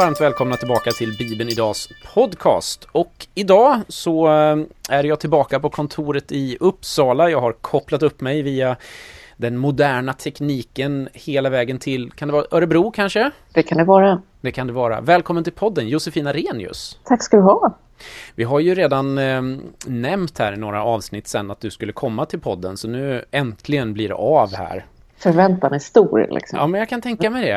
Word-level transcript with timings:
Varmt 0.00 0.20
välkomna 0.20 0.56
tillbaka 0.56 0.90
till 0.90 1.16
Bibeln 1.18 1.50
Idags 1.50 1.88
podcast. 2.14 2.88
Och 2.92 3.26
idag 3.34 3.80
så 3.88 4.26
eh, 4.26 4.56
är 4.88 5.04
jag 5.04 5.20
tillbaka 5.20 5.60
på 5.60 5.70
kontoret 5.70 6.32
i 6.32 6.56
Uppsala. 6.60 7.30
Jag 7.30 7.40
har 7.40 7.52
kopplat 7.52 8.02
upp 8.02 8.20
mig 8.20 8.42
via 8.42 8.76
den 9.36 9.56
moderna 9.56 10.12
tekniken 10.12 11.08
hela 11.12 11.50
vägen 11.50 11.78
till, 11.78 12.10
kan 12.10 12.28
det 12.28 12.34
vara 12.34 12.44
Örebro 12.50 12.90
kanske? 12.90 13.30
Det 13.54 13.62
kan 13.62 13.78
det 13.78 13.84
vara. 13.84 14.22
Det 14.40 14.52
kan 14.52 14.66
det 14.66 14.72
vara. 14.72 15.00
Välkommen 15.00 15.44
till 15.44 15.52
podden, 15.52 15.88
Josefina 15.88 16.32
Renius. 16.32 16.98
Tack 17.04 17.22
ska 17.22 17.36
du 17.36 17.42
ha. 17.42 17.78
Vi 18.34 18.44
har 18.44 18.60
ju 18.60 18.74
redan 18.74 19.18
eh, 19.18 19.42
nämnt 19.86 20.38
här 20.38 20.52
i 20.52 20.56
några 20.56 20.84
avsnitt 20.84 21.28
sen 21.28 21.50
att 21.50 21.60
du 21.60 21.70
skulle 21.70 21.92
komma 21.92 22.26
till 22.26 22.40
podden, 22.40 22.76
så 22.76 22.88
nu 22.88 23.24
äntligen 23.30 23.94
blir 23.94 24.08
det 24.08 24.14
av 24.14 24.54
här. 24.54 24.86
Förväntan 25.20 25.72
är 25.72 25.78
stor 25.78 26.26
liksom. 26.30 26.58
Ja, 26.58 26.66
men 26.66 26.78
jag 26.78 26.88
kan 26.88 27.00
tänka 27.00 27.30
mig 27.30 27.44
det. 27.44 27.56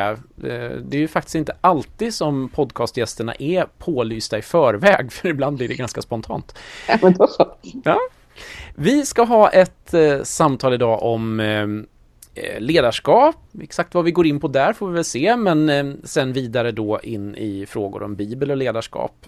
Eh, 0.49 0.77
det 0.77 0.97
är 0.97 1.01
ju 1.01 1.07
faktiskt 1.07 1.35
inte 1.35 1.55
alltid 1.61 2.13
som 2.13 2.49
podcastgästerna 2.49 3.33
är 3.39 3.65
pålysta 3.77 4.37
i 4.37 4.41
förväg, 4.41 5.11
för 5.11 5.29
ibland 5.29 5.57
blir 5.57 5.67
det 5.67 5.75
ganska 5.75 6.01
spontant. 6.01 6.55
Ja, 6.87 6.97
men 7.01 7.13
då 7.13 7.27
så. 7.27 7.55
Ja. 7.83 7.99
Vi 8.75 9.05
ska 9.05 9.23
ha 9.23 9.49
ett 9.49 9.93
eh, 9.93 10.23
samtal 10.23 10.73
idag 10.73 11.03
om 11.03 11.39
eh, 11.39 12.59
ledarskap. 12.59 13.35
Exakt 13.61 13.93
vad 13.93 14.05
vi 14.05 14.11
går 14.11 14.27
in 14.27 14.39
på 14.39 14.47
där 14.47 14.73
får 14.73 14.87
vi 14.87 14.93
väl 14.93 15.03
se, 15.03 15.35
men 15.37 15.69
eh, 15.69 15.93
sen 16.03 16.33
vidare 16.33 16.71
då 16.71 16.99
in 17.03 17.35
i 17.35 17.65
frågor 17.65 18.03
om 18.03 18.15
bibel 18.15 18.51
och 18.51 18.57
ledarskap. 18.57 19.25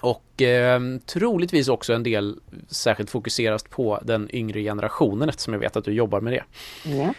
Och 0.00 0.42
eh, 0.42 0.80
troligtvis 1.06 1.68
också 1.68 1.92
en 1.92 2.02
del 2.02 2.36
särskilt 2.68 3.10
fokuserat 3.10 3.70
på 3.70 4.00
den 4.02 4.28
yngre 4.32 4.62
generationen 4.62 5.28
eftersom 5.28 5.52
jag 5.52 5.60
vet 5.60 5.76
att 5.76 5.84
du 5.84 5.92
jobbar 5.92 6.20
med 6.20 6.32
det. 6.32 6.44
Yes. 6.90 7.16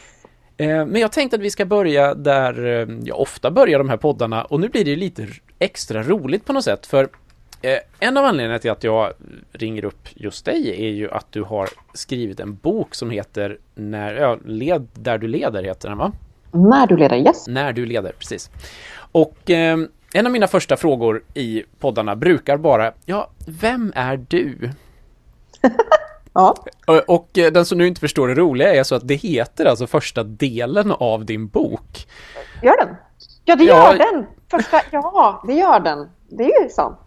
Eh, 0.58 0.86
Men 0.86 0.96
jag 1.02 1.12
tänkte 1.12 1.36
att 1.36 1.42
vi 1.42 1.52
ska 1.52 1.66
börja 1.66 2.14
där 2.14 2.66
eh, 2.66 2.88
jag 3.04 3.20
ofta 3.20 3.52
börjar 3.52 3.78
de 3.80 3.90
här 3.90 3.98
poddarna 3.98 4.44
och 4.44 4.60
nu 4.60 4.70
blir 4.70 4.86
det 4.86 4.96
lite 4.96 5.24
r- 5.24 5.42
extra 5.60 6.04
roligt 6.04 6.46
på 6.46 6.54
något 6.54 6.64
sätt 6.64 6.86
för 6.86 7.10
eh, 7.62 7.78
en 8.00 8.18
av 8.18 8.26
anledningarna 8.26 8.60
till 8.60 8.72
att 8.72 8.84
jag 8.84 9.14
ringer 9.52 9.86
upp 9.86 10.08
just 10.16 10.46
dig 10.46 10.86
är 10.86 10.90
ju 10.92 11.12
att 11.12 11.32
du 11.32 11.42
har 11.44 11.70
skrivit 11.94 12.40
en 12.40 12.56
bok 12.56 12.96
som 12.96 13.10
heter 13.10 13.58
När, 13.76 14.14
ja, 14.16 14.38
led, 14.46 14.88
Där 14.94 15.18
du 15.18 15.28
leder 15.28 15.64
heter 15.64 15.90
den 15.90 15.98
va? 15.98 16.12
När 16.52 16.88
du 16.88 16.98
leder, 16.98 17.18
yes. 17.18 17.48
När 17.48 17.74
du 17.74 17.86
leder, 17.86 18.12
precis. 18.20 18.50
Och 19.12 19.50
eh, 19.50 19.78
en 20.14 20.26
av 20.26 20.32
mina 20.32 20.48
första 20.48 20.78
frågor 20.78 21.24
i 21.34 21.64
poddarna 21.80 22.16
brukar 22.16 22.58
vara 22.58 22.94
Ja, 23.06 23.30
vem 23.48 23.92
är 23.96 24.26
du? 24.28 24.58
Ja. 26.38 26.56
Och, 26.88 26.96
och 27.16 27.38
eh, 27.38 27.52
den 27.52 27.66
som 27.66 27.78
nu 27.78 27.88
inte 27.88 28.00
förstår 28.02 28.28
det 28.28 28.34
roliga 28.36 28.74
är 28.74 28.84
så 28.84 28.96
att 28.96 29.08
det 29.08 29.16
heter 29.16 29.66
alltså 29.66 29.88
första 29.88 30.24
delen 30.24 30.92
av 30.92 31.26
din 31.26 31.48
bok. 31.48 32.08
Gör 32.64 32.78
den? 32.86 32.96
Ja, 33.46 33.56
det 33.56 33.64
Ja. 33.64 33.92
gör 33.92 33.98
den. 33.98 34.26
Första, 34.52 34.82
ja, 34.92 35.44
det 35.48 35.54
gör 35.54 35.80
den. 35.80 36.10
Det 36.30 36.44
är 36.44 36.64
ju 36.64 36.70
sant. 36.70 37.00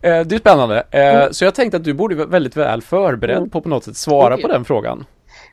Eh, 0.00 0.20
Det 0.20 0.34
är 0.34 0.38
spännande. 0.38 0.82
Eh, 0.90 1.30
Så 1.30 1.44
jag 1.44 1.54
tänkte 1.54 1.76
att 1.76 1.84
du 1.84 1.94
borde 1.94 2.14
vara 2.14 2.26
väldigt 2.26 2.56
väl 2.56 2.82
förberedd 2.82 3.36
Mm. 3.36 3.50
på 3.50 3.60
på 3.60 3.68
något 3.68 3.84
sätt 3.84 3.96
svara 3.96 4.34
Okej. 4.34 4.42
på 4.42 4.48
den 4.52 4.64
frågan. 4.64 5.04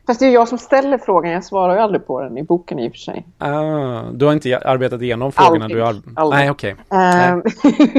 Fast 0.06 0.20
det 0.20 0.26
är 0.26 0.30
jag 0.30 0.48
som 0.48 0.58
ställer 0.58 0.98
frågan. 0.98 1.32
Jag 1.32 1.44
svarar 1.44 1.74
ju 1.74 1.80
aldrig 1.80 2.06
på 2.06 2.20
den 2.20 2.38
i 2.38 2.42
boken 2.42 2.78
i 2.78 2.88
och 2.88 2.92
för 2.92 2.98
sig. 2.98 3.26
Ah, 3.38 4.02
du 4.12 4.24
har 4.24 4.32
inte 4.32 4.58
arbetat 4.58 5.02
igenom 5.02 5.32
frågorna? 5.32 5.64
Aldrig. 5.64 5.78
Du 5.78 5.82
har... 5.82 5.96
Aldrig. 6.16 6.40
Nej, 6.40 6.50
okej. 6.50 6.76
Ehm, 6.90 7.42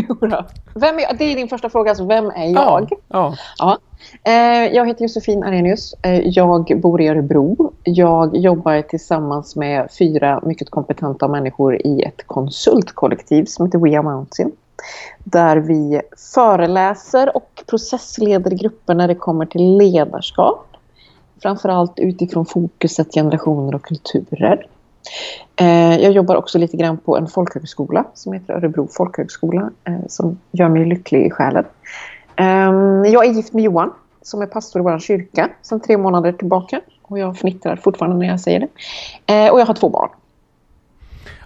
jodå. 0.09 0.45
vem 0.75 0.99
är? 0.99 1.17
Det 1.17 1.23
är 1.23 1.35
din 1.35 1.47
första 1.47 1.69
fråga, 1.69 1.91
alltså 1.91 2.05
vem 2.05 2.25
är 2.25 2.45
jag? 2.45 2.87
Ja, 2.91 2.97
ja. 3.07 3.35
Ja. 3.57 3.77
Eh, 4.23 4.75
jag 4.75 4.87
heter 4.87 5.03
Josefin 5.03 5.43
Arrhenius. 5.43 5.93
Eh, 6.01 6.19
jag 6.27 6.81
bor 6.81 7.01
i 7.01 7.07
Örebro. 7.07 7.73
Jag 7.83 8.37
jobbar 8.37 8.81
tillsammans 8.81 9.55
med 9.55 9.87
fyra 9.99 10.41
mycket 10.43 10.69
kompetenta 10.69 11.27
människor 11.27 11.87
i 11.87 12.03
ett 12.03 12.27
konsultkollektiv 12.27 13.45
som 13.45 13.65
heter 13.65 13.79
We 13.79 13.97
Are 13.97 14.03
Mountain. 14.03 14.51
Där 15.23 15.57
vi 15.57 16.01
föreläser 16.33 17.35
och 17.35 17.63
processleder 17.69 18.51
grupper 18.51 18.93
när 18.93 19.07
det 19.07 19.15
kommer 19.15 19.45
till 19.45 19.77
ledarskap. 19.77 20.66
Framförallt 21.41 21.99
utifrån 21.99 22.45
fokuset 22.45 23.13
generationer 23.13 23.75
och 23.75 23.83
kulturer. 23.83 24.67
Eh, 25.55 25.97
jag 25.97 26.11
jobbar 26.11 26.35
också 26.35 26.57
lite 26.57 26.77
grann 26.77 26.97
på 26.97 27.17
en 27.17 27.27
folkhögskola 27.27 28.05
som 28.13 28.33
heter 28.33 28.53
Örebro 28.53 28.87
folkhögskola 28.91 29.71
eh, 29.83 30.07
som 30.07 30.39
gör 30.51 30.69
mig 30.69 30.85
lycklig 30.85 31.25
i 31.25 31.29
själen. 31.29 31.65
Ehm, 32.35 33.05
jag 33.05 33.25
är 33.25 33.31
gift 33.31 33.53
med 33.53 33.63
Johan 33.63 33.93
som 34.21 34.41
är 34.41 34.45
pastor 34.45 34.81
i 34.81 34.83
vår 34.83 34.99
kyrka 34.99 35.49
sedan 35.61 35.79
tre 35.79 35.97
månader 35.97 36.31
tillbaka. 36.31 36.81
Och 37.01 37.19
jag 37.19 37.37
fnittrar 37.37 37.75
fortfarande 37.75 38.17
när 38.17 38.27
jag 38.27 38.39
säger 38.39 38.59
det. 38.59 39.33
Eh, 39.33 39.51
och 39.51 39.59
jag 39.59 39.65
har 39.65 39.73
två 39.73 39.89
barn. 39.89 40.09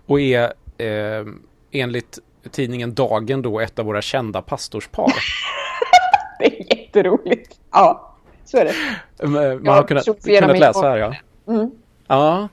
Och 0.05 0.19
är 0.19 0.43
eh, 0.77 1.25
enligt 1.71 2.19
tidningen 2.51 2.93
Dagen 2.93 3.41
då 3.41 3.59
ett 3.59 3.79
av 3.79 3.85
våra 3.85 4.01
kända 4.01 4.41
pastorspar. 4.41 5.13
Det 6.39 6.45
är 6.45 6.77
jätteroligt. 6.77 7.59
Ja, 7.71 8.10
så 8.51 8.57
är 8.57 8.65
det. 8.65 9.27
Man 9.27 9.67
har 9.67 9.83
kunnat, 9.83 10.05
kunnat 10.23 10.59
läsa 10.59 10.81
här, 10.81 10.97
ja. 10.97 11.15
Mm. 11.47 11.71
Ja. 12.07 12.47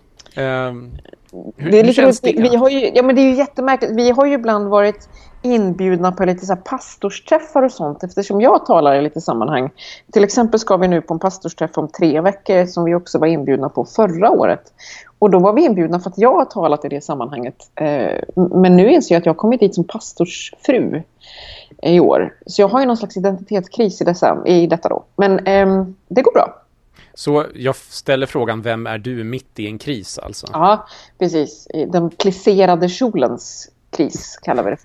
hur, 1.56 1.70
Det 1.70 1.80
är, 1.80 1.84
lite, 1.84 2.12
det? 2.22 2.42
vi, 2.42 2.56
har 2.56 2.70
ju, 2.70 2.90
ja, 2.94 3.02
men 3.02 3.16
det 3.16 3.20
är 3.20 3.30
ju 3.30 3.34
jättemärkligt. 3.34 3.92
Vi 3.96 4.10
har 4.10 4.26
ju 4.26 4.32
ibland 4.32 4.68
varit 4.68 5.08
inbjudna 5.42 6.12
på 6.12 6.24
lite 6.24 6.46
så 6.46 6.56
pastorsträffar 6.56 7.62
och 7.62 7.72
sånt 7.72 8.02
eftersom 8.02 8.40
jag 8.40 8.66
talar 8.66 8.94
i 8.94 9.02
lite 9.02 9.20
sammanhang. 9.20 9.70
Till 10.12 10.24
exempel 10.24 10.60
ska 10.60 10.76
vi 10.76 10.88
nu 10.88 11.00
på 11.00 11.14
en 11.14 11.20
pastorsträff 11.20 11.78
om 11.78 11.88
tre 11.88 12.20
veckor 12.20 12.66
som 12.66 12.84
vi 12.84 12.94
också 12.94 13.18
var 13.18 13.26
inbjudna 13.26 13.68
på 13.68 13.84
förra 13.84 14.30
året. 14.30 14.72
Och 15.18 15.30
då 15.30 15.38
var 15.38 15.52
vi 15.52 15.64
inbjudna 15.64 16.00
för 16.00 16.10
att 16.10 16.18
jag 16.18 16.32
har 16.32 16.44
talat 16.44 16.84
i 16.84 16.88
det 16.88 17.00
sammanhanget. 17.00 17.56
Eh, 17.74 18.18
men 18.34 18.76
nu 18.76 18.90
inser 18.90 19.14
jag 19.14 19.20
att 19.20 19.26
jag 19.26 19.32
har 19.32 19.38
kommit 19.38 19.60
dit 19.60 19.74
som 19.74 19.84
pastorsfru 19.84 21.02
i 21.82 22.00
år. 22.00 22.34
Så 22.46 22.62
jag 22.62 22.68
har 22.68 22.80
ju 22.80 22.86
någon 22.86 22.96
slags 22.96 23.16
identitetskris 23.16 24.00
i, 24.00 24.04
dessa, 24.04 24.42
i 24.46 24.66
detta 24.66 24.88
då. 24.88 25.04
Men 25.16 25.46
ehm, 25.46 25.96
det 26.08 26.22
går 26.22 26.32
bra. 26.32 26.62
Så 27.14 27.44
jag 27.54 27.76
ställer 27.76 28.26
frågan, 28.26 28.62
vem 28.62 28.86
är 28.86 28.98
du 28.98 29.24
mitt 29.24 29.58
i 29.58 29.66
en 29.66 29.78
kris 29.78 30.18
alltså? 30.18 30.46
Ja, 30.52 30.86
precis. 31.18 31.68
Den 31.88 32.10
plisserade 32.10 32.88
kjolens 32.88 33.70
kris 33.90 34.38
kallar 34.42 34.62
vi 34.62 34.70
det. 34.70 34.78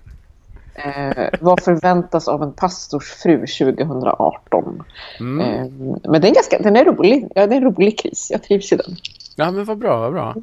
Eh, 0.74 1.28
vad 1.40 1.60
förväntas 1.60 2.28
av 2.28 2.42
en 2.42 2.52
pastorsfru 2.52 3.38
2018? 3.46 4.84
Mm. 5.20 5.40
Eh, 5.40 5.70
men 6.10 6.20
den 6.20 6.24
är, 6.24 6.34
ganska, 6.34 6.58
den 6.58 6.76
är 6.76 6.84
rolig. 6.84 7.28
Ja, 7.34 7.46
det 7.46 7.54
är 7.54 7.56
en 7.56 7.64
rolig 7.64 7.98
kris. 7.98 8.28
Jag 8.30 8.42
trivs 8.42 8.72
i 8.72 8.76
den. 8.76 8.96
Ja, 9.36 9.50
men 9.50 9.64
vad 9.64 9.78
bra, 9.78 10.00
vad 10.00 10.12
bra. 10.12 10.34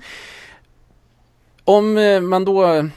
Om 1.64 1.98
eh, 1.98 2.22
man 2.22 2.46
då 2.46 2.90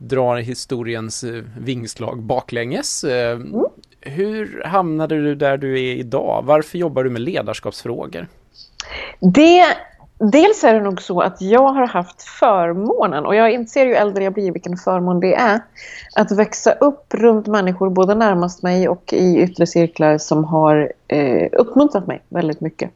drar 0.00 0.36
historiens 0.36 1.24
eh, 1.24 1.42
vingslag 1.58 2.22
baklänges. 2.22 3.04
Mm. 3.04 3.64
Hur 4.00 4.62
hamnade 4.64 5.22
du 5.22 5.34
där 5.34 5.56
du 5.56 5.80
är 5.80 5.94
idag? 5.94 6.42
Varför 6.46 6.78
jobbar 6.78 7.04
du 7.04 7.10
med 7.10 7.22
ledarskapsfrågor? 7.22 8.26
Det, 9.20 9.64
dels 10.18 10.64
är 10.64 10.74
det 10.74 10.80
nog 10.80 11.02
så 11.02 11.20
att 11.20 11.40
jag 11.40 11.68
har 11.68 11.86
haft 11.86 12.22
förmånen, 12.22 13.26
och 13.26 13.34
jag 13.34 13.52
inser 13.52 13.86
ju 13.86 13.94
äldre 13.94 14.24
jag 14.24 14.32
blir 14.32 14.52
vilken 14.52 14.76
förmån 14.76 15.20
det 15.20 15.34
är, 15.34 15.60
att 16.16 16.32
växa 16.32 16.72
upp 16.72 17.14
runt 17.14 17.46
människor 17.46 17.90
både 17.90 18.14
närmast 18.14 18.62
mig 18.62 18.88
och 18.88 19.12
i 19.12 19.40
yttre 19.40 19.66
cirklar 19.66 20.18
som 20.18 20.44
har 20.44 20.92
eh, 21.08 21.48
uppmuntrat 21.52 22.06
mig 22.06 22.22
väldigt 22.28 22.60
mycket. 22.60 22.90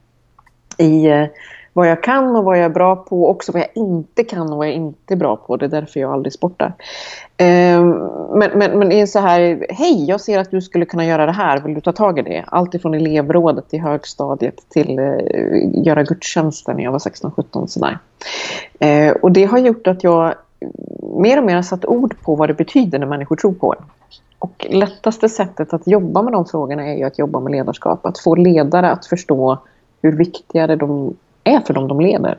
I 0.78 1.06
eh, 1.06 1.26
vad 1.74 1.88
jag 1.88 2.02
kan 2.02 2.36
och 2.36 2.44
vad 2.44 2.58
jag 2.58 2.64
är 2.64 2.68
bra 2.68 2.96
på, 2.96 3.28
också 3.28 3.52
vad 3.52 3.62
jag 3.62 3.70
inte 3.74 4.24
kan 4.24 4.52
och 4.52 4.58
vad 4.58 4.66
jag 4.66 4.74
inte 4.74 5.14
är 5.14 5.16
bra 5.16 5.36
på. 5.36 5.56
Det 5.56 5.64
är 5.64 5.68
därför 5.68 6.00
jag 6.00 6.12
aldrig 6.12 6.32
sportar. 6.32 6.72
Eh, 7.36 7.80
men, 8.34 8.50
men, 8.54 8.78
men 8.78 8.92
är 8.92 9.06
så 9.06 9.18
här, 9.18 9.66
hej, 9.70 10.04
jag 10.08 10.20
ser 10.20 10.38
att 10.38 10.50
du 10.50 10.60
skulle 10.62 10.84
kunna 10.84 11.06
göra 11.06 11.26
det 11.26 11.32
här, 11.32 11.60
vill 11.60 11.74
du 11.74 11.80
ta 11.80 11.92
tag 11.92 12.18
i 12.18 12.22
det? 12.22 12.44
Allt 12.46 12.74
ifrån 12.74 12.94
elevrådet 12.94 13.74
i 13.74 13.78
högstadiet 13.78 14.68
till 14.68 14.98
eh, 14.98 15.84
göra 15.86 16.02
gudstjänster 16.02 16.74
när 16.74 16.84
jag 16.84 16.92
var 16.92 16.98
16-17 16.98 17.66
sådär. 17.66 17.98
Eh, 18.78 19.12
och 19.12 19.32
det 19.32 19.44
har 19.44 19.58
gjort 19.58 19.86
att 19.86 20.04
jag 20.04 20.34
mer 21.16 21.38
och 21.38 21.44
mer 21.44 21.54
har 21.54 21.62
satt 21.62 21.84
ord 21.84 22.14
på 22.22 22.34
vad 22.34 22.48
det 22.48 22.54
betyder 22.54 22.98
när 22.98 23.06
människor 23.06 23.36
tror 23.36 23.52
på 23.52 23.74
en. 23.78 23.84
Och 24.38 24.66
lättaste 24.70 25.28
sättet 25.28 25.72
att 25.72 25.86
jobba 25.86 26.22
med 26.22 26.32
de 26.32 26.46
frågorna 26.46 26.86
är 26.86 26.96
ju 26.96 27.04
att 27.04 27.18
jobba 27.18 27.40
med 27.40 27.52
ledarskap. 27.52 28.06
Att 28.06 28.18
få 28.18 28.34
ledare 28.34 28.90
att 28.90 29.06
förstå 29.06 29.58
hur 30.02 30.12
viktiga 30.12 30.66
de 30.66 31.16
är 31.44 31.60
för 31.60 31.74
dem 31.74 31.88
de 31.88 32.00
leder. 32.00 32.38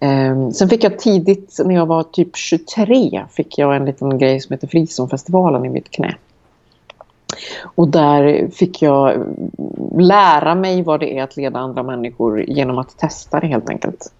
Eh, 0.00 0.50
sen 0.50 0.68
fick 0.68 0.84
jag 0.84 0.98
tidigt, 0.98 1.60
när 1.64 1.74
jag 1.74 1.86
var 1.86 2.02
typ 2.02 2.36
23, 2.36 3.24
fick 3.30 3.58
jag 3.58 3.76
en 3.76 3.84
liten 3.84 4.18
grej 4.18 4.40
som 4.40 4.52
heter 4.52 4.68
Frizonfestivalen 4.68 5.64
i 5.64 5.68
mitt 5.68 5.90
knä. 5.90 6.14
Och 7.62 7.88
där 7.88 8.48
fick 8.48 8.82
jag 8.82 9.24
lära 9.98 10.54
mig 10.54 10.82
vad 10.82 11.00
det 11.00 11.18
är 11.18 11.22
att 11.22 11.36
leda 11.36 11.58
andra 11.58 11.82
människor 11.82 12.40
genom 12.40 12.78
att 12.78 12.98
testa 12.98 13.40
det 13.40 13.46
helt 13.46 13.70
enkelt. 13.70 14.12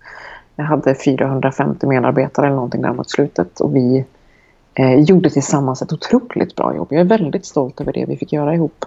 Jag 0.56 0.64
hade 0.64 0.94
450 0.94 1.86
medarbetare 1.86 2.46
eller 2.46 2.56
någonting 2.56 2.82
där 2.82 2.92
mot 2.92 3.10
slutet 3.10 3.60
och 3.60 3.76
vi 3.76 4.04
eh, 4.78 5.00
gjorde 5.00 5.30
tillsammans 5.30 5.82
ett 5.82 5.92
otroligt 5.92 6.56
bra 6.56 6.76
jobb. 6.76 6.88
Jag 6.90 7.00
är 7.00 7.04
väldigt 7.04 7.46
stolt 7.46 7.80
över 7.80 7.92
det 7.92 8.04
vi 8.08 8.16
fick 8.16 8.32
göra 8.32 8.54
ihop. 8.54 8.84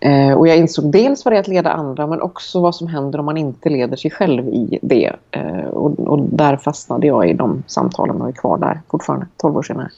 Eh, 0.00 0.32
och 0.32 0.48
jag 0.48 0.56
insåg 0.56 0.92
dels 0.92 1.24
vad 1.24 1.32
det 1.32 1.36
är 1.36 1.40
att 1.40 1.48
leda 1.48 1.70
andra 1.70 2.06
men 2.06 2.20
också 2.20 2.60
vad 2.60 2.74
som 2.74 2.86
händer 2.86 3.18
om 3.18 3.24
man 3.24 3.36
inte 3.36 3.68
leder 3.68 3.96
sig 3.96 4.10
själv 4.10 4.48
i 4.48 4.78
det. 4.82 5.12
Eh, 5.30 5.66
och, 5.66 6.00
och 6.00 6.22
där 6.22 6.56
fastnade 6.56 7.06
jag 7.06 7.30
i 7.30 7.32
de 7.32 7.62
samtalen 7.66 8.22
och 8.22 8.28
är 8.28 8.32
kvar 8.32 8.58
där 8.58 8.80
fortfarande, 8.90 9.26
12 9.36 9.56
år 9.56 9.62
senare. 9.62 9.90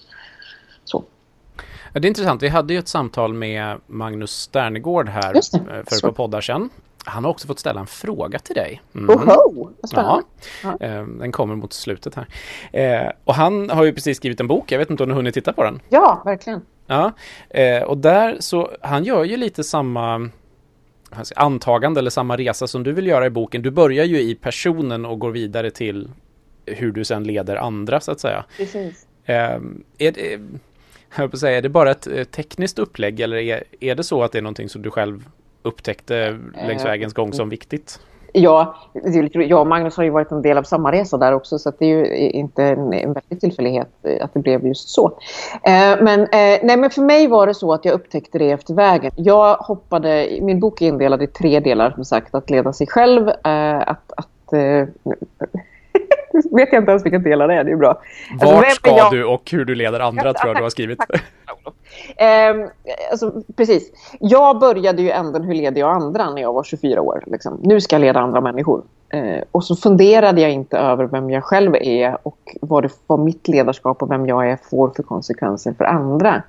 Så. 0.85 1.05
Ja, 1.93 2.00
det 2.00 2.06
är 2.06 2.09
intressant. 2.09 2.43
Vi 2.43 2.49
hade 2.49 2.73
ju 2.73 2.79
ett 2.79 2.88
samtal 2.88 3.35
med 3.35 3.77
Magnus 3.87 4.31
Sternegård 4.31 5.09
här 5.09 5.35
eh, 5.35 5.41
för 5.61 5.97
ett 5.97 6.03
par 6.03 6.12
poddar 6.12 6.41
sedan. 6.41 6.70
Han 7.05 7.25
har 7.25 7.31
också 7.31 7.47
fått 7.47 7.59
ställa 7.59 7.81
en 7.81 7.87
fråga 7.87 8.39
till 8.39 8.55
dig. 8.55 8.83
Mm. 8.95 9.11
Oho, 9.11 9.71
vad 9.81 9.91
spännande. 9.91 10.23
Ja, 10.62 10.77
eh, 10.81 11.06
den 11.06 11.33
kommer 11.33 11.56
mot 11.56 11.73
slutet 11.73 12.15
här. 12.15 12.27
Eh, 12.73 13.11
och 13.25 13.35
han 13.35 13.71
har 13.71 13.85
ju 13.85 13.93
precis 13.93 14.17
skrivit 14.17 14.41
en 14.41 14.49
bok. 14.49 14.73
Jag 14.73 14.79
vet 14.79 14.91
inte 14.91 15.03
om 15.03 15.09
du 15.09 15.12
har 15.12 15.17
hunnit 15.17 15.35
titta 15.35 15.53
på 15.53 15.62
den? 15.62 15.81
Ja, 15.89 16.23
verkligen. 16.25 16.61
Ja, 16.87 17.12
eh, 17.51 17.83
och 17.83 17.99
där 17.99 18.37
så, 18.41 18.71
han 18.81 19.05
gör 19.05 19.25
ju 19.25 19.37
lite 19.37 19.65
samma 19.65 20.31
antagande 21.37 22.01
eller 22.01 22.11
samma 22.11 22.37
resa 22.37 22.67
som 22.67 22.83
du 22.83 22.93
vill 22.93 23.06
göra 23.06 23.27
i 23.27 23.31
boken. 23.31 23.62
Du 23.62 23.71
börjar 23.71 24.05
ju 24.05 24.21
i 24.21 24.35
personen 24.35 25.05
och 25.05 25.19
går 25.19 25.31
vidare 25.31 25.71
till 25.71 26.11
hur 26.67 26.93
du 26.93 27.05
sen 27.05 27.25
leder 27.25 27.56
andra 27.56 28.01
så 28.01 28.12
att 28.12 28.21
säga. 28.21 28.45
Precis. 28.56 29.06
Är, 29.25 29.61
det, 30.12 30.41
jag 31.17 31.39
säga, 31.39 31.59
är 31.59 31.62
det 31.62 31.69
bara 31.69 31.91
ett 31.91 32.31
tekniskt 32.31 32.79
upplägg 32.79 33.21
eller 33.21 33.37
är, 33.37 33.65
är 33.81 33.95
det 33.95 34.03
så 34.03 34.23
att 34.23 34.33
det 34.33 34.39
är 34.39 34.43
någonting 34.43 34.69
som 34.69 34.83
du 34.83 34.91
själv 34.91 35.29
upptäckte 35.64 36.38
längs 36.66 36.84
Eh, 36.84 36.90
vägens 36.90 37.12
gång 37.12 37.32
som 37.32 37.49
viktigt? 37.49 38.00
Ja, 38.37 38.75
det 38.93 39.19
är 39.19 39.22
lite 39.22 39.38
roligt. 39.38 39.50
jag 39.50 39.61
och 39.61 39.66
Magnus 39.66 39.96
har 39.96 40.05
ju 40.05 40.11
varit 40.11 40.31
en 40.31 40.43
del 40.43 40.58
av 40.58 40.62
samma 40.62 40.93
resa 40.93 41.19
där 41.19 41.32
också 41.32 41.58
så 41.58 41.72
det 41.78 41.84
är 41.84 41.88
ju 41.88 42.31
inte 42.31 42.64
en, 42.64 42.93
en 42.93 43.12
väldig 43.12 43.40
tillfällighet 43.40 43.88
eh, 44.02 44.25
att 44.25 44.34
det 44.34 44.40
blev 44.40 44.66
just 44.66 44.88
så. 44.88 45.06
Eh, 45.62 46.02
men, 46.02 46.20
eh, 46.20 46.58
nej, 46.62 46.76
men 46.76 46.90
för 46.90 47.02
mig 47.02 47.26
var 47.26 47.46
det 47.46 47.55
så 47.55 47.72
att 47.72 47.84
jag 47.84 47.94
upptäckte 47.94 48.38
det 48.38 48.50
efter 48.50 48.75
vägen. 48.75 49.12
Jag 49.16 49.56
hoppade, 49.56 50.38
min 50.43 50.61
bok 50.61 50.82
är 50.82 50.87
indelad 50.87 51.22
i 51.22 51.26
tre 51.26 51.61
delar 51.61 51.90
som 51.90 52.05
sagt. 52.05 52.34
Att 52.34 52.50
leda 52.50 52.72
sig 52.72 52.87
själv, 52.87 53.28
eh, 53.28 53.78
att... 53.78 54.12
att 54.17 54.52
eh, 54.52 54.88
vet 56.50 56.72
jag 56.72 56.82
inte 56.82 56.90
ens 56.90 57.05
vilka 57.05 57.19
delar 57.19 57.49
det 57.49 57.55
är, 57.55 57.64
det 57.64 57.72
är 57.72 57.76
bra. 57.76 58.02
Alltså, 58.32 58.46
vem 58.46 58.55
Vart 58.55 58.64
är 58.64 58.70
ska 58.70 58.90
jag? 58.90 59.12
du 59.12 59.25
och 59.25 59.50
hur 59.50 59.64
du 59.64 59.75
leder 59.75 60.00
andra 60.00 60.34
tror 60.34 60.49
jag 60.49 60.56
du 60.56 60.62
har 60.62 60.70
skrivit 60.70 60.99
tack. 61.64 61.75
Eh, 62.16 62.70
alltså, 63.11 63.43
precis. 63.56 63.93
Jag 64.20 64.58
började 64.58 65.02
ju 65.02 65.11
änden 65.11 65.43
hur 65.43 65.55
leder 65.55 65.81
jag 65.81 65.90
andra 65.90 66.31
när 66.31 66.43
jag 66.43 66.52
var 66.52 66.62
24 66.62 67.00
år. 67.00 67.25
Liksom. 67.26 67.61
Nu 67.62 67.81
ska 67.81 67.94
jag 67.94 68.00
leda 68.00 68.20
andra 68.20 68.40
människor. 68.40 68.82
Eh, 69.08 69.43
och 69.52 69.64
så 69.64 69.76
funderade 69.76 70.40
jag 70.40 70.50
inte 70.50 70.78
över 70.78 71.05
vem 71.05 71.31
jag 71.31 71.44
själv 71.44 71.75
är 71.76 72.19
och 72.22 72.56
vad, 72.61 72.82
det, 72.82 72.88
vad 73.06 73.19
mitt 73.19 73.49
ledarskap 73.49 74.02
och 74.02 74.11
vem 74.11 74.26
jag 74.26 74.50
är 74.50 74.58
får 74.70 74.90
för 74.96 75.02
konsekvenser 75.02 75.75
för 75.78 75.84
andra. 75.84 76.43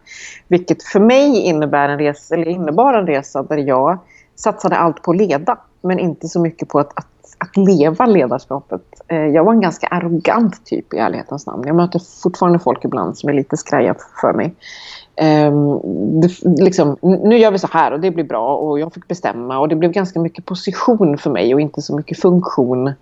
Vilket 0.47 0.83
för 0.83 0.99
mig 0.99 1.39
innebär 1.39 1.89
en 1.89 1.99
resa, 1.99 2.35
eller 2.35 2.47
innebar 2.47 2.93
en 2.93 3.07
resa 3.07 3.43
där 3.43 3.57
jag 3.57 3.97
satsade 4.35 4.75
allt 4.75 5.01
på 5.01 5.11
att 5.11 5.17
leda 5.17 5.57
men 5.81 5.99
inte 5.99 6.27
så 6.27 6.39
mycket 6.39 6.69
på 6.69 6.79
att, 6.79 6.91
att, 6.95 7.07
att 7.37 7.57
leva 7.57 8.05
ledarskapet. 8.05 8.81
Eh, 9.07 9.17
jag 9.17 9.43
var 9.43 9.53
en 9.53 9.61
ganska 9.61 9.87
arrogant 9.87 10.65
typ 10.65 10.93
i 10.93 10.97
ärlighetens 10.97 11.47
namn. 11.47 11.63
Jag 11.67 11.75
möter 11.75 12.01
fortfarande 12.23 12.59
folk 12.59 12.85
ibland 12.85 13.17
som 13.17 13.29
är 13.29 13.33
lite 13.33 13.57
skraja 13.57 13.95
för 14.21 14.33
mig. 14.33 14.55
Ehm, 15.17 15.79
det, 16.21 16.29
liksom, 16.43 16.97
nu 17.01 17.37
gör 17.37 17.51
vi 17.51 17.59
så 17.59 17.67
här 17.71 17.91
och 17.91 17.99
det 17.99 18.11
blir 18.11 18.23
bra 18.23 18.55
och 18.55 18.79
jag 18.79 18.93
fick 18.93 19.07
bestämma 19.07 19.59
och 19.59 19.69
det 19.69 19.75
blev 19.75 19.91
ganska 19.91 20.19
mycket 20.19 20.45
position 20.45 21.17
för 21.17 21.29
mig 21.29 21.53
och 21.53 21.61
inte 21.61 21.81
så 21.81 21.95
mycket 21.95 22.19
funktion. 22.19 22.93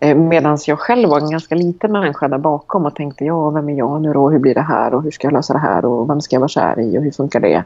Eh, 0.00 0.16
Medan 0.16 0.58
jag 0.66 0.78
själv 0.78 1.08
var 1.08 1.20
en 1.20 1.30
ganska 1.30 1.54
liten 1.54 1.92
människa 1.92 2.28
där 2.28 2.38
bakom 2.38 2.86
och 2.86 2.94
tänkte 2.94 3.24
ja, 3.24 3.50
vem 3.50 3.68
är 3.68 3.74
jag 3.78 4.02
nu 4.02 4.12
då? 4.12 4.30
Hur 4.30 4.38
blir 4.38 4.54
det 4.54 4.60
här 4.60 4.94
och 4.94 5.02
hur 5.02 5.10
ska 5.10 5.26
jag 5.26 5.32
lösa 5.32 5.52
det 5.52 5.58
här 5.58 5.84
och 5.84 6.10
vem 6.10 6.20
ska 6.20 6.36
jag 6.36 6.40
vara 6.40 6.48
kär 6.48 6.80
i 6.80 6.98
och 6.98 7.02
hur 7.02 7.10
funkar 7.10 7.40
det? 7.40 7.64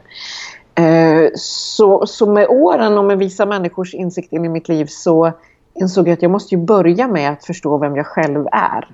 Eh, 0.75 1.29
Så, 1.35 2.05
så 2.05 2.31
med 2.31 2.47
åren 2.49 2.97
och 2.97 3.05
med 3.05 3.17
vissa 3.17 3.45
människors 3.45 3.93
insikt 3.93 4.33
in 4.33 4.45
i 4.45 4.49
mitt 4.49 4.67
liv 4.69 4.85
så 4.89 5.31
insåg 5.73 6.07
jag 6.07 6.13
att 6.13 6.21
jag 6.21 6.31
måste 6.31 6.55
ju 6.55 6.61
börja 6.61 7.07
med 7.07 7.31
att 7.31 7.45
förstå 7.45 7.77
vem 7.77 7.95
jag 7.95 8.05
själv 8.05 8.47
är. 8.51 8.87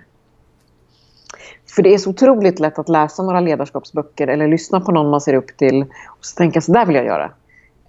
För 1.79 1.83
det 1.83 1.93
är 1.93 1.97
så 1.97 2.09
otroligt 2.09 2.59
lätt 2.59 2.79
att 2.79 2.89
läsa 2.89 3.23
några 3.23 3.39
ledarskapsböcker 3.39 4.27
eller 4.27 4.47
lyssna 4.47 4.79
på 4.79 4.91
någon 4.91 5.09
man 5.09 5.21
ser 5.21 5.33
upp 5.33 5.57
till 5.57 5.81
och 6.07 6.25
så 6.25 6.35
tänka 6.35 6.61
så 6.61 6.71
där 6.71 6.85
vill 6.85 6.95
jag 6.95 7.05
göra. 7.05 7.31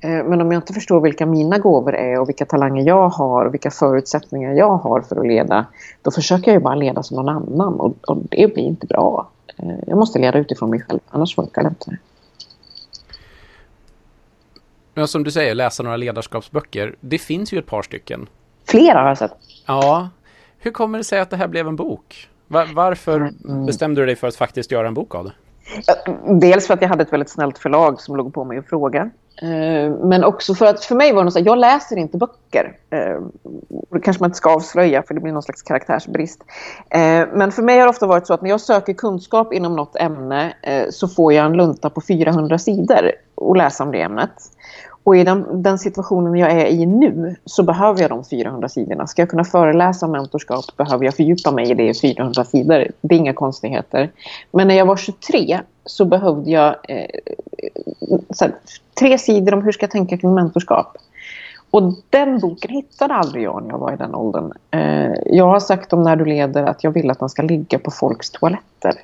Eh, 0.01 0.25
Men 0.25 0.41
om 0.41 0.53
jag 0.53 0.59
inte 0.59 0.73
förstår 0.73 1.01
vilka 1.01 1.27
mina 1.27 1.59
gåvor 1.59 1.95
är 1.95 2.21
och 2.21 2.29
vilka 2.29 2.47
talanger 2.47 2.87
jag 2.87 3.09
har 3.09 3.45
och 3.45 3.55
vilka 3.55 3.71
förutsättningar 3.71 4.53
jag 4.53 4.77
har 4.77 5.01
för 5.01 5.17
att 5.21 5.27
leda, 5.27 5.67
då 6.03 6.11
försöker 6.11 6.51
jag 6.51 6.59
ju 6.59 6.65
bara 6.65 6.75
leda 6.75 7.03
som 7.03 7.17
någon 7.17 7.29
annan 7.29 7.81
och, 7.81 7.95
och 8.07 8.17
det 8.17 8.55
blir 8.55 8.65
inte 8.65 8.87
bra. 8.87 9.29
Eh, 9.57 9.69
Jag 9.87 9.99
måste 9.99 10.19
leda 10.19 10.39
utifrån 10.39 10.71
mig 10.71 10.81
själv, 10.81 11.01
annars 11.11 11.35
funkar 11.35 11.63
det 11.63 11.69
inte. 11.69 11.97
Men 14.95 15.09
som 15.09 15.25
du 15.25 15.31
säger, 15.31 15.55
läsa 15.55 15.83
några 15.83 15.97
ledarskapsböcker. 15.97 16.95
Det 17.01 17.19
finns 17.19 17.53
ju 17.53 17.59
ett 17.59 17.67
par 17.67 17.83
stycken. 17.83 18.29
Flera 18.69 19.01
har 19.01 19.09
jag 19.09 19.19
sett. 19.19 19.33
Ja. 19.67 20.09
Hur 20.59 20.71
kommer 20.71 20.99
det 20.99 21.05
sig 21.05 21.21
att 21.21 21.31
det 21.31 21.37
här 21.37 21.49
blev 21.49 21.69
en 21.69 21.77
bok? 21.77 22.29
Va- 22.51 22.67
varför 22.75 23.17
Mm. 23.45 23.67
bestämde 23.67 24.01
du 24.03 24.07
dig 24.07 24.17
för 24.17 24.29
att 24.29 24.37
faktiskt 24.37 24.73
göra 24.73 24.89
en 24.89 24.95
bok 24.95 25.15
av 25.15 25.25
det? 25.25 25.33
Dels 26.41 26.67
för 26.67 26.75
att 26.75 26.83
jag 26.83 26.89
hade 26.89 27.03
ett 27.03 27.13
väldigt 27.13 27.31
snällt 27.31 27.59
förlag 27.59 28.01
som 28.01 28.17
låg 28.17 28.35
på 28.35 28.45
mig 28.45 28.59
och 28.59 28.65
fråga. 28.65 29.11
Eh, 29.43 29.91
Men 30.05 30.25
också 30.25 30.55
för 30.55 30.67
att 30.67 30.85
för 30.85 30.95
mig 30.95 31.13
var 31.13 31.25
det 31.25 31.31
så 31.31 31.39
att 31.39 31.47
jag 31.47 31.59
läser 31.59 31.97
inte 31.97 32.17
böcker. 32.19 32.77
Eh, 32.91 33.21
Det 33.91 34.01
kanske 34.01 34.23
man 34.23 34.29
inte 34.29 34.37
ska 34.37 34.55
avslöja 34.55 35.03
för 35.03 35.15
det 35.15 35.21
blir 35.21 35.33
någon 35.33 35.43
slags 35.43 35.63
karaktärsbrist. 35.63 36.41
Eh, 36.91 37.27
Men 37.33 37.53
för 37.53 37.63
mig 37.63 37.79
har 37.79 37.85
det 37.87 37.91
ofta 37.91 38.07
varit 38.07 38.27
så 38.27 38.35
att 38.35 38.43
när 38.43 38.51
jag 38.51 38.61
söker 38.61 38.93
kunskap 38.93 39.53
inom 39.53 39.77
något 39.77 39.97
ämne 39.97 40.53
så 40.91 41.09
får 41.09 41.33
jag 41.33 41.47
en 41.47 41.53
lunta 41.53 41.91
på 41.91 42.01
400 42.01 42.59
sidor 42.59 43.13
och 43.35 43.57
läsa 43.57 43.85
om 43.85 43.93
det 43.93 44.03
ämnet. 44.03 44.31
Och 45.05 45.17
i 45.17 45.25
den, 45.25 45.63
den 45.63 45.79
situationen 45.79 46.35
jag 46.37 46.53
är 46.53 46.67
i 46.67 46.87
nu 46.87 47.37
så 47.45 47.63
behöver 47.63 48.01
jag 48.01 48.11
de 48.11 48.25
400 48.25 48.69
sidorna. 48.69 49.07
Ska 49.07 49.23
jag 49.23 49.29
kunna 49.29 49.45
föreläsa 49.45 50.07
om 50.07 50.13
mentorskap 50.13 50.77
behöver 50.77 51.05
jag 51.05 51.15
fördjupa 51.15 51.51
mig 51.51 51.71
i 51.71 51.75
det 51.75 51.89
i 51.89 51.95
400 51.95 52.45
sidor. 52.45 52.89
Det 53.01 53.15
är 53.15 53.19
inga 53.19 53.33
konstigheter. 53.33 54.11
Men 54.53 54.69
när 54.69 54.75
jag 54.75 54.87
var 54.87 54.97
23 54.97 55.61
så 55.85 56.05
behövde 56.05 56.51
jag 56.51 56.77
eh, 56.89 57.07
så 58.31 58.45
här, 58.45 58.55
tre 58.99 59.19
sidor 59.19 59.55
om 59.55 59.63
hur 59.63 59.73
ska 59.73 59.85
jag 59.85 59.91
tänka 59.91 60.17
kring 60.17 60.35
mentorskap. 60.35 60.97
Och 61.71 61.83
den 62.11 62.39
boken 62.39 62.71
hittade 62.71 63.15
aldrig 63.15 63.45
jag 63.45 63.63
när 63.63 63.71
jag 63.71 63.79
var 63.79 63.93
i 63.93 63.97
den 63.97 64.15
åldern. 64.15 64.53
Eh, 64.71 65.13
jag 65.27 65.47
har 65.47 65.61
sagt 65.61 65.93
om 65.93 66.03
När 66.03 66.17
du 66.17 66.25
leder 66.25 66.63
att 66.63 66.85
jag 66.85 66.91
vill 66.91 67.11
att 67.11 67.19
den 67.19 67.29
ska 67.29 67.43
ligga 67.43 67.79
på 67.79 67.91
folks 67.91 68.31
toaletter. 68.31 68.95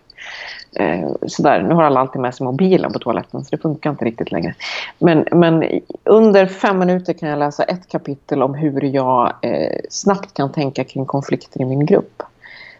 Eh, 0.78 1.08
sådär. 1.26 1.62
Nu 1.62 1.74
har 1.74 1.82
alla 1.82 2.00
alltid 2.00 2.20
med 2.20 2.34
sig 2.34 2.44
mobilen 2.44 2.92
på 2.92 2.98
toaletten 2.98 3.44
så 3.44 3.56
det 3.56 3.62
funkar 3.62 3.90
inte 3.90 4.04
riktigt 4.04 4.32
längre. 4.32 4.54
Men, 4.98 5.24
men 5.32 5.80
under 6.04 6.46
fem 6.46 6.78
minuter 6.78 7.12
kan 7.12 7.28
jag 7.28 7.38
läsa 7.38 7.62
ett 7.62 7.88
kapitel 7.88 8.42
om 8.42 8.54
hur 8.54 8.82
jag 8.82 9.32
eh, 9.42 9.78
snabbt 9.90 10.34
kan 10.34 10.52
tänka 10.52 10.84
kring 10.84 11.06
konflikter 11.06 11.60
i 11.60 11.64
min 11.64 11.86
grupp. 11.86 12.22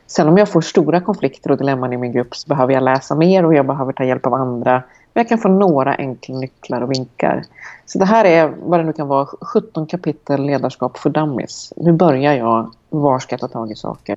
Sen 0.07 0.29
om 0.29 0.39
jag 0.39 0.49
får 0.49 0.61
stora 0.61 1.01
konflikter 1.01 1.51
och 1.51 1.59
dilemman 1.59 1.93
i 1.93 1.97
min 1.97 2.13
grupp 2.13 2.37
så 2.37 2.49
behöver 2.49 2.73
jag 2.73 2.83
läsa 2.83 3.15
mer 3.15 3.45
och 3.45 3.55
jag 3.55 3.67
behöver 3.67 3.93
ta 3.93 4.05
hjälp 4.05 4.27
av 4.27 4.35
andra. 4.35 4.73
Men 5.13 5.21
jag 5.21 5.29
kan 5.29 5.39
få 5.39 5.49
några 5.49 5.95
enkla 5.95 6.35
nycklar 6.35 6.81
och 6.81 6.93
vinkar. 6.93 7.45
Så 7.87 7.99
det 7.99 8.05
här 8.05 8.25
är 8.25 8.55
vad 8.63 8.81
det 8.81 8.85
nu 8.85 8.93
kan 8.93 9.09
vara 9.09 9.27
17 9.27 9.87
kapitel 9.87 10.47
ledarskap 10.47 10.99
för 10.99 11.11
dummies. 11.11 11.73
Nu 11.77 11.93
börjar 11.93 12.35
jag, 12.35 12.71
var 12.89 13.19
ska 13.19 13.33
jag 13.33 13.41
ta 13.41 13.49
tag 13.49 13.71
i 13.71 13.75
saker? 13.75 14.17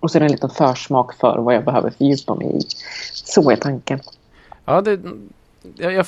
Och 0.00 0.10
sen 0.10 0.22
en 0.22 0.32
liten 0.32 0.50
försmak 0.50 1.14
för 1.14 1.38
vad 1.38 1.54
jag 1.54 1.64
behöver 1.64 1.90
fördjupa 1.90 2.34
mig 2.34 2.56
i. 2.56 2.60
Så 3.12 3.50
är 3.50 3.56
tanken. 3.56 4.00
Ja, 4.64 4.80
det, 4.80 5.00
jag, 5.76 5.92
jag, 5.92 6.06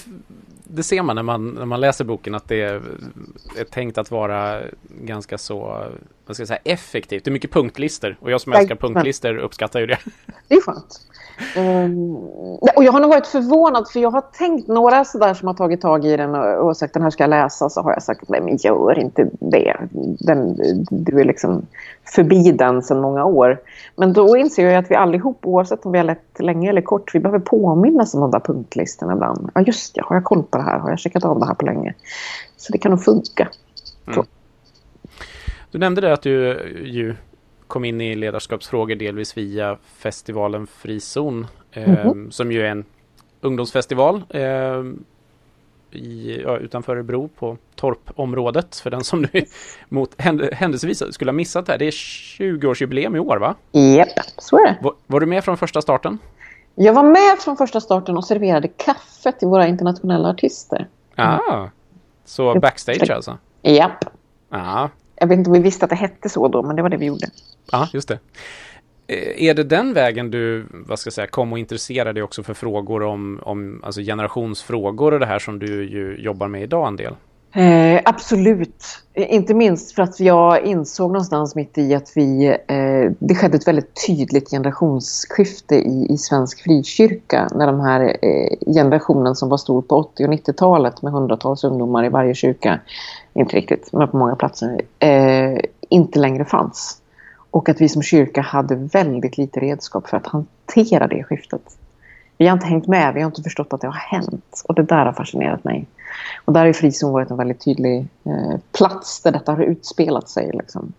det 0.65 0.83
ser 0.83 1.03
man 1.03 1.17
när, 1.17 1.23
man 1.23 1.49
när 1.51 1.67
man 1.67 1.81
läser 1.81 2.05
boken 2.05 2.35
att 2.35 2.49
det 2.49 2.63
är, 2.63 2.83
är 3.59 3.65
tänkt 3.65 3.99
att 3.99 4.11
vara 4.11 4.61
ganska 5.01 5.39
så 5.39 5.87
vad 6.33 6.37
ska 6.37 6.55
jag 6.55 6.61
säga, 6.65 6.75
effektivt. 6.75 7.25
Det 7.25 7.29
är 7.29 7.33
mycket 7.33 7.53
punktlister 7.53 8.17
och 8.21 8.31
jag 8.31 8.41
som 8.41 8.53
älskar 8.53 8.63
Jajamän. 8.63 8.95
punktlister 8.95 9.37
uppskattar 9.37 9.81
ju 9.81 9.87
det. 9.87 9.99
Det 10.49 10.55
är 10.55 10.61
skönt. 10.61 11.01
Ehm, 11.57 12.17
och 12.77 12.85
jag 12.85 12.93
har 12.93 13.01
nog 13.01 13.11
varit 13.11 13.27
förvånad 13.27 13.89
för 13.89 14.01
jag 14.01 14.11
har 14.11 14.21
tänkt 14.21 14.69
några 14.69 15.05
sådär 15.05 15.35
som 15.35 15.49
har 15.49 15.55
tagit 15.55 15.81
tag 15.81 16.05
i 16.05 16.17
den 16.17 16.35
och, 16.35 16.67
och 16.67 16.77
sagt 16.77 16.95
den 16.95 17.03
här 17.03 17.11
ska 17.11 17.23
jag 17.23 17.31
läsa 17.31 17.71
så 17.71 17.83
har 17.83 17.93
jag 17.93 18.03
sagt 18.03 18.29
nej 18.29 18.41
men 18.41 18.57
gör 18.57 18.99
inte 18.99 19.29
det. 19.41 19.77
Den, 20.21 20.57
du 20.91 21.21
är 21.21 21.25
liksom 21.25 21.67
förbi 22.15 22.53
den 22.53 22.83
sedan 22.83 23.01
många 23.01 23.25
år. 23.25 23.61
Men 23.97 24.13
då 24.13 24.37
inser 24.37 24.67
jag 24.67 24.85
att 24.85 24.91
vi 24.91 24.95
allihop 24.95 25.47
oavsett 25.47 25.87
om 25.87 25.93
vi 25.93 25.99
har 25.99 26.05
lett 26.05 26.41
länge 26.41 26.71
eller 26.71 26.83
kort 26.83 27.15
vi 27.15 27.21
behöver 27.21 27.39
påminnas 27.39 28.15
om 28.15 28.21
de 28.21 28.31
där 28.31 28.41
punktlistorna 28.41 29.13
ibland. 29.13 29.51
Ja 29.55 29.61
just 29.61 29.95
det, 29.95 30.03
har 30.05 30.17
jag 30.17 30.25
koll 30.25 30.43
på 30.43 30.59
det 30.59 30.65
här? 30.65 30.79
Har 30.79 30.91
jag 30.91 30.99
checkat 30.99 31.25
av 31.25 31.41
det 31.41 31.47
här 31.47 31.55
på 31.55 31.65
länge? 31.65 31.95
Så 32.57 32.73
det 32.73 32.79
kan 32.79 32.91
nog 32.91 33.05
funka. 33.05 33.49
Du 35.73 35.79
nämnde 35.79 36.01
det 36.01 36.13
att 36.13 36.23
du 36.23 36.33
ju 36.85 37.15
kom 37.67 37.85
in 37.85 38.01
i 38.01 38.15
ledarskapsfrågor 38.15 38.95
delvis 38.95 39.37
via 39.37 39.79
festivalen 39.97 40.67
Frizon 40.67 41.47
eh, 41.73 42.13
som 42.31 42.53
ju 42.53 42.63
är 42.63 42.71
en 42.71 42.85
ungdomsfestival 43.41 44.23
eh, 44.29 44.83
i, 45.91 46.41
ja, 46.45 46.57
utanför 46.59 46.97
Örebro 46.97 47.29
på 47.29 47.57
Torpområdet 47.75 48.77
för 48.77 48.91
den 48.91 49.05
som 49.05 49.23
nu 49.33 49.45
mot 49.89 50.15
händ- 50.21 50.53
händelsevis 50.53 51.03
skulle 51.15 51.31
ha 51.31 51.37
missat 51.37 51.67
det 51.67 51.73
här. 51.73 51.79
Det 51.79 51.85
är 51.87 51.91
20-årsjubileum 51.91 53.17
i 53.17 53.21
år 53.21 53.37
va? 53.37 53.55
Japp, 53.73 54.09
så 54.39 54.57
är 54.57 54.65
det. 54.65 54.77
Var, 54.83 54.95
var 55.07 55.21
du 55.21 55.27
med 55.27 55.45
från 55.45 55.57
första 55.57 55.83
starten? 55.83 56.19
Jag 56.75 56.93
var 56.93 57.03
med 57.03 57.39
från 57.41 57.57
första 57.57 57.81
starten 57.81 58.17
och 58.17 58.25
serverade 58.25 58.69
kaffe 58.69 59.33
till 59.33 59.49
våra 59.49 59.67
internationella 59.67 60.29
artister. 60.29 60.89
Ah, 61.17 61.69
så 62.25 62.55
backstage 62.61 63.11
alltså? 63.11 63.39
Japp. 63.63 64.05
Ja, 64.49 64.91
jag 65.23 65.27
vet 65.29 65.39
inte 65.39 65.51
om 65.51 65.55
vi 65.55 65.61
visste 65.63 65.85
att 65.85 65.91
det 65.91 65.97
hette 65.97 66.29
så 66.29 66.49
då, 66.49 66.63
men 66.63 66.77
det 66.77 66.83
var 66.83 66.89
det 66.89 66.97
vi 66.97 67.07
gjorde. 67.07 67.27
ja 67.73 67.89
just 67.93 68.09
det. 68.09 68.19
Eh, 69.07 69.49
är 69.49 69.55
det 69.55 69.65
den 69.65 69.95
vägen 69.95 70.31
du, 70.31 70.67
vad 70.71 70.99
ska 70.99 71.09
jag 71.09 71.15
säga, 71.15 71.27
kom 71.27 71.53
och 71.53 71.59
intresserade 71.59 72.13
dig 72.13 72.23
också 72.23 72.43
för 72.43 72.55
frågor 72.55 73.03
om, 73.03 73.41
om 73.43 73.81
alltså 73.85 74.01
generationsfrågor 74.01 75.13
och 75.15 75.21
det 75.21 75.27
här 75.27 75.39
som 75.39 75.59
du 75.59 75.91
ju 75.91 76.17
jobbar 76.19 76.49
med 76.49 76.63
idag 76.63 76.89
en 76.89 76.97
del? 76.97 77.15
Eh, 77.55 78.01
absolut. 78.05 78.85
Eh, 79.15 79.35
inte 79.35 79.55
minst 79.55 79.93
för 79.95 80.03
att 80.03 80.21
jag 80.21 80.63
insåg 80.63 81.11
någonstans 81.11 81.55
mitt 81.55 81.79
i 81.79 81.95
att 81.95 82.13
vi, 82.15 82.47
eh, 82.47 83.13
det 83.19 83.35
skedde 83.35 83.57
ett 83.57 83.69
väldigt 83.69 84.07
tydligt 84.07 84.51
generationsskifte 84.51 85.75
i, 85.75 86.07
i 86.11 86.19
svensk 86.19 86.63
frikyrka 86.63 87.49
när 87.55 87.67
de 87.67 87.81
här 87.81 88.17
eh, 88.23 88.73
generationen 88.75 89.35
som 89.35 89.49
var 89.49 89.57
stor 89.57 89.83
på 89.83 89.97
80 89.97 90.25
och 90.25 90.33
90-talet 90.33 91.03
med 91.03 91.13
hundratals 91.13 91.65
ungdomar 91.65 92.05
i 92.05 92.09
varje 92.09 92.35
kyrka, 92.35 92.81
inte 93.35 93.57
riktigt, 93.57 93.93
men 93.93 94.09
på 94.09 94.17
många 94.17 94.37
platser, 94.37 94.81
eh, 94.99 95.61
inte 95.89 96.19
längre 96.19 96.45
fanns. 96.45 96.99
Och 97.51 97.69
att 97.69 97.81
vi 97.81 97.89
som 97.89 98.03
kyrka 98.03 98.41
hade 98.41 98.75
väldigt 98.75 99.39
lite 99.39 99.61
redskap 99.61 100.09
för 100.09 100.17
att 100.17 100.27
hantera 100.27 101.07
det 101.07 101.25
skiftet. 101.25 101.63
Vi 102.39 102.47
har 102.47 102.53
inte 102.53 102.67
hängt 102.67 102.87
med, 102.87 103.15
vi 103.15 103.21
har 103.21 103.27
inte 103.27 103.43
förstått 103.43 103.73
att 103.73 103.81
det 103.81 103.87
har 103.87 104.19
hänt. 104.19 104.63
Och 104.69 104.75
det 104.75 104.83
där 104.83 105.07
har 105.07 105.13
fascinerat 105.13 105.65
mig. 105.65 105.87
Och 106.45 106.53
där 106.53 106.67
har 106.67 106.73
frizon 106.73 107.13
varit 107.13 107.31
en 107.31 107.37
väldigt 107.37 107.65
tydlig 107.65 108.07
eh, 108.25 108.59
plats 108.73 109.23
där 109.23 109.33
detta 109.33 109.53
har 109.53 109.63
utspelat 109.63 110.29
sig. 110.29 110.51
Liksom. 110.55 110.93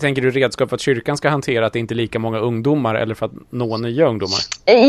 Tänker 0.00 0.22
du 0.22 0.30
redskap 0.30 0.68
för 0.68 0.76
att 0.76 0.80
kyrkan 0.80 1.16
ska 1.16 1.28
hantera 1.28 1.66
att 1.66 1.72
det 1.72 1.78
inte 1.78 1.94
är 1.94 1.96
lika 1.96 2.18
många 2.18 2.38
ungdomar 2.38 2.94
eller 2.94 3.14
för 3.14 3.26
att 3.26 3.32
nå 3.50 3.76
nya 3.76 4.06
ungdomar? 4.06 4.38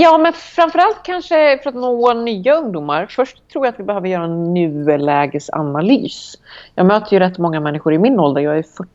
Ja, 0.01 0.17
men 0.17 0.33
framförallt 0.33 1.03
kanske 1.03 1.59
för 1.63 1.69
att 1.69 1.75
nå 1.75 2.13
nya 2.13 2.55
ungdomar. 2.55 3.05
Först 3.09 3.47
tror 3.51 3.65
jag 3.65 3.73
att 3.73 3.79
vi 3.79 3.83
behöver 3.83 4.07
göra 4.07 4.23
en 4.23 4.53
nulägesanalys. 4.53 6.35
Jag 6.75 6.85
möter 6.85 7.13
ju 7.13 7.19
rätt 7.19 7.38
många 7.38 7.59
människor 7.59 7.93
i 7.93 7.97
min 7.97 8.19
ålder, 8.19 8.41
jag 8.41 8.57
är 8.57 8.63
40 8.63 8.89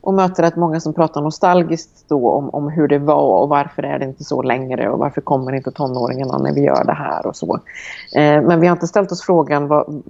och 0.00 0.14
möter 0.14 0.42
rätt 0.42 0.56
många 0.56 0.80
som 0.80 0.94
pratar 0.94 1.20
nostalgiskt 1.20 2.08
då 2.08 2.30
om, 2.30 2.50
om 2.50 2.68
hur 2.68 2.88
det 2.88 2.98
var 2.98 3.42
och 3.42 3.48
varför 3.48 3.82
är 3.82 3.98
det 3.98 4.04
inte 4.04 4.24
så 4.24 4.42
längre 4.42 4.90
och 4.90 4.98
varför 4.98 5.20
kommer 5.20 5.52
inte 5.52 5.70
tonåringarna 5.70 6.38
när 6.38 6.54
vi 6.54 6.60
gör 6.60 6.84
det 6.84 6.92
här 6.92 7.26
och 7.26 7.36
så. 7.36 7.54
Eh, 8.14 8.42
men 8.42 8.60
vi 8.60 8.66
har 8.66 8.76
inte 8.76 8.86
ställt 8.86 9.12
oss 9.12 9.22
frågan 9.22 9.68
vad, 9.68 10.02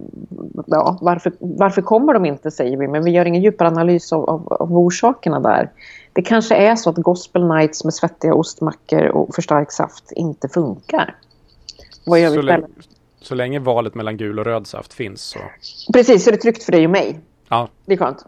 ja, 0.67 0.97
varför, 1.01 1.33
varför 1.39 1.81
kommer 1.81 2.13
de 2.13 2.25
inte 2.25 2.51
säger 2.51 2.77
vi, 2.77 2.87
men 2.87 3.03
vi 3.03 3.11
gör 3.11 3.25
ingen 3.25 3.41
djupare 3.41 3.67
analys 3.67 4.13
av, 4.13 4.29
av, 4.29 4.53
av 4.53 4.77
orsakerna 4.77 5.39
där. 5.39 5.71
Det 6.13 6.21
kanske 6.21 6.55
är 6.55 6.75
så 6.75 6.89
att 6.89 6.95
gospel 6.95 7.47
nights 7.47 7.83
med 7.83 7.93
svettiga 7.93 8.33
ostmackor 8.33 9.05
och 9.05 9.35
för 9.35 9.41
stark 9.41 9.71
saft 9.71 10.11
inte 10.11 10.49
funkar. 10.49 11.15
Vad 12.05 12.19
gör 12.19 12.29
vi 12.29 12.35
så, 12.35 12.41
länge, 12.41 12.67
så 13.21 13.35
länge 13.35 13.59
valet 13.59 13.95
mellan 13.95 14.17
gul 14.17 14.39
och 14.39 14.45
röd 14.45 14.67
saft 14.67 14.93
finns 14.93 15.21
så... 15.21 15.39
Precis, 15.93 16.23
så 16.23 16.29
är 16.29 16.31
det 16.31 16.37
tryggt 16.37 16.63
för 16.63 16.71
dig 16.71 16.85
och 16.85 16.91
mig. 16.91 17.19
Ja. 17.49 17.67
Det 17.85 17.93
är 17.93 17.97
skönt. 17.97 18.25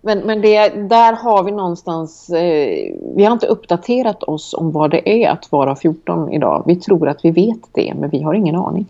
Men, 0.00 0.18
men 0.18 0.40
det, 0.40 0.68
där 0.68 1.12
har 1.12 1.42
vi 1.42 1.50
någonstans... 1.50 2.30
Eh, 2.30 2.94
vi 3.16 3.24
har 3.24 3.32
inte 3.32 3.46
uppdaterat 3.46 4.22
oss 4.22 4.54
om 4.54 4.72
vad 4.72 4.90
det 4.90 5.24
är 5.24 5.30
att 5.30 5.52
vara 5.52 5.76
14 5.76 6.32
idag. 6.32 6.62
Vi 6.66 6.76
tror 6.76 7.08
att 7.08 7.24
vi 7.24 7.30
vet 7.30 7.60
det, 7.72 7.94
men 7.96 8.10
vi 8.10 8.22
har 8.22 8.34
ingen 8.34 8.56
aning. 8.56 8.86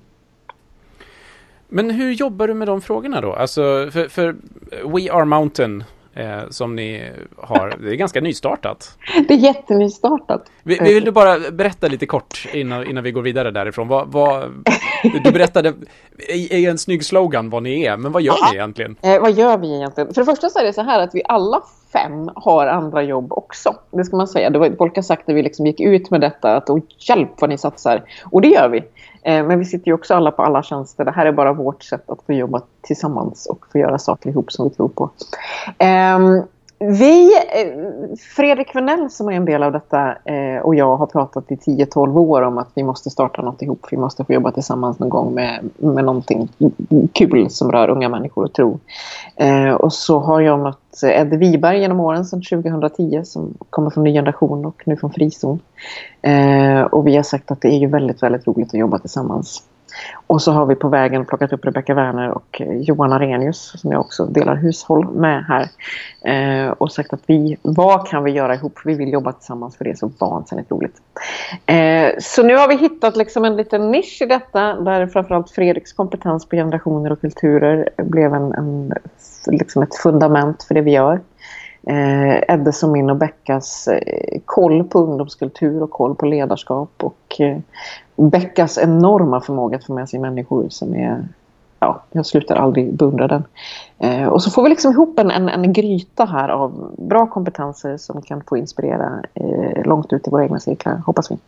Men 1.69 1.91
hur 1.91 2.13
jobbar 2.13 2.49
du 2.49 2.55
med 2.55 2.69
de 2.69 2.81
frågorna 2.81 3.21
då? 3.21 3.33
Alltså, 3.33 3.61
för, 3.93 4.09
för 4.09 4.37
We 4.85 5.13
Are 5.13 5.25
Mountain 5.25 5.85
eh, 6.15 6.49
som 6.51 6.77
ni 6.77 7.13
har. 7.37 7.75
Det 7.83 7.91
är 7.91 7.95
ganska 7.95 8.21
nystartat. 8.21 8.99
Det 9.29 9.35
är 9.35 9.39
jättenystartat. 9.39 10.51
Vill, 10.63 10.79
vill 10.81 11.05
du 11.05 11.11
bara 11.11 11.51
berätta 11.51 11.89
lite 11.89 12.07
kort 12.07 12.49
innan, 12.53 12.91
innan 12.91 13.05
vi 13.05 13.13
går 13.13 13.23
vidare 13.23 13.51
därifrån? 13.51 13.89
Vad, 13.89 14.13
vad, 14.13 14.65
du 15.25 15.33
berättade 15.33 15.75
i 16.29 16.67
en 16.67 16.79
snygg 16.79 17.05
slogan 17.05 17.51
vad 17.51 17.63
ni 17.63 17.85
är, 17.85 17.97
men 17.97 18.13
vad 18.13 18.23
gör 18.23 18.51
ni 18.51 18.57
egentligen? 18.57 18.97
Eh, 19.03 19.21
vad 19.21 19.33
gör 19.33 19.59
vi 19.59 19.77
egentligen? 19.77 20.15
För 20.15 20.21
det 20.21 20.27
första 20.27 20.49
så 20.49 20.59
är 20.59 20.65
det 20.65 20.73
så 20.73 20.83
här 20.83 21.01
att 21.01 21.15
vi 21.15 21.23
alla 21.25 21.63
fem 21.93 22.31
har 22.35 22.67
andra 22.67 23.03
jobb 23.03 23.33
också. 23.33 23.75
Det 23.91 24.05
ska 24.05 24.17
man 24.17 24.29
säga. 24.29 24.51
Det 24.51 24.59
var, 24.59 24.71
folk 24.79 24.97
har 24.97 25.03
sagt 25.03 25.27
när 25.27 25.35
vi 25.35 25.43
liksom 25.43 25.67
gick 25.67 25.81
ut 25.81 26.11
med 26.11 26.21
detta 26.21 26.57
att 26.57 26.69
hjälp 26.99 27.31
vad 27.41 27.51
ni 27.51 27.59
satsar. 27.59 28.03
Och 28.25 28.41
det 28.41 28.49
gör 28.49 28.69
vi. 28.69 28.83
Eh, 29.23 29.47
men 29.47 29.59
vi 29.59 29.65
sitter 29.65 29.87
ju 29.87 29.95
också 29.95 30.15
alla 30.15 30.31
på 30.31 30.43
alla 30.43 30.63
tjänster. 30.63 31.05
Det 31.05 31.11
här 31.11 31.27
är 31.27 31.33
bara 31.33 31.53
vårt 31.53 31.83
sätt 31.83 32.11
att 32.11 32.23
få 32.27 32.33
jobba 32.33 32.63
tillsammans 32.83 33.47
och 33.47 33.67
få 33.73 33.79
göra 33.79 33.99
saker 33.99 34.31
ihop 34.31 34.53
som 34.53 34.69
vi 34.69 34.75
tror 34.75 34.89
på. 34.89 35.11
Ehm, 35.79 36.43
vi, 36.85 37.33
eh, 37.35 38.17
Fredrik 38.37 38.75
Venell 38.75 39.11
som 39.11 39.29
är 39.29 39.33
en 39.33 39.45
del 39.45 39.63
av 39.63 39.73
detta 39.73 40.17
eh, 40.25 40.61
och 40.63 40.75
jag 40.75 40.97
har 40.97 41.07
pratat 41.07 41.53
i 41.53 41.55
10-12 41.55 42.19
år 42.19 42.43
om 42.43 42.59
att 42.59 42.69
vi 42.75 42.83
måste 42.83 43.11
starta 43.11 43.43
något 43.43 43.63
ihop. 43.63 43.87
Vi 43.91 43.97
måste 43.97 44.25
få 44.25 44.33
jobba 44.33 44.53
tillsammans 44.53 44.99
någon 44.99 45.09
gång 45.09 45.35
med, 45.35 45.71
med 45.77 46.05
någonting 46.05 46.49
kul 47.13 47.51
som 47.51 47.73
rör 47.73 47.89
unga 47.91 48.09
människor 48.09 48.45
och 48.45 48.53
tro. 48.53 48.79
Eh, 49.37 49.71
och 49.71 49.93
så 49.93 50.19
har 50.19 50.41
jag 50.41 50.59
mött 50.59 51.03
Ed 51.03 51.39
Wiberg 51.39 51.81
genom 51.81 52.01
åren 52.01 52.25
sedan 52.25 52.43
2010 52.43 53.23
som 53.25 53.55
kommer 53.71 53.91
från 53.91 54.05
Ny 54.05 54.13
Generation 54.13 54.65
och 54.65 54.83
nu 54.87 54.97
från 54.97 55.13
Frizon. 55.13 55.61
och 56.91 57.07
vi 57.07 57.17
har 57.17 57.23
sagt 57.23 57.51
att 57.51 57.61
det 57.61 57.69
är 57.69 57.79
ju 57.79 57.87
väldigt, 57.87 58.23
väldigt 58.23 58.47
roligt 58.47 58.69
att 58.69 58.81
jobba 58.81 58.99
tillsammans. 58.99 59.63
Och 60.27 60.43
så 60.43 60.53
har 60.53 60.67
vi 60.67 60.75
på 60.75 60.89
vägen 60.89 61.25
plockat 61.25 61.53
upp 61.53 61.65
Rebecka 61.65 61.95
Werner 61.95 62.31
och 62.31 62.63
Johan 62.67 63.13
Arrhenius 63.13 63.81
som 63.81 63.93
jag 63.93 64.01
också 64.01 64.27
delar 64.27 64.57
hushåll 64.57 65.09
med 65.11 65.45
här. 65.45 65.69
Eh, 66.25 66.71
och 66.71 66.93
sagt 66.93 67.13
att 67.13 67.23
vi, 67.27 67.57
vad 67.63 68.09
kan 68.09 68.25
vi 68.25 68.31
göra 68.31 68.55
ihop? 68.55 68.79
Vi 68.85 68.95
vill 68.95 69.13
jobba 69.13 69.33
tillsammans 69.33 69.77
för 69.77 69.85
det 69.85 69.91
är 69.91 69.95
så 69.95 70.13
vansinnigt 70.19 70.71
roligt. 70.71 70.97
Eh, 71.67 72.11
så 72.21 72.43
nu 72.43 72.57
har 72.57 72.69
vi 72.69 72.77
hittat 72.77 73.17
liksom 73.17 73.45
en 73.45 73.57
liten 73.57 73.91
nisch 73.91 74.19
i 74.23 74.27
detta 74.27 74.75
där 74.81 75.07
framförallt 75.07 75.51
Fredriks 75.51 75.93
kompetens 75.93 76.49
på 76.49 76.57
generationer 76.57 77.13
och 77.13 77.21
kulturer 77.21 77.89
blev 77.97 78.35
en, 78.35 78.53
en 78.53 78.93
liksom 79.47 79.83
ett 79.83 79.95
fundament 79.95 80.63
för 80.63 80.75
det 80.75 80.81
vi 80.81 80.91
gör 80.91 81.21
eh, 81.87 82.55
Eddes 82.55 82.83
och 82.83 82.89
min 82.89 83.11
och 83.11 83.17
Beckas 83.17 83.89
eh, 83.89 84.41
koll 84.45 84.85
på 84.85 84.99
ungdomskultur 84.99 85.83
och 85.83 85.91
koll 85.91 86.15
på 86.15 86.27
ledarskap 86.27 86.91
och 86.97 87.41
eh, 87.41 87.59
Beckas 88.17 88.79
enorma 88.79 89.41
förmåga 89.41 89.77
att 89.77 89.85
få 89.85 89.95
med 89.95 90.09
sig 90.09 90.21
människor 90.21 90.69
som 90.69 90.95
är 90.95 91.25
ja, 91.81 92.03
jag 92.13 92.27
slutar 92.27 92.57
aldrig 92.57 92.95
beundra 92.95 93.29
den. 93.29 93.45
Eh, 93.99 94.27
och 94.27 94.43
så 94.43 94.51
får 94.51 94.63
vi 94.63 94.69
liksom 94.69 94.93
ihop 94.93 95.19
en, 95.19 95.31
en, 95.31 95.49
en 95.49 95.73
gryta 95.73 96.25
här 96.25 96.49
av 96.49 96.95
bra 96.99 97.27
kompetenser 97.27 97.97
som 97.97 98.23
kan 98.23 98.43
få 98.49 98.57
inspirera 98.57 99.23
eh, 99.35 99.85
långt 99.85 100.13
ut 100.13 100.27
i 100.27 100.31
våra 100.31 100.45
egna 100.45 100.61
cirklar, 100.61 101.03
hoppas 101.07 101.31
vi. 101.31 101.39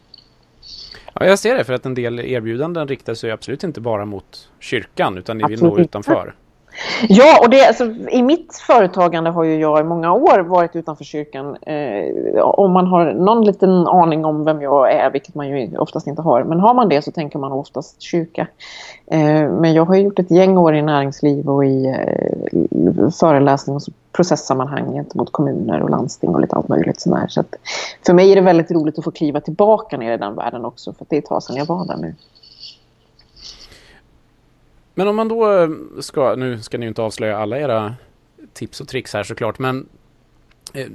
Ja, 1.15 1.27
jag 1.27 1.39
ser 1.39 1.55
det, 1.55 1.65
för 1.65 1.73
att 1.73 1.87
en 1.87 1.95
del 1.95 2.21
erbjudanden 2.21 2.89
riktar 2.89 3.15
sig 3.15 3.31
absolut 3.31 3.65
inte 3.65 3.81
bara 3.81 4.05
mot 4.05 4.49
kyrkan, 4.61 5.19
utan 5.19 5.39
ni 5.39 5.45
vill 5.49 5.62
nå 5.62 5.79
utanför. 5.79 6.35
Ja, 7.09 7.38
och 7.43 7.50
det, 7.50 7.67
alltså, 7.67 7.85
i 8.11 8.23
mitt 8.23 8.57
företagande 8.67 9.31
har 9.31 9.45
ju 9.45 9.61
jag 9.61 9.81
i 9.81 9.85
många 9.85 10.12
år 10.12 10.38
varit 10.38 10.76
utanför 10.76 11.05
kyrkan. 11.05 11.57
Eh, 11.57 12.43
om 12.43 12.73
man 12.73 12.87
har 12.87 13.12
någon 13.12 13.45
liten 13.45 13.87
aning 13.87 14.25
om 14.25 14.45
vem 14.45 14.62
jag 14.62 14.93
är, 14.93 15.11
vilket 15.11 15.35
man 15.35 15.49
ju 15.49 15.76
oftast 15.76 16.07
inte 16.07 16.23
har. 16.23 16.45
Men 16.45 16.61
har 16.61 16.75
man 16.75 16.88
det 16.88 17.02
så 17.02 17.11
tänker 17.11 17.38
man 17.38 17.52
oftast 17.52 18.02
kyrka. 18.02 18.47
Eh, 19.07 19.50
men 19.50 19.75
jag 19.75 19.85
har 19.85 19.97
gjort 19.97 20.19
ett 20.19 20.31
gäng 20.31 20.59
år 20.59 20.75
i 20.75 20.83
näringsliv 20.83 21.49
och 21.49 21.64
i 21.64 21.87
eh, 21.87 23.11
föreläsning 23.21 23.76
och 23.76 23.83
processammanhang 24.12 24.93
gentemot 24.93 25.33
kommuner 25.33 25.83
och 25.83 25.91
landsting 25.91 26.35
och 26.35 26.41
lite 26.41 26.57
allt 26.57 26.69
möjligt 26.69 27.00
sådär. 27.00 27.26
Så 27.29 27.41
att 27.41 27.55
för 28.07 28.14
mig 28.14 28.33
är 28.33 28.37
det 28.37 28.43
väldigt 28.43 28.71
roligt 28.71 28.99
att 28.99 29.05
få 29.05 29.11
kliva 29.11 29.41
tillbaka 29.41 29.97
ner 29.97 30.12
i 30.12 30.17
den 30.17 30.35
världen 30.35 30.64
också, 30.64 30.93
för 30.93 31.07
det 31.09 31.17
är 31.17 31.19
ett 31.19 31.26
tag 31.26 31.43
sedan 31.43 31.57
jag 31.57 31.67
var 31.67 31.87
där 31.87 31.97
nu. 31.97 32.14
Men 34.95 35.09
om 35.09 35.17
man 35.17 35.29
då 35.29 35.53
eh, 35.53 35.69
ska, 36.01 36.35
nu 36.35 36.61
ska 36.61 36.79
ni 36.79 36.85
ju 36.85 36.89
inte 36.89 37.03
avslöja 37.03 37.39
alla 37.39 37.59
era 37.59 37.95
tips 38.53 38.81
och 38.81 38.89
tricks 38.89 39.15
här 39.15 39.23
såklart, 39.23 39.59
men 39.59 39.87
eh, 40.75 40.87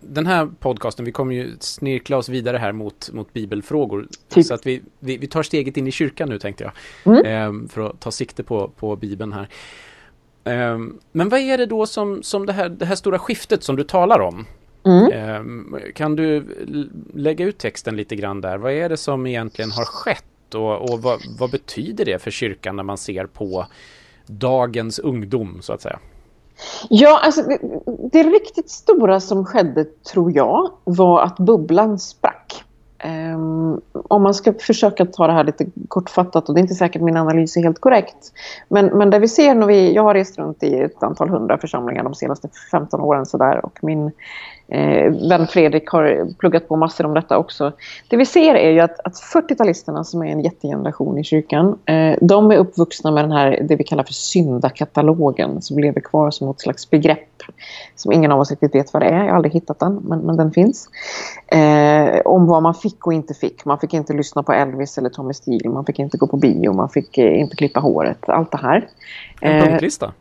den 0.00 0.26
här 0.26 0.48
podcasten, 0.60 1.04
vi 1.04 1.12
kommer 1.12 1.34
ju 1.34 1.56
snirkla 1.60 2.16
oss 2.16 2.28
vidare 2.28 2.56
här 2.56 2.72
mot, 2.72 3.10
mot 3.12 3.32
bibelfrågor. 3.32 4.06
Typ. 4.28 4.46
Så 4.46 4.54
att 4.54 4.66
vi, 4.66 4.82
vi, 4.98 5.16
vi, 5.16 5.26
tar 5.26 5.42
steget 5.42 5.76
in 5.76 5.86
i 5.86 5.90
kyrkan 5.90 6.28
nu 6.28 6.38
tänkte 6.38 6.64
jag. 6.64 6.72
Mm. 7.14 7.26
Eh, 7.26 7.68
för 7.68 7.90
att 7.90 8.00
ta 8.00 8.10
sikte 8.10 8.42
på, 8.42 8.68
på 8.68 8.96
bibeln 8.96 9.32
här. 9.32 9.48
Eh, 10.44 10.78
men 11.12 11.28
vad 11.28 11.40
är 11.40 11.58
det 11.58 11.66
då 11.66 11.86
som, 11.86 12.22
som 12.22 12.46
det, 12.46 12.52
här, 12.52 12.68
det 12.68 12.84
här 12.84 12.94
stora 12.94 13.18
skiftet 13.18 13.62
som 13.62 13.76
du 13.76 13.84
talar 13.84 14.20
om? 14.20 14.46
Mm. 14.84 15.12
Eh, 15.74 15.92
kan 15.94 16.16
du 16.16 16.46
lägga 17.14 17.44
ut 17.44 17.58
texten 17.58 17.96
lite 17.96 18.16
grann 18.16 18.40
där? 18.40 18.58
Vad 18.58 18.72
är 18.72 18.88
det 18.88 18.96
som 18.96 19.26
egentligen 19.26 19.70
har 19.70 19.84
skett? 19.84 20.24
Och, 20.54 20.90
och 20.90 21.02
vad, 21.02 21.20
vad, 21.38 21.50
betyder 21.50 22.04
det 22.04 22.22
för 22.22 22.30
kyrkan 22.30 22.76
när 22.76 22.82
man 22.82 22.98
ser 22.98 23.26
på 23.26 23.66
dagens 24.26 24.98
ungdom 24.98 25.58
så 25.62 25.72
att 25.72 25.82
säga? 25.82 25.98
Ja, 26.88 27.20
alltså 27.22 27.42
det, 27.42 27.58
det 28.12 28.22
riktigt 28.22 28.70
stora 28.70 29.20
som 29.20 29.44
skedde 29.44 29.84
tror 29.84 30.32
jag 30.32 30.70
var 30.84 31.22
att 31.22 31.36
bubblan 31.36 31.98
sprack. 31.98 32.64
Um, 33.04 33.80
om 33.92 34.22
man 34.22 34.34
ska 34.34 34.52
försöka 34.52 35.06
ta 35.06 35.26
det 35.26 35.32
här 35.32 35.44
lite 35.44 35.66
kortfattat 35.88 36.48
och 36.48 36.54
det 36.54 36.60
är 36.60 36.62
inte 36.62 36.74
säkert 36.74 37.02
min 37.02 37.16
analys 37.16 37.56
är 37.56 37.62
helt 37.62 37.80
korrekt. 37.80 38.32
Men, 38.68 38.86
men 38.86 39.10
det 39.10 39.18
vi 39.18 39.28
ser 39.28 39.54
när 39.54 39.66
vi, 39.66 39.94
jag 39.94 40.02
har 40.02 40.14
rest 40.14 40.38
runt 40.38 40.62
i 40.62 40.74
ett 40.74 41.02
antal 41.02 41.28
hundra 41.28 41.58
församlingar 41.58 42.04
de 42.04 42.14
senaste 42.14 42.48
15 42.70 43.00
åren 43.00 43.26
sådär 43.26 43.64
och 43.64 43.78
min 43.82 44.12
Eh, 44.70 45.28
vän 45.28 45.46
Fredrik 45.46 45.88
har 45.88 46.34
pluggat 46.38 46.68
på 46.68 46.76
massor 46.76 47.06
om 47.06 47.14
detta 47.14 47.38
också. 47.38 47.72
Det 48.08 48.16
vi 48.16 48.26
ser 48.26 48.54
är 48.54 48.70
ju 48.70 48.80
att, 48.80 49.00
att 49.04 49.14
40-talisterna 49.14 50.02
som 50.02 50.22
är 50.22 50.26
en 50.26 50.40
jättegeneration 50.40 51.18
i 51.18 51.24
kyrkan, 51.24 51.78
eh, 51.84 52.16
de 52.20 52.50
är 52.50 52.56
uppvuxna 52.56 53.10
med 53.10 53.24
den 53.24 53.32
här, 53.32 53.58
det 53.68 53.76
vi 53.76 53.84
kallar 53.84 54.04
för 54.04 54.12
syndakatalogen 54.12 55.62
som 55.62 55.78
lever 55.78 56.00
kvar 56.00 56.30
som 56.30 56.46
något 56.46 56.60
slags 56.60 56.90
begrepp 56.90 57.26
som 57.96 58.12
ingen 58.12 58.32
av 58.32 58.40
oss 58.40 58.50
riktigt 58.50 58.74
vet 58.74 58.92
vad 58.92 59.02
det 59.02 59.06
är. 59.06 59.18
Jag 59.18 59.28
har 59.28 59.36
aldrig 59.36 59.52
hittat 59.52 59.78
den, 59.78 59.94
men, 59.94 60.18
men 60.18 60.36
den 60.36 60.52
finns. 60.52 60.88
Eh, 61.46 62.20
om 62.24 62.46
vad 62.46 62.62
man 62.62 62.74
fick 62.74 63.06
och 63.06 63.12
inte 63.12 63.34
fick. 63.34 63.64
Man 63.64 63.78
fick 63.78 63.94
inte 63.94 64.12
lyssna 64.12 64.42
på 64.42 64.52
Elvis 64.52 64.98
eller 64.98 65.10
Tommy 65.10 65.34
Steele, 65.34 65.68
man 65.68 65.84
fick 65.84 65.98
inte 65.98 66.16
gå 66.16 66.26
på 66.26 66.36
bio, 66.36 66.72
man 66.72 66.88
fick 66.88 67.18
eh, 67.18 67.40
inte 67.40 67.56
klippa 67.56 67.80
håret. 67.80 68.28
Allt 68.28 68.52
det 68.52 68.58
här. 68.58 68.88
En 69.40 69.56
Eh, 69.56 69.64
punktlista? 69.64 70.12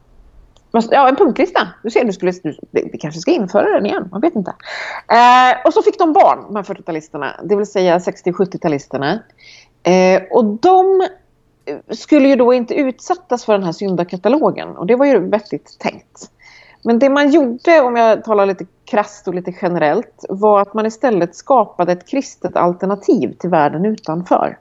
Ja, 0.71 1.09
en 1.09 1.15
punktlista. 1.15 1.67
Du 1.83 1.89
ser, 1.89 2.05
du 2.05 2.13
skulle, 2.13 2.31
du, 2.31 2.57
vi 2.71 2.97
kanske 2.97 3.21
ska 3.21 3.31
införa 3.31 3.73
den 3.73 3.85
igen. 3.85 4.09
Man 4.11 4.21
vet 4.21 4.35
inte. 4.35 4.53
Eh, 5.07 5.65
och 5.65 5.73
så 5.73 5.81
fick 5.81 5.99
de 5.99 6.13
barn, 6.13 6.43
de 6.47 6.55
här 6.55 6.63
40-talisterna. 6.63 7.27
Det 7.43 7.55
vill 7.55 7.65
säga 7.65 7.97
60-70-talisterna. 7.97 9.19
Eh, 9.83 10.21
och 10.31 10.45
de 10.45 11.01
eh, 11.65 11.77
skulle 11.89 12.27
ju 12.27 12.35
då 12.35 12.53
inte 12.53 12.73
utsättas 12.73 13.45
för 13.45 13.53
den 13.53 13.63
här 13.63 13.71
syndakatalogen. 13.71 14.77
Och 14.77 14.85
det 14.85 14.95
var 14.95 15.05
ju 15.05 15.19
vettigt 15.19 15.79
tänkt. 15.79 16.31
Men 16.83 16.99
det 16.99 17.09
man 17.09 17.29
gjorde, 17.29 17.81
om 17.81 17.95
jag 17.95 18.23
talar 18.23 18.45
lite 18.45 18.65
krasst 18.85 19.27
och 19.27 19.33
lite 19.33 19.53
generellt, 19.61 20.25
var 20.29 20.61
att 20.61 20.73
man 20.73 20.85
istället 20.85 21.35
skapade 21.35 21.91
ett 21.91 22.07
kristet 22.07 22.55
alternativ 22.55 23.33
till 23.33 23.49
världen 23.49 23.85
utanför. 23.85 24.57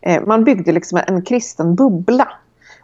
Eh, 0.00 0.22
man 0.26 0.44
byggde 0.44 0.72
liksom 0.72 1.00
en 1.06 1.24
kristen 1.24 1.74
bubbla. 1.74 2.28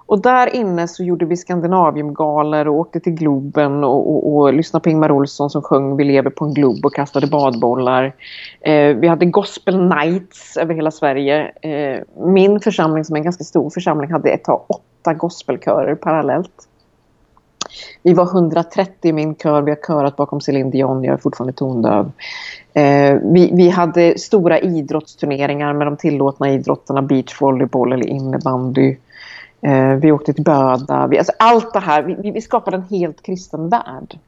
Och 0.09 0.23
där 0.23 0.57
inne 0.57 0.88
så 0.88 1.05
gjorde 1.05 1.25
vi 1.25 1.37
Skandinaviumgaler 1.37 2.69
och 2.69 2.75
åkte 2.75 3.00
till 3.00 3.12
Globen 3.12 3.85
och, 3.85 4.11
och, 4.11 4.37
och 4.37 4.53
lyssnade 4.53 4.83
på 4.83 4.91
Ingmar 4.91 5.11
Olsson 5.11 5.50
som 5.50 5.62
sjöng 5.62 5.97
Vi 5.97 6.05
lever 6.05 6.31
på 6.31 6.45
en 6.45 6.55
glob 6.55 6.85
och 6.85 6.95
kastade 6.95 7.27
badbollar. 7.27 8.15
Eh, 8.61 8.97
vi 8.97 9.09
hade 9.09 9.27
Gospel 9.27 9.88
Nights 9.88 10.57
över 10.57 10.75
hela 10.75 10.91
Sverige. 10.91 11.53
Eh, 11.62 12.03
min 12.27 12.61
församling 12.61 13.05
som 13.05 13.17
är 13.17 13.19
en 13.19 13.25
ganska 13.25 13.45
stor 13.45 13.71
församling 13.71 14.12
hade 14.12 14.31
ett 14.31 14.45
tag 14.45 14.65
åtta 14.69 15.15
gospelkörer 15.15 15.95
parallellt. 15.95 16.69
Vi 18.03 18.15
var 18.15 18.25
130 18.25 18.93
i 19.03 19.12
min 19.12 19.35
kör, 19.35 19.62
vi 19.62 19.71
har 19.71 19.87
körat 19.87 20.17
bakom 20.17 20.41
Céline 20.41 20.71
Dion, 20.71 21.05
jag 21.05 21.15
är 21.15 21.19
fortfarande 21.19 21.53
tondöv. 21.53 22.11
Eh, 22.73 23.19
vi, 23.23 23.50
vi 23.53 23.69
hade 23.69 24.19
stora 24.19 24.59
idrottsturneringar 24.59 25.73
med 25.73 25.87
de 25.87 25.97
tillåtna 25.97 26.50
idrotterna, 26.50 27.03
beachvolleyboll 27.03 27.93
eller 27.93 28.07
innebandy. 28.07 28.97
Eh, 29.61 29.95
vi 29.95 30.12
åkte 30.12 30.33
till 30.33 30.45
Böda. 30.45 31.07
Vi, 31.07 31.19
alltså 31.19 31.33
allt 31.38 31.73
det 31.73 31.81
här, 31.81 32.03
vi, 32.03 32.31
vi 32.31 32.41
skapade 32.41 32.77
en 32.77 32.83
helt 32.83 33.23
kristen 33.23 33.69
värld. 33.69 34.19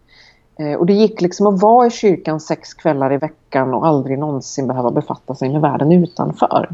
Eh, 0.59 0.75
och 0.75 0.87
det 0.87 0.93
gick 0.93 1.21
liksom 1.21 1.47
att 1.47 1.63
vara 1.63 1.87
i 1.87 1.91
kyrkan 1.91 2.41
sex 2.41 2.75
kvällar 2.75 3.13
i 3.13 3.17
veckan 3.17 3.75
och 3.75 3.87
aldrig 3.87 4.19
någonsin 4.19 4.67
behöva 4.67 4.91
befatta 4.91 5.35
sig 5.35 5.49
med 5.49 5.61
världen 5.61 5.93
utanför. 5.93 6.69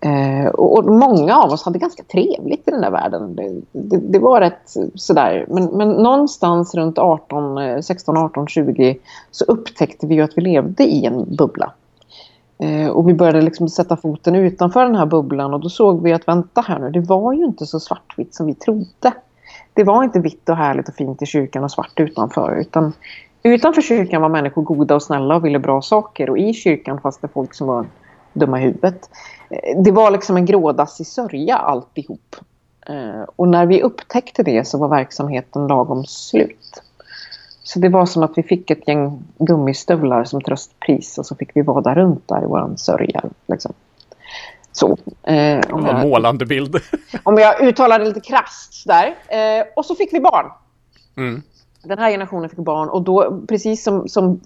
Eh, 0.00 0.46
och, 0.46 0.78
och, 0.78 0.84
många 0.84 1.36
av 1.36 1.50
oss 1.50 1.64
hade 1.64 1.78
ganska 1.78 2.02
trevligt 2.02 2.68
i 2.68 2.70
den 2.70 2.80
där 2.80 2.90
världen. 2.90 3.36
Det, 3.36 3.60
det, 3.72 3.96
det 3.96 4.18
var 4.18 4.40
rätt 4.40 4.74
sådär. 4.94 5.46
Men, 5.48 5.64
men 5.64 5.88
någonstans 5.88 6.74
runt 6.74 6.98
18, 6.98 7.82
16, 7.82 8.16
18, 8.16 8.46
20 8.46 8.98
så 9.30 9.44
upptäckte 9.44 10.06
vi 10.06 10.14
ju 10.14 10.22
att 10.22 10.36
vi 10.38 10.42
levde 10.42 10.84
i 10.84 11.04
en 11.04 11.36
bubbla. 11.36 11.72
Eh, 12.58 12.88
och 12.88 13.08
vi 13.08 13.14
började 13.14 13.40
liksom 13.40 13.68
sätta 13.68 13.96
foten 13.96 14.34
utanför 14.34 14.84
den 14.84 14.94
här 14.94 15.06
bubblan 15.06 15.54
och 15.54 15.60
då 15.60 15.68
såg 15.68 16.02
vi 16.02 16.12
att 16.12 16.28
vänta 16.28 16.60
här 16.60 16.78
nu, 16.78 16.90
det 16.90 17.00
var 17.00 17.32
ju 17.32 17.44
inte 17.44 17.66
så 17.66 17.80
svartvitt 17.80 18.34
som 18.34 18.46
vi 18.46 18.54
trodde. 18.54 19.12
Det 19.72 19.84
var 19.84 20.04
inte 20.04 20.20
vitt 20.20 20.48
och 20.48 20.56
härligt 20.56 20.88
och 20.88 20.94
fint 20.94 21.22
i 21.22 21.26
kyrkan 21.26 21.64
och 21.64 21.70
svart 21.70 22.00
utanför 22.00 22.56
utan 22.60 22.92
utanför 23.42 23.82
kyrkan 23.82 24.22
var 24.22 24.28
människor 24.28 24.62
goda 24.62 24.94
och 24.94 25.02
snälla 25.02 25.36
och 25.36 25.44
ville 25.44 25.58
bra 25.58 25.82
saker 25.82 26.30
och 26.30 26.38
i 26.38 26.52
kyrkan 26.52 27.00
fanns 27.00 27.18
det 27.18 27.28
folk 27.28 27.54
som 27.54 27.66
var 27.66 27.86
dumma 28.32 28.60
i 28.60 28.62
huvudet. 28.62 29.10
Eh, 29.50 29.82
det 29.82 29.90
var 29.90 30.10
liksom 30.10 30.36
en 30.36 30.46
grådassig 30.46 31.06
sörja 31.06 31.56
alltihop. 31.56 32.36
Eh, 32.86 33.22
och 33.36 33.48
när 33.48 33.66
vi 33.66 33.82
upptäckte 33.82 34.42
det 34.42 34.68
så 34.68 34.78
var 34.78 34.88
verksamheten 34.88 35.66
lagom 35.66 36.04
slut. 36.04 36.82
Så 37.66 37.78
det 37.78 37.88
var 37.88 38.06
som 38.06 38.22
att 38.22 38.32
vi 38.36 38.42
fick 38.42 38.70
ett 38.70 38.88
gäng 38.88 39.22
gummistövlar 39.38 40.24
som 40.24 40.40
tröstpris 40.40 41.18
och 41.18 41.26
så 41.26 41.34
fick 41.34 41.50
vi 41.54 41.62
vara 41.62 41.94
runt 41.94 42.28
där 42.28 42.42
i 42.42 42.46
våran 42.46 42.78
sörja. 42.78 43.22
Liksom. 43.46 43.72
Så. 44.72 44.96
Eh, 45.22 45.60
om 45.70 45.86
jag, 45.86 46.06
målande 46.06 46.46
bild. 46.46 46.76
om 47.22 47.38
jag 47.38 47.62
uttalar 47.62 47.98
det 47.98 48.04
lite 48.04 48.20
krasst 48.20 48.86
där. 48.86 49.06
Eh, 49.06 49.66
och 49.76 49.86
så 49.86 49.94
fick 49.94 50.12
vi 50.12 50.20
barn. 50.20 50.46
Mm. 51.16 51.42
Den 51.82 51.98
här 51.98 52.10
generationen 52.10 52.50
fick 52.50 52.58
barn 52.58 52.88
och 52.88 53.02
då, 53.02 53.40
precis 53.48 53.84
som, 53.84 54.08
som 54.08 54.40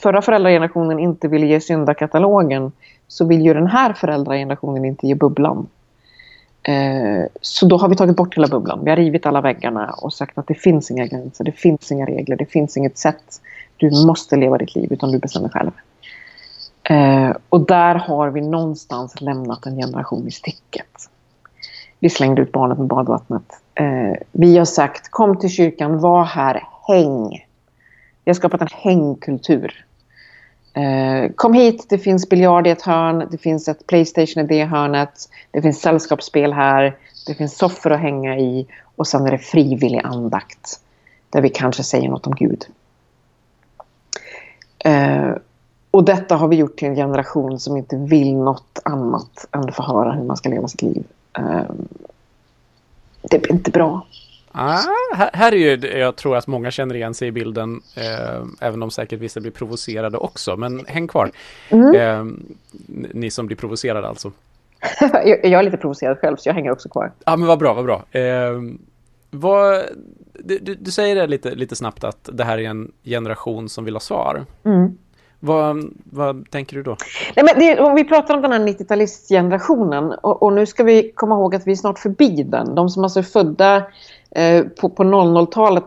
förra 0.00 0.22
föräldragenerationen 0.22 0.98
inte 0.98 1.28
ville 1.28 1.46
ge 1.46 1.60
syndakatalogen 1.60 2.72
så 3.08 3.26
vill 3.26 3.42
ju 3.42 3.54
den 3.54 3.66
här 3.66 3.92
föräldragenerationen 3.92 4.84
inte 4.84 5.06
ge 5.06 5.14
bubblan. 5.14 5.66
Eh, 6.68 7.26
så 7.40 7.66
då 7.66 7.76
har 7.76 7.88
vi 7.88 7.96
tagit 7.96 8.16
bort 8.16 8.36
hela 8.36 8.48
bubblan. 8.48 8.84
Vi 8.84 8.90
har 8.90 8.96
rivit 8.96 9.26
alla 9.26 9.40
väggarna 9.40 9.90
och 9.90 10.12
sagt 10.12 10.38
att 10.38 10.46
det 10.46 10.54
finns 10.54 10.90
inga 10.90 11.06
gränser, 11.06 11.44
det 11.44 11.52
finns 11.52 11.92
inga 11.92 12.06
regler, 12.06 12.36
det 12.36 12.46
finns 12.46 12.76
inget 12.76 12.98
sätt. 12.98 13.40
Du 13.76 14.06
måste 14.06 14.36
leva 14.36 14.58
ditt 14.58 14.74
liv 14.74 14.92
utan 14.92 15.10
du 15.10 15.18
bestämmer 15.18 15.48
själv. 15.48 15.70
Eh, 16.82 17.36
och 17.48 17.66
där 17.66 17.94
har 17.94 18.30
vi 18.30 18.40
någonstans 18.40 19.20
lämnat 19.20 19.66
en 19.66 19.76
generation 19.76 20.28
i 20.28 20.30
sticket. 20.30 21.10
Vi 21.98 22.10
slängde 22.10 22.42
ut 22.42 22.52
barnet 22.52 22.78
med 22.78 22.86
badvattnet. 22.86 23.62
Eh, 23.74 24.16
vi 24.32 24.58
har 24.58 24.64
sagt 24.64 25.10
kom 25.10 25.38
till 25.38 25.50
kyrkan, 25.50 25.98
var 25.98 26.24
här, 26.24 26.62
häng. 26.88 27.46
Vi 28.24 28.30
har 28.30 28.34
skapat 28.34 28.60
en 28.60 28.68
hängkultur. 28.72 29.84
Eh, 30.78 31.30
kom 31.34 31.54
hit, 31.54 31.86
det 31.88 31.98
finns 31.98 32.28
biljard 32.28 32.66
i 32.66 32.70
ett 32.70 32.82
hörn, 32.82 33.28
det 33.30 33.38
finns 33.38 33.68
ett 33.68 33.86
Playstation 33.86 34.44
i 34.44 34.46
det 34.46 34.64
hörnet, 34.64 35.28
det 35.50 35.62
finns 35.62 35.80
sällskapsspel 35.80 36.52
här, 36.52 36.96
det 37.26 37.34
finns 37.34 37.58
soffor 37.58 37.92
att 37.92 38.00
hänga 38.00 38.38
i 38.38 38.66
och 38.96 39.06
sen 39.06 39.26
är 39.26 39.30
det 39.30 39.38
frivillig 39.38 40.00
andakt 40.04 40.80
där 41.30 41.40
vi 41.40 41.48
kanske 41.48 41.82
säger 41.82 42.08
något 42.08 42.26
om 42.26 42.34
Gud. 42.34 42.64
Eh, 44.78 45.30
och 45.90 46.04
detta 46.04 46.36
har 46.36 46.48
vi 46.48 46.56
gjort 46.56 46.76
till 46.76 46.88
en 46.88 46.96
generation 46.96 47.60
som 47.60 47.76
inte 47.76 47.96
vill 47.96 48.36
något 48.36 48.78
annat 48.84 49.46
än 49.52 49.60
att 49.60 49.76
få 49.76 49.82
höra 49.82 50.12
hur 50.12 50.24
man 50.24 50.36
ska 50.36 50.48
leva 50.48 50.68
sitt 50.68 50.82
liv. 50.82 51.04
Eh, 51.38 51.62
det 53.22 53.38
blir 53.38 53.52
inte 53.52 53.70
bra. 53.70 54.06
Ah, 54.58 55.16
här, 55.16 55.30
här 55.32 55.52
är 55.52 55.56
ju, 55.56 55.98
jag 55.98 56.16
tror 56.16 56.36
att 56.36 56.46
många 56.46 56.70
känner 56.70 56.94
igen 56.94 57.14
sig 57.14 57.28
i 57.28 57.32
bilden, 57.32 57.82
eh, 57.96 58.44
även 58.60 58.82
om 58.82 58.90
säkert 58.90 59.20
vissa 59.20 59.40
blir 59.40 59.52
provocerade 59.52 60.18
också. 60.18 60.56
Men 60.56 60.84
häng 60.86 61.08
kvar. 61.08 61.30
Mm. 61.68 61.94
Eh, 61.94 62.24
ni 63.14 63.30
som 63.30 63.46
blir 63.46 63.56
provocerade 63.56 64.08
alltså. 64.08 64.32
jag, 65.00 65.44
jag 65.44 65.52
är 65.52 65.62
lite 65.62 65.76
provocerad 65.76 66.18
själv, 66.18 66.36
så 66.36 66.48
jag 66.48 66.54
hänger 66.54 66.70
också 66.70 66.88
kvar. 66.88 67.12
Ja, 67.24 67.36
men 67.36 67.48
vad 67.48 67.58
bra, 67.58 67.74
vad 67.74 67.84
bra. 67.84 68.04
Eh, 68.10 68.52
vad, 69.30 69.82
du, 70.32 70.58
du, 70.58 70.74
du, 70.74 70.90
säger 70.90 71.16
det 71.16 71.26
lite, 71.26 71.54
lite 71.54 71.76
snabbt 71.76 72.04
att 72.04 72.28
det 72.32 72.44
här 72.44 72.58
är 72.58 72.68
en 72.68 72.92
generation 73.04 73.68
som 73.68 73.84
vill 73.84 73.94
ha 73.94 74.00
svar. 74.00 74.44
Mm. 74.64 74.98
Vad, 75.40 75.92
vad, 76.04 76.50
tänker 76.50 76.76
du 76.76 76.82
då? 76.82 76.96
Nej, 77.36 77.44
men 77.44 77.58
det, 77.58 77.80
om 77.80 77.94
vi 77.94 78.04
pratar 78.04 78.34
om 78.34 78.42
den 78.42 78.52
här 78.52 78.58
90-talistgenerationen 78.58 80.14
och, 80.22 80.42
och 80.42 80.52
nu 80.52 80.66
ska 80.66 80.84
vi 80.84 81.12
komma 81.14 81.34
ihåg 81.34 81.54
att 81.54 81.66
vi 81.66 81.72
är 81.72 81.76
snart 81.76 81.98
förbi 81.98 82.42
den. 82.42 82.74
De 82.74 82.88
som 82.88 83.04
alltså 83.04 83.18
är 83.18 83.22
födda 83.22 83.82
Eh, 84.30 84.64
på, 84.64 84.88
på 84.88 85.04
00-talet, 85.04 85.84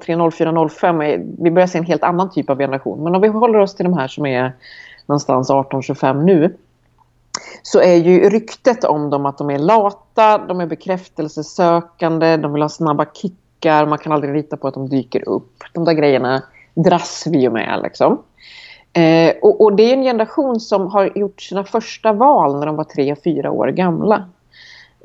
03, 0.00 0.30
04, 0.30 0.68
05, 0.68 0.98
vi 1.38 1.50
börjar 1.50 1.66
se 1.66 1.78
en 1.78 1.84
helt 1.84 2.02
annan 2.02 2.30
typ 2.30 2.50
av 2.50 2.58
generation. 2.58 3.04
Men 3.04 3.14
om 3.14 3.22
vi 3.22 3.28
håller 3.28 3.58
oss 3.58 3.74
till 3.74 3.84
de 3.84 3.94
här 3.94 4.08
som 4.08 4.26
är 4.26 4.52
någonstans 5.06 5.50
18-25 5.50 6.24
nu 6.24 6.56
så 7.62 7.80
är 7.80 7.94
ju 7.94 8.30
ryktet 8.30 8.84
om 8.84 9.10
dem 9.10 9.26
att 9.26 9.38
de 9.38 9.50
är 9.50 9.58
lata, 9.58 10.38
de 10.38 10.60
är 10.60 10.66
bekräftelsesökande, 10.66 12.36
de 12.36 12.52
vill 12.52 12.62
ha 12.62 12.68
snabba 12.68 13.06
kickar, 13.14 13.86
man 13.86 13.98
kan 13.98 14.12
aldrig 14.12 14.34
lita 14.34 14.56
på 14.56 14.68
att 14.68 14.74
de 14.74 14.88
dyker 14.88 15.28
upp. 15.28 15.64
De 15.72 15.84
där 15.84 15.92
grejerna 15.92 16.42
dras 16.74 17.24
vi 17.30 17.38
ju 17.38 17.50
med 17.50 17.80
liksom. 17.82 18.22
Eh, 18.92 19.34
och, 19.42 19.60
och, 19.60 19.76
det 19.76 19.82
är 19.82 19.94
en 19.94 20.02
generation 20.02 20.60
som 20.60 20.86
har 20.86 21.18
gjort 21.18 21.40
sina 21.40 21.64
första 21.64 22.12
val 22.12 22.58
när 22.58 22.66
de 22.66 22.76
var 22.76 22.84
tre, 22.84 23.16
fyra 23.24 23.50
år 23.50 23.68
gamla. 23.68 24.28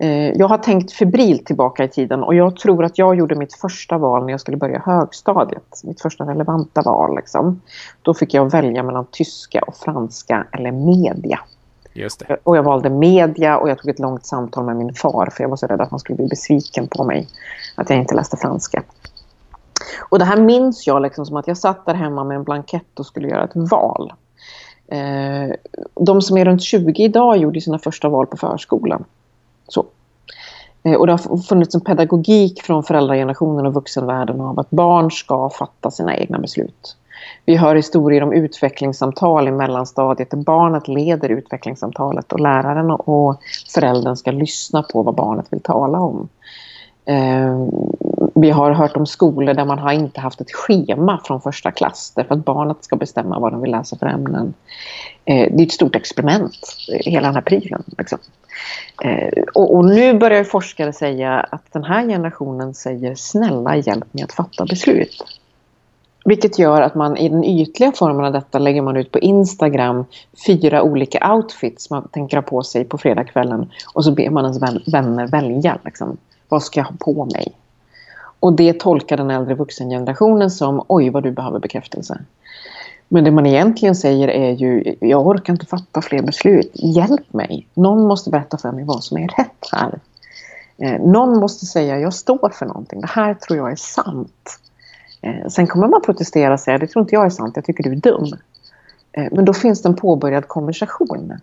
Eh, 0.01 0.31
jag 0.31 0.47
har 0.47 0.57
tänkt 0.57 0.91
febrilt 0.91 1.45
tillbaka 1.45 1.83
i 1.83 1.87
tiden 1.87 2.23
och 2.23 2.35
jag 2.35 2.55
tror 2.55 2.83
att 2.83 2.97
jag 2.97 3.15
gjorde 3.15 3.35
mitt 3.35 3.53
första 3.53 3.97
val 3.97 4.25
när 4.25 4.31
jag 4.31 4.41
skulle 4.41 4.57
börja 4.57 4.79
högstadiet. 4.85 5.81
Mitt 5.83 6.01
första 6.01 6.23
relevanta 6.23 6.81
val. 6.81 7.15
Liksom. 7.15 7.61
Då 8.01 8.13
fick 8.13 8.33
jag 8.33 8.51
välja 8.51 8.83
mellan 8.83 9.05
tyska 9.11 9.61
och 9.61 9.75
franska 9.75 10.47
eller 10.51 10.71
media. 10.71 11.39
Just 11.93 12.19
det. 12.27 12.37
Och 12.43 12.57
jag 12.57 12.63
valde 12.63 12.89
media 12.89 13.57
och 13.57 13.69
jag 13.69 13.77
tog 13.77 13.89
ett 13.89 13.99
långt 13.99 14.25
samtal 14.25 14.65
med 14.65 14.75
min 14.75 14.93
far 14.93 15.29
för 15.31 15.43
jag 15.43 15.49
var 15.49 15.57
så 15.57 15.67
rädd 15.67 15.81
att 15.81 15.89
han 15.89 15.99
skulle 15.99 16.17
bli 16.17 16.27
besviken 16.27 16.87
på 16.87 17.03
mig. 17.03 17.27
Att 17.75 17.89
jag 17.89 17.99
inte 17.99 18.15
läste 18.15 18.37
franska. 18.37 18.83
Och 20.09 20.19
det 20.19 20.25
här 20.25 20.37
minns 20.37 20.87
jag 20.87 21.01
liksom 21.01 21.25
som 21.25 21.37
att 21.37 21.47
jag 21.47 21.57
satt 21.57 21.85
där 21.85 21.93
hemma 21.93 22.23
med 22.23 22.35
en 22.35 22.43
blankett 22.43 22.99
och 22.99 23.05
skulle 23.05 23.27
göra 23.27 23.43
ett 23.43 23.55
val. 23.71 24.13
Eh, 24.87 25.55
de 25.95 26.21
som 26.21 26.37
är 26.37 26.45
runt 26.45 26.61
20 26.61 27.03
idag 27.03 27.37
gjorde 27.37 27.61
sina 27.61 27.79
första 27.79 28.09
val 28.09 28.27
på 28.27 28.37
förskolan. 28.37 29.03
Så. 29.73 29.85
Eh, 30.83 30.93
och 30.93 31.07
det 31.07 31.13
har 31.13 31.37
funnits 31.37 31.75
en 31.75 31.81
pedagogik 31.81 32.61
från 32.61 32.83
föräldragenerationen 32.83 33.65
och 33.65 33.73
vuxenvärlden 33.73 34.41
av 34.41 34.59
att 34.59 34.69
barn 34.69 35.11
ska 35.11 35.49
fatta 35.49 35.91
sina 35.91 36.17
egna 36.17 36.39
beslut. 36.39 36.97
Vi 37.45 37.55
hör 37.55 37.75
historier 37.75 38.23
om 38.23 38.33
utvecklingssamtal 38.33 39.47
i 39.47 39.51
mellanstadiet 39.51 40.31
där 40.31 40.37
barnet 40.37 40.87
leder 40.87 41.29
utvecklingssamtalet 41.29 42.33
och 42.33 42.39
läraren 42.39 42.91
och 42.91 43.41
föräldern 43.73 44.15
ska 44.15 44.31
lyssna 44.31 44.83
på 44.83 45.03
vad 45.03 45.15
barnet 45.15 45.45
vill 45.53 45.61
tala 45.61 45.99
om. 45.99 46.29
Eh, 47.05 47.67
vi 48.35 48.49
har 48.49 48.71
hört 48.71 48.97
om 48.97 49.05
skolor 49.05 49.53
där 49.53 49.65
man 49.65 49.79
har 49.79 49.91
inte 49.91 50.21
haft 50.21 50.41
ett 50.41 50.51
schema 50.51 51.21
från 51.23 51.41
första 51.41 51.71
klass 51.71 52.13
därför 52.15 52.35
att 52.35 52.45
barnet 52.45 52.83
ska 52.83 52.95
bestämma 52.95 53.39
vad 53.39 53.51
de 53.51 53.61
vill 53.61 53.71
läsa 53.71 53.97
för 53.97 54.05
ämnen. 54.05 54.53
Eh, 55.25 55.53
det 55.53 55.63
är 55.63 55.65
ett 55.65 55.71
stort 55.71 55.95
experiment, 55.95 56.75
hela 56.87 57.27
den 57.27 57.35
här 57.35 57.41
prylen. 57.41 57.83
Liksom. 57.97 58.19
Eh, 59.03 59.43
och, 59.53 59.75
och, 59.75 59.85
nu 59.85 60.13
börjar 60.13 60.43
forskare 60.43 60.93
säga 60.93 61.39
att 61.39 61.73
den 61.73 61.83
här 61.83 62.07
generationen 62.07 62.73
säger 62.73 63.15
snälla 63.15 63.75
hjälp 63.75 64.13
mig 64.13 64.23
att 64.23 64.33
fatta 64.33 64.65
beslut. 64.65 65.23
Vilket 66.25 66.59
gör 66.59 66.81
att 66.81 66.95
man 66.95 67.17
i 67.17 67.29
den 67.29 67.43
ytliga 67.43 67.91
formen 67.91 68.25
av 68.25 68.33
detta 68.33 68.59
lägger 68.59 68.81
man 68.81 68.97
ut 68.97 69.11
på 69.11 69.19
Instagram 69.19 70.05
fyra 70.45 70.83
olika 70.83 71.33
outfits 71.33 71.89
man 71.89 72.07
tänker 72.07 72.37
ha 72.37 72.41
på 72.41 72.63
sig 72.63 72.85
på 72.85 72.97
fredagskvällen 72.97 73.71
och 73.93 74.05
så 74.05 74.11
ber 74.11 74.29
man 74.29 74.43
ens 74.45 74.87
vänner 74.93 75.27
välja. 75.27 75.77
Liksom. 75.85 76.17
Vad 76.49 76.63
ska 76.63 76.79
jag 76.79 76.85
ha 76.85 76.95
på 76.99 77.25
mig? 77.25 77.53
Och 78.39 78.53
det 78.53 78.79
tolkar 78.79 79.17
den 79.17 79.31
äldre 79.31 79.55
vuxengenerationen 79.55 80.51
som 80.51 80.85
oj 80.87 81.09
vad 81.09 81.23
du 81.23 81.31
behöver 81.31 81.59
bekräftelse. 81.59 82.19
Men 83.13 83.23
det 83.23 83.31
man 83.31 83.45
egentligen 83.45 83.95
säger 83.95 84.27
är 84.27 84.51
ju 84.51 84.95
jag 84.99 85.27
orkar 85.27 85.53
inte 85.53 85.65
fatta 85.65 86.01
fler 86.01 86.21
beslut. 86.21 86.71
Hjälp 86.73 87.33
mig. 87.33 87.67
Någon 87.73 88.07
måste 88.07 88.29
berätta 88.29 88.57
för 88.57 88.71
mig 88.71 88.83
vad 88.83 89.03
som 89.03 89.17
är 89.17 89.27
rätt 89.27 89.67
här. 89.71 89.99
Eh, 90.77 91.01
någon 91.01 91.39
måste 91.39 91.65
säga 91.65 91.99
jag 91.99 92.13
står 92.13 92.49
för 92.49 92.65
någonting. 92.65 93.01
Det 93.01 93.07
här 93.07 93.33
tror 93.33 93.57
jag 93.57 93.71
är 93.71 93.75
sant. 93.75 94.59
Eh, 95.21 95.47
sen 95.47 95.67
kommer 95.67 95.87
man 95.87 96.01
protestera 96.01 96.53
och 96.53 96.59
säga 96.59 96.77
det 96.77 96.87
tror 96.87 97.01
inte 97.01 97.15
jag 97.15 97.25
är 97.25 97.29
sant. 97.29 97.55
Jag 97.55 97.65
tycker 97.65 97.83
du 97.83 97.91
är 97.91 97.95
dum. 97.95 98.33
Eh, 99.11 99.27
men 99.31 99.45
då 99.45 99.53
finns 99.53 99.81
det 99.81 99.89
en 99.89 99.95
påbörjad 99.95 100.47
konversation. 100.47 101.33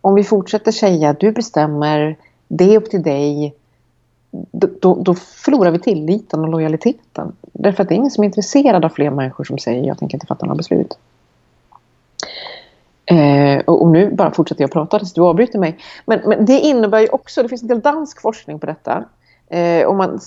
Om 0.00 0.14
vi 0.14 0.24
fortsätter 0.24 0.72
säga 0.72 1.12
du 1.12 1.32
bestämmer, 1.32 2.16
det 2.48 2.74
är 2.74 2.76
upp 2.76 2.90
till 2.90 3.02
dig 3.02 3.54
då, 4.52 5.02
då, 5.02 5.14
förlorar 5.14 5.70
vi 5.70 5.78
tilliten 5.78 6.40
och 6.40 6.48
lojaliteten. 6.48 7.32
Därför 7.42 7.82
att 7.82 7.88
det 7.88 7.94
är 7.94 7.96
ingen 7.96 8.10
som 8.10 8.24
är 8.24 8.26
intresserad 8.26 8.84
av 8.84 8.88
fler 8.88 9.10
människor 9.10 9.44
som 9.44 9.58
säger 9.58 9.84
jag 9.84 9.98
tänker 9.98 10.16
inte 10.16 10.26
fatta 10.26 10.46
några 10.46 10.56
beslut. 10.56 10.98
Eh, 13.06 13.64
och, 13.64 13.82
och, 13.82 13.88
nu 13.88 14.10
bara 14.10 14.30
fortsätter 14.30 14.62
jag 14.62 14.72
prata 14.72 14.98
tills 14.98 15.12
du 15.12 15.20
avbryter 15.20 15.58
mig. 15.58 15.78
Men, 16.06 16.20
men, 16.24 16.44
det 16.44 16.58
innebär 16.58 17.00
ju 17.00 17.08
också, 17.08 17.42
det 17.42 17.48
finns 17.48 17.62
en 17.62 17.68
del 17.68 17.80
dansk 17.80 18.20
forskning 18.20 18.58
på 18.58 18.66
detta. 18.66 19.04
Eh, 19.50 19.86
och 19.86 19.94
man, 19.94 20.20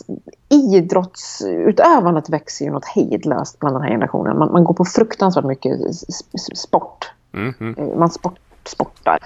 idrottsutövandet 0.49 2.29
växer 2.29 2.65
ju 2.65 2.71
något 2.71 2.86
hejdlöst 2.86 3.60
bland 3.60 3.75
den 3.75 3.83
här 3.83 3.89
generationen. 3.89 4.38
Man, 4.38 4.51
man 4.51 4.63
går 4.63 4.73
på 4.73 4.86
fruktansvärt 4.86 5.45
mycket 5.45 5.79
sport. 6.55 7.12
Mm 7.33 7.53
-hmm. 7.60 7.97
Man 7.97 8.10
sport, 8.10 8.39
sportar. 8.63 9.19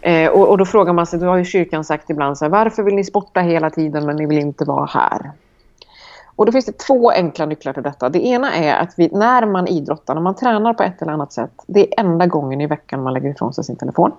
Eh, 0.00 0.30
och, 0.30 0.48
och, 0.48 0.58
då 0.58 0.64
frågar 0.64 0.92
man 0.92 1.06
sig, 1.06 1.18
då 1.18 1.26
har 1.26 1.36
ju 1.36 1.44
kyrkan 1.44 1.84
sagt 1.84 2.10
ibland 2.10 2.38
så 2.38 2.44
här, 2.44 2.50
varför 2.50 2.82
vill 2.82 2.94
ni 2.94 3.04
sporta 3.04 3.40
hela 3.40 3.70
tiden 3.70 4.06
men 4.06 4.16
ni 4.16 4.26
vill 4.26 4.38
inte 4.38 4.64
vara 4.64 4.86
här? 4.86 5.32
Och 6.36 6.46
då 6.46 6.52
finns 6.52 6.66
det 6.66 6.78
två 6.78 7.10
enkla 7.10 7.46
nycklar 7.46 7.72
till 7.72 7.82
detta. 7.82 8.08
Det 8.08 8.26
ena 8.26 8.54
är 8.54 8.74
att 8.74 8.94
vi, 8.96 9.08
när 9.12 9.46
man 9.46 9.68
idrottar, 9.68 10.14
när 10.14 10.22
man 10.22 10.34
tränar 10.34 10.74
på 10.74 10.82
ett 10.82 11.02
eller 11.02 11.12
annat 11.12 11.32
sätt, 11.32 11.62
det 11.66 11.80
är 11.80 12.00
enda 12.00 12.26
gången 12.26 12.60
i 12.60 12.66
veckan 12.66 13.02
man 13.02 13.12
lägger 13.12 13.30
ifrån 13.30 13.54
sig 13.54 13.64
sin 13.64 13.76
telefon. 13.76 14.12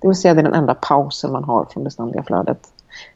Det 0.00 0.08
vill 0.08 0.16
säga 0.16 0.34
det 0.34 0.40
är 0.40 0.44
den 0.44 0.54
enda 0.54 0.74
pausen 0.74 1.32
man 1.32 1.44
har 1.44 1.64
från 1.64 1.84
det 1.84 1.90
ständiga 1.90 2.22
flödet. 2.22 2.58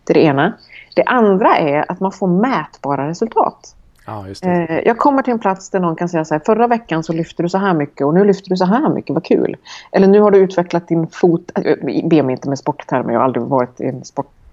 Det 0.04 0.12
är 0.12 0.14
det 0.14 0.24
ena. 0.24 0.52
Det 0.94 1.04
andra 1.04 1.56
är 1.56 1.92
att 1.92 2.00
man 2.00 2.12
får 2.12 2.26
mätbara 2.26 3.08
resultat. 3.08 3.74
Ja, 4.06 4.26
eh, 4.42 4.78
jag 4.78 4.98
kommer 4.98 5.22
till 5.22 5.32
en 5.32 5.38
plats 5.38 5.70
där 5.70 5.80
någon 5.80 5.96
kan 5.96 6.08
säga 6.08 6.24
så 6.24 6.34
här, 6.34 6.42
förra 6.46 6.66
veckan 6.66 7.02
så 7.02 7.12
lyfter 7.12 7.42
du 7.42 7.48
så 7.48 7.58
här 7.58 7.74
mycket 7.74 8.06
och 8.06 8.14
nu 8.14 8.24
lyfter 8.24 8.50
du 8.50 8.56
så 8.56 8.64
här 8.64 8.88
mycket, 8.88 9.14
vad 9.14 9.24
kul. 9.24 9.56
Eller 9.92 10.06
nu 10.06 10.20
har 10.20 10.30
du 10.30 10.38
utvecklat 10.38 10.88
din 10.88 11.06
fot, 11.06 11.50
äh, 11.54 12.08
be 12.08 12.22
mig 12.22 12.32
inte 12.32 12.48
med 12.48 12.58
sporttermer, 12.58 13.12
jag 13.12 13.20
har 13.20 13.24
aldrig 13.24 13.44
varit 13.44 13.80
i 13.80 13.84
en 13.84 14.04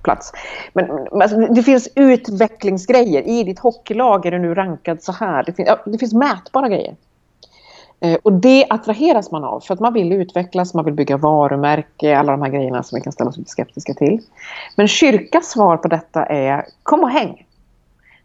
plats. 0.08 0.32
Men 0.74 1.08
alltså, 1.12 1.38
det 1.38 1.64
finns 1.64 1.90
utvecklingsgrejer, 1.96 3.22
i 3.22 3.44
ditt 3.44 3.60
hockeylag 3.60 4.26
är 4.26 4.32
du 4.32 4.40
nu 4.40 4.54
rankad 4.54 5.04
så 5.04 5.12
här. 5.12 5.44
Det, 5.44 5.54
finns, 5.54 5.68
ja, 5.68 5.80
det 5.86 5.98
finns 5.98 6.14
mätbara 6.14 6.70
grejer. 6.70 6.96
Eh, 8.00 8.18
och 8.24 8.34
det 8.34 8.66
attraheras 8.70 9.32
man 9.32 9.44
av 9.44 9.60
för 9.60 9.74
att 9.74 9.80
man 9.80 9.94
vill 9.94 10.14
utvecklas, 10.14 10.74
man 10.74 10.86
vill 10.86 10.94
bygga 10.94 11.18
varumärke, 11.18 12.18
alla 12.18 12.32
de 12.32 12.42
här 12.42 12.50
grejerna 12.50 12.84
som 12.84 12.96
vi 12.96 13.04
kan 13.04 13.14
ställa 13.14 13.30
oss 13.30 13.38
lite 13.38 13.52
skeptiska 13.52 13.94
till. 13.94 14.22
Men 14.76 14.88
kyrkas 14.88 15.46
svar 15.46 15.78
på 15.78 15.88
detta 15.88 16.26
är 16.26 16.66
kom 16.84 17.04
och 17.04 17.10
häng. 17.10 17.46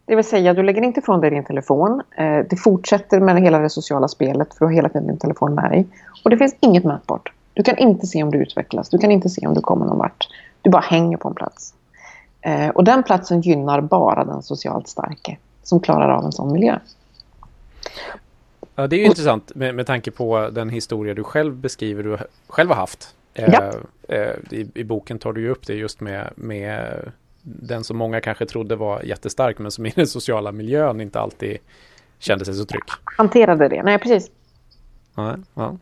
Det 0.05 0.15
vill 0.15 0.25
säga, 0.25 0.53
du 0.53 0.63
lägger 0.63 0.81
inte 0.81 0.99
ifrån 0.99 1.21
dig 1.21 1.29
din 1.29 1.43
telefon. 1.43 2.01
Eh, 2.17 2.39
det 2.49 2.55
fortsätter 2.55 3.19
med 3.19 3.41
hela 3.41 3.59
det 3.59 3.69
sociala 3.69 4.07
spelet 4.07 4.53
för 4.53 4.59
du 4.59 4.65
har 4.65 4.73
hela 4.73 4.89
tiden 4.89 5.07
din 5.07 5.17
telefon 5.17 5.55
med 5.55 5.71
dig. 5.71 5.87
Och 6.23 6.29
det 6.29 6.37
finns 6.37 6.55
inget 6.59 6.83
mätbart. 6.83 7.31
Du 7.53 7.63
kan 7.63 7.77
inte 7.77 8.07
se 8.07 8.23
om 8.23 8.31
du 8.31 8.37
utvecklas. 8.37 8.89
Du 8.89 8.97
kan 8.97 9.11
inte 9.11 9.29
se 9.29 9.47
om 9.47 9.53
du 9.53 9.61
kommer 9.61 9.85
någon 9.85 9.97
vart. 9.97 10.27
Du 10.63 10.69
bara 10.69 10.81
hänger 10.81 11.17
på 11.17 11.27
en 11.27 11.35
plats. 11.35 11.73
Eh, 12.41 12.69
och 12.69 12.83
den 12.83 13.03
platsen 13.03 13.41
gynnar 13.41 13.81
bara 13.81 14.25
den 14.25 14.43
socialt 14.43 14.87
starke 14.87 15.37
som 15.63 15.79
klarar 15.79 16.09
av 16.09 16.25
en 16.25 16.31
sån 16.31 16.51
miljö. 16.51 16.79
Ja, 18.75 18.87
det 18.87 18.95
är 18.95 18.97
ju 18.97 19.05
intressant 19.05 19.55
med, 19.55 19.75
med 19.75 19.87
tanke 19.87 20.11
på 20.11 20.49
den 20.49 20.69
historia 20.69 21.13
du 21.13 21.23
själv 21.23 21.55
beskriver 21.55 22.03
du 22.03 22.17
själv 22.47 22.69
har 22.69 22.75
haft. 22.75 23.15
Eh, 23.33 23.49
ja. 23.53 23.73
Eh, 24.07 24.35
i, 24.49 24.71
I 24.75 24.83
boken 24.83 25.19
tar 25.19 25.33
du 25.33 25.41
ju 25.41 25.49
upp 25.49 25.67
det 25.67 25.73
just 25.73 25.99
med, 25.99 26.29
med 26.35 27.11
den 27.41 27.83
som 27.83 27.97
många 27.97 28.21
kanske 28.21 28.45
trodde 28.45 28.75
var 28.75 29.01
jättestark 29.03 29.59
men 29.59 29.71
som 29.71 29.85
i 29.85 29.93
den 29.95 30.07
sociala 30.07 30.51
miljön 30.51 31.01
inte 31.01 31.19
alltid 31.19 31.57
kände 32.19 32.45
sig 32.45 32.53
så 32.53 32.65
trygg. 32.65 32.83
Hanterade 33.17 33.67
det, 33.67 33.83
nej 33.83 33.99
precis. 33.99 34.31
Ja, 35.15 35.35
ja. 35.53 35.77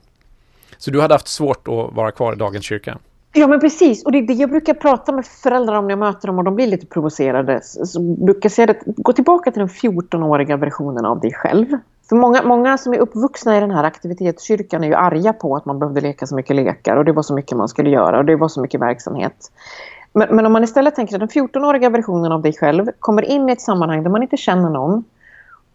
Så 0.78 0.92
du 0.92 1.02
hade 1.02 1.14
haft 1.14 1.28
svårt 1.28 1.68
att 1.68 1.94
vara 1.94 2.12
kvar 2.12 2.34
i 2.34 2.36
dagens 2.36 2.66
kyrka? 2.66 2.98
Ja 3.34 3.48
men 3.48 3.60
precis 3.60 4.06
och 4.06 4.12
det 4.12 4.18
är 4.18 4.22
det 4.22 4.34
jag 4.34 4.50
brukar 4.50 4.74
prata 4.74 5.12
med 5.12 5.26
föräldrar 5.26 5.76
om 5.76 5.86
när 5.88 5.92
jag 5.92 6.00
möter 6.00 6.28
dem 6.28 6.38
och 6.38 6.44
de 6.44 6.56
blir 6.56 6.68
lite 6.68 6.86
provocerade. 6.86 7.60
Så 7.64 8.02
brukar 8.02 8.42
jag 8.44 8.52
säga 8.52 8.72
att 8.72 8.84
gå 8.86 9.14
tillbaka 9.14 9.52
till 9.52 9.60
den 9.60 9.70
14-åriga 9.70 10.58
versionen 10.58 11.06
av 11.06 11.20
dig 11.20 11.34
själv. 11.34 11.68
För 12.10 12.16
många, 12.16 12.44
många 12.44 12.78
som 12.78 12.94
är 12.94 12.98
uppvuxna 12.98 13.58
i 13.58 13.60
den 13.60 13.72
här 13.72 13.84
aktivitetskyrkan 13.84 14.84
är 14.84 14.88
ju 14.88 14.94
arga 14.94 15.34
på 15.34 15.56
att 15.56 15.66
man 15.66 15.80
behövde 15.80 16.02
leka 16.02 16.28
så 16.28 16.36
mycket 16.36 16.56
lekar 16.56 16.98
och 16.98 17.06
det 17.06 17.12
var 17.12 17.24
så 17.24 17.34
mycket 17.34 17.58
man 17.58 17.68
skulle 17.68 17.90
göra 17.90 18.18
och 18.18 18.26
det 18.26 18.36
var 18.36 18.48
så 18.48 18.62
mycket 18.62 18.82
verksamhet. 18.82 19.52
Men, 20.14 20.36
men 20.36 20.46
om 20.46 20.54
man 20.54 20.64
istället 20.64 20.96
tänker 20.96 21.16
att 21.16 21.34
den 21.34 21.48
14-åriga 21.48 21.90
versionen 21.90 22.32
av 22.32 22.42
dig 22.42 22.54
själv 22.54 22.92
kommer 23.00 23.22
in 23.22 23.50
i 23.50 23.52
ett 23.52 23.62
sammanhang 23.62 24.04
där 24.04 24.10
man 24.10 24.24
inte 24.24 24.38
känner 24.38 24.70
någon 24.70 25.04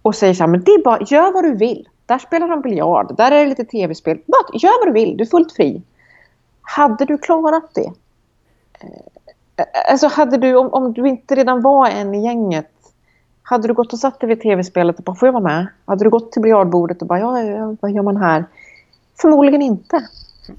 och 0.02 0.14
säger 0.14 0.34
så 0.34 0.42
här, 0.42 0.48
men 0.48 0.62
det 0.62 0.70
är 0.70 0.84
bara, 0.84 0.98
gör 1.00 1.32
vad 1.32 1.44
du 1.44 1.54
vill. 1.54 1.88
Där 2.06 2.18
spelar 2.18 2.48
de 2.48 2.60
biljard, 2.60 3.16
där 3.16 3.32
är 3.32 3.44
det 3.44 3.46
lite 3.46 3.64
tv-spel. 3.64 4.18
Bara, 4.26 4.58
gör 4.58 4.84
vad 4.84 4.88
du 4.88 5.00
vill, 5.00 5.16
du 5.16 5.24
är 5.24 5.28
fullt 5.28 5.52
fri. 5.52 5.82
Hade 6.68 7.04
du 7.04 7.18
klarat 7.18 7.74
det? 7.74 7.92
Eh, 8.80 9.64
alltså 9.90 10.06
hade 10.06 10.36
du, 10.36 10.56
om, 10.56 10.68
om 10.68 10.92
du 10.92 11.08
inte 11.08 11.34
redan 11.34 11.62
var 11.62 11.88
en 11.88 12.14
i 12.14 12.24
gänget, 12.24 12.70
hade 13.42 13.68
du 13.68 13.74
gått 13.74 13.92
och 13.92 13.98
satt 13.98 14.20
dig 14.20 14.28
vid 14.28 14.42
tv-spelet 14.42 14.98
och 14.98 15.04
bara, 15.04 15.16
får 15.16 15.26
jag 15.26 15.32
vara 15.32 15.42
med? 15.42 15.66
Hade 15.84 16.04
du 16.04 16.10
gått 16.10 16.32
till 16.32 16.42
biljardbordet 16.42 17.02
och 17.02 17.08
bara, 17.08 17.18
ja, 17.18 17.42
ja, 17.42 17.76
vad 17.80 17.90
gör 17.90 18.02
man 18.02 18.16
här? 18.16 18.44
Förmodligen 19.20 19.62
inte. 19.62 20.08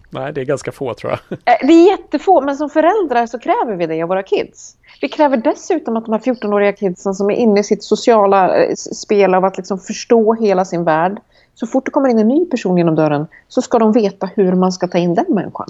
Nej, 0.10 0.34
det 0.34 0.42
är 0.42 0.46
ganska 0.46 0.72
få 0.72 0.94
tror 0.94 1.12
jag. 1.12 1.40
Eh, 1.46 1.68
det 1.68 1.74
är 1.74 1.92
jättefå, 1.92 2.42
men 2.42 2.58
som 2.58 2.70
föräldrar 2.70 3.26
så 3.26 3.40
kräver 3.40 3.76
vi 3.76 3.86
det 3.86 4.02
av 4.04 4.10
våra 4.10 4.24
kids. 4.24 4.76
Vi 5.02 5.10
kräver 5.10 5.38
dessutom 5.38 5.98
att 5.98 6.06
de 6.06 6.12
här 6.12 6.20
14-åriga 6.20 6.74
kidsen 6.74 7.14
som 7.14 7.30
är 7.30 7.36
inne 7.36 7.60
i 7.60 7.64
sitt 7.64 7.84
sociala 7.84 8.56
eh, 8.56 8.76
spel 8.76 9.34
av 9.34 9.46
att 9.46 9.58
liksom 9.58 9.80
förstå 9.80 10.34
hela 10.34 10.66
sin 10.66 10.84
värld. 10.84 11.20
Så 11.56 11.68
fort 11.68 11.86
det 11.86 11.92
kommer 11.92 12.10
in 12.10 12.20
en 12.20 12.28
ny 12.28 12.46
person 12.46 12.78
genom 12.78 12.96
dörren 12.96 13.28
så 13.48 13.62
ska 13.62 13.80
de 13.80 13.92
veta 13.92 14.30
hur 14.36 14.54
man 14.54 14.72
ska 14.72 14.88
ta 14.88 14.98
in 14.98 15.14
den 15.14 15.26
människan. 15.30 15.68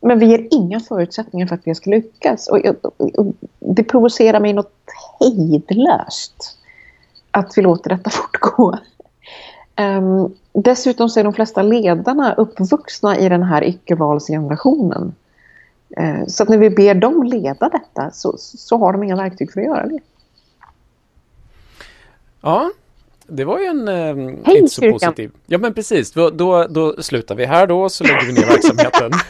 Men 0.00 0.18
vi 0.18 0.26
ger 0.26 0.48
inga 0.50 0.80
förutsättningar 0.80 1.46
för 1.46 1.54
att 1.54 1.64
det 1.64 1.74
ska 1.74 1.90
lyckas. 1.90 2.48
Och, 2.48 2.58
och, 2.82 3.18
och 3.18 3.34
det 3.58 3.84
provocerar 3.84 4.40
mig 4.40 4.52
något 4.52 4.72
hejdlöst 5.20 6.58
att 7.30 7.52
vi 7.58 7.62
låter 7.62 7.90
detta 7.90 8.10
fortgå. 8.10 8.78
Um, 9.80 10.34
dessutom 10.52 11.08
så 11.08 11.20
är 11.20 11.24
de 11.24 11.32
flesta 11.32 11.62
ledarna 11.62 12.34
uppvuxna 12.34 13.18
i 13.18 13.28
den 13.28 13.42
här 13.42 13.64
icke-valsgenerationen. 13.64 15.14
Uh, 16.00 16.26
så 16.26 16.42
att 16.42 16.48
när 16.48 16.58
vi 16.58 16.70
ber 16.70 16.94
dem 16.94 17.22
leda 17.22 17.68
detta 17.68 18.10
så, 18.10 18.34
så 18.38 18.76
har 18.76 18.92
de 18.92 19.02
inga 19.02 19.16
verktyg 19.16 19.52
för 19.52 19.60
att 19.60 19.66
göra 19.66 19.86
det. 19.86 20.00
Ja, 22.40 22.70
det 23.26 23.44
var 23.44 23.58
ju 23.58 23.64
en 23.64 23.88
eh, 23.88 24.34
Hej, 24.44 24.56
inte 24.58 24.68
så 24.68 24.80
kyrkan. 24.80 24.98
positiv. 24.98 25.30
Ja 25.46 25.58
men 25.58 25.74
precis, 25.74 26.12
då, 26.12 26.30
då, 26.30 26.66
då 26.66 27.02
slutar 27.02 27.34
vi 27.34 27.46
här 27.46 27.66
då 27.66 27.88
så 27.88 28.04
lägger 28.04 28.26
vi 28.26 28.32
ner 28.32 28.46
verksamheten. 28.46 29.10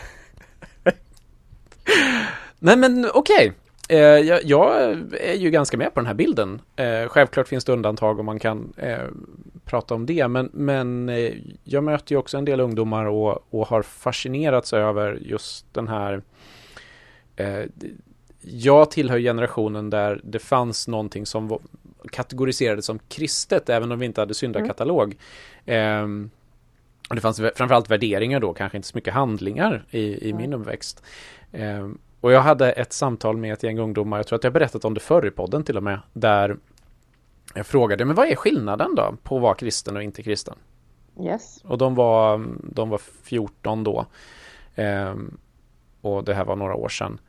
Nej 2.59 2.77
men 2.77 3.07
okej, 3.15 3.35
okay. 3.35 3.53
Eh, 3.91 3.99
jag, 3.99 4.45
jag, 4.45 4.93
är 5.21 5.35
ju 5.35 5.51
ganska 5.51 5.77
med 5.77 5.95
på 5.95 6.01
den 6.01 6.07
här 6.07 6.15
bilden. 6.15 6.61
Eh, 6.77 7.09
självklart 7.09 7.49
finns 7.49 7.65
det 7.65 7.73
undantag 7.73 8.19
och 8.19 8.25
man 8.25 8.39
kan 8.39 8.73
eh, 8.77 8.99
prata 9.65 9.95
om 9.95 10.07
det. 10.07 10.29
Men, 10.29 10.51
men 10.53 11.11
jag 11.65 11.85
möter 11.85 12.13
ju 12.13 12.19
också 12.19 12.39
en 12.39 12.45
del 12.45 12.61
ungdomar 12.61 13.05
och, 13.05 13.47
och 13.51 13.67
har 13.67 13.83
fascinerats 13.83 14.73
över 14.73 15.19
just 15.21 15.75
den 15.75 15.89
här 15.89 16.23
jag 18.41 18.91
tillhör 18.91 19.19
generationen 19.19 19.91
där 19.91 20.21
det 20.25 20.39
fanns 20.39 20.89
någonting 20.89 21.27
som 21.27 21.59
kategoriserades 22.13 22.87
som 22.87 22.99
kristet 22.99 23.69
även 23.69 23.93
om 23.93 23.99
vi 23.99 24.07
inte 24.07 24.21
hade 24.21 24.35
syndakatalog. 24.35 25.17
Mm. 25.67 26.31
Eh, 27.11 27.15
det 27.15 27.21
fanns 27.21 27.41
framförallt 27.55 27.91
värderingar 27.91 28.41
då, 28.41 28.55
kanske 28.55 28.79
inte 28.79 28.89
så 28.89 28.97
mycket 28.97 29.15
handlingar 29.15 29.85
i, 29.91 30.29
i 30.29 30.33
min 30.33 30.53
uppväxt. 30.53 31.03
Eh, 31.53 31.89
och 32.21 32.33
jag 32.33 32.41
hade 32.41 32.73
ett 32.73 32.93
samtal 32.93 33.37
med 33.37 33.53
ett 33.53 33.63
gäng 33.63 33.79
ungdomar, 33.79 34.17
jag 34.17 34.27
tror 34.27 34.37
att 34.37 34.45
jag 34.45 34.53
berättat 34.53 34.85
om 34.85 34.95
det 34.95 35.01
förr 35.01 35.27
i 35.27 35.31
podden 35.31 35.65
till 35.65 35.77
och 35.77 35.83
med, 35.83 36.01
där 36.13 36.57
jag 37.55 37.67
frågade, 37.67 38.05
men 38.05 38.17
vad 38.17 38.29
är 38.29 38.37
skillnaden 38.37 38.95
då 38.95 39.15
på 39.23 39.37
att 39.37 39.43
vara 39.43 39.55
kristen 39.55 39.97
och 39.97 40.03
inte 40.03 40.23
kristen? 40.23 40.55
Yes. 41.21 41.61
Och 41.65 41.79
de 41.79 41.95
var, 41.95 42.47
de 42.75 42.89
var 42.89 42.99
14 43.23 43.85
då. 43.85 44.07
Eh, 44.75 45.15
och 46.01 46.25
det 46.25 46.35
här 46.35 46.45
var 46.45 46.57
några 46.57 46.75
år 46.75 46.89
sedan. 46.89 47.21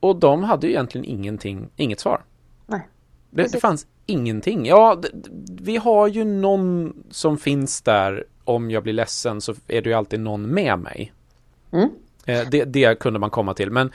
Och 0.00 0.16
de 0.16 0.44
hade 0.44 0.66
ju 0.66 0.72
egentligen 0.72 1.04
ingenting, 1.04 1.68
inget 1.76 2.00
svar. 2.00 2.24
Nej. 2.66 2.88
Det, 3.30 3.52
det 3.52 3.60
fanns 3.60 3.86
ingenting. 4.06 4.66
Ja, 4.66 4.94
det, 5.02 5.10
vi 5.62 5.76
har 5.76 6.08
ju 6.08 6.24
någon 6.24 6.92
som 7.10 7.38
finns 7.38 7.82
där. 7.82 8.24
Om 8.44 8.70
jag 8.70 8.82
blir 8.82 8.92
ledsen 8.92 9.40
så 9.40 9.54
är 9.68 9.82
det 9.82 9.90
ju 9.90 9.94
alltid 9.94 10.20
någon 10.20 10.42
med 10.42 10.78
mig. 10.78 11.12
Mm. 11.70 11.88
Eh, 12.26 12.48
det, 12.50 12.64
det 12.64 12.98
kunde 12.98 13.18
man 13.18 13.30
komma 13.30 13.54
till. 13.54 13.70
Men, 13.70 13.90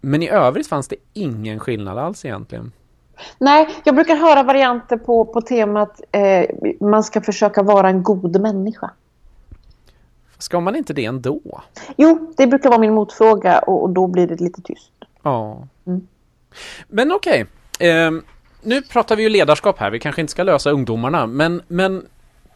men 0.00 0.22
i 0.22 0.28
övrigt 0.28 0.66
fanns 0.66 0.88
det 0.88 0.96
ingen 1.12 1.60
skillnad 1.60 1.98
alls 1.98 2.24
egentligen. 2.24 2.72
Nej, 3.38 3.68
jag 3.84 3.94
brukar 3.94 4.16
höra 4.16 4.42
varianter 4.42 4.96
på, 4.96 5.24
på 5.24 5.40
temat 5.40 6.00
eh, 6.12 6.44
man 6.80 7.04
ska 7.04 7.20
försöka 7.20 7.62
vara 7.62 7.88
en 7.88 8.02
god 8.02 8.40
människa. 8.40 8.90
Ska 10.38 10.60
man 10.60 10.76
inte 10.76 10.92
det 10.92 11.04
ändå? 11.04 11.40
Jo, 11.96 12.34
det 12.36 12.46
brukar 12.46 12.68
vara 12.68 12.80
min 12.80 12.94
motfråga 12.94 13.58
och, 13.58 13.82
och 13.82 13.90
då 13.90 14.06
blir 14.06 14.26
det 14.26 14.40
lite 14.40 14.62
tyst. 14.62 14.92
Ja. 15.22 15.66
Mm. 15.86 16.06
Men 16.88 17.12
okej. 17.12 17.46
Okay. 17.74 17.88
Eh, 17.88 18.10
nu 18.62 18.82
pratar 18.82 19.16
vi 19.16 19.22
ju 19.22 19.28
ledarskap 19.28 19.78
här. 19.78 19.90
Vi 19.90 19.98
kanske 19.98 20.20
inte 20.20 20.30
ska 20.30 20.42
lösa 20.42 20.70
ungdomarna. 20.70 21.26
Men, 21.26 21.62
men 21.68 22.06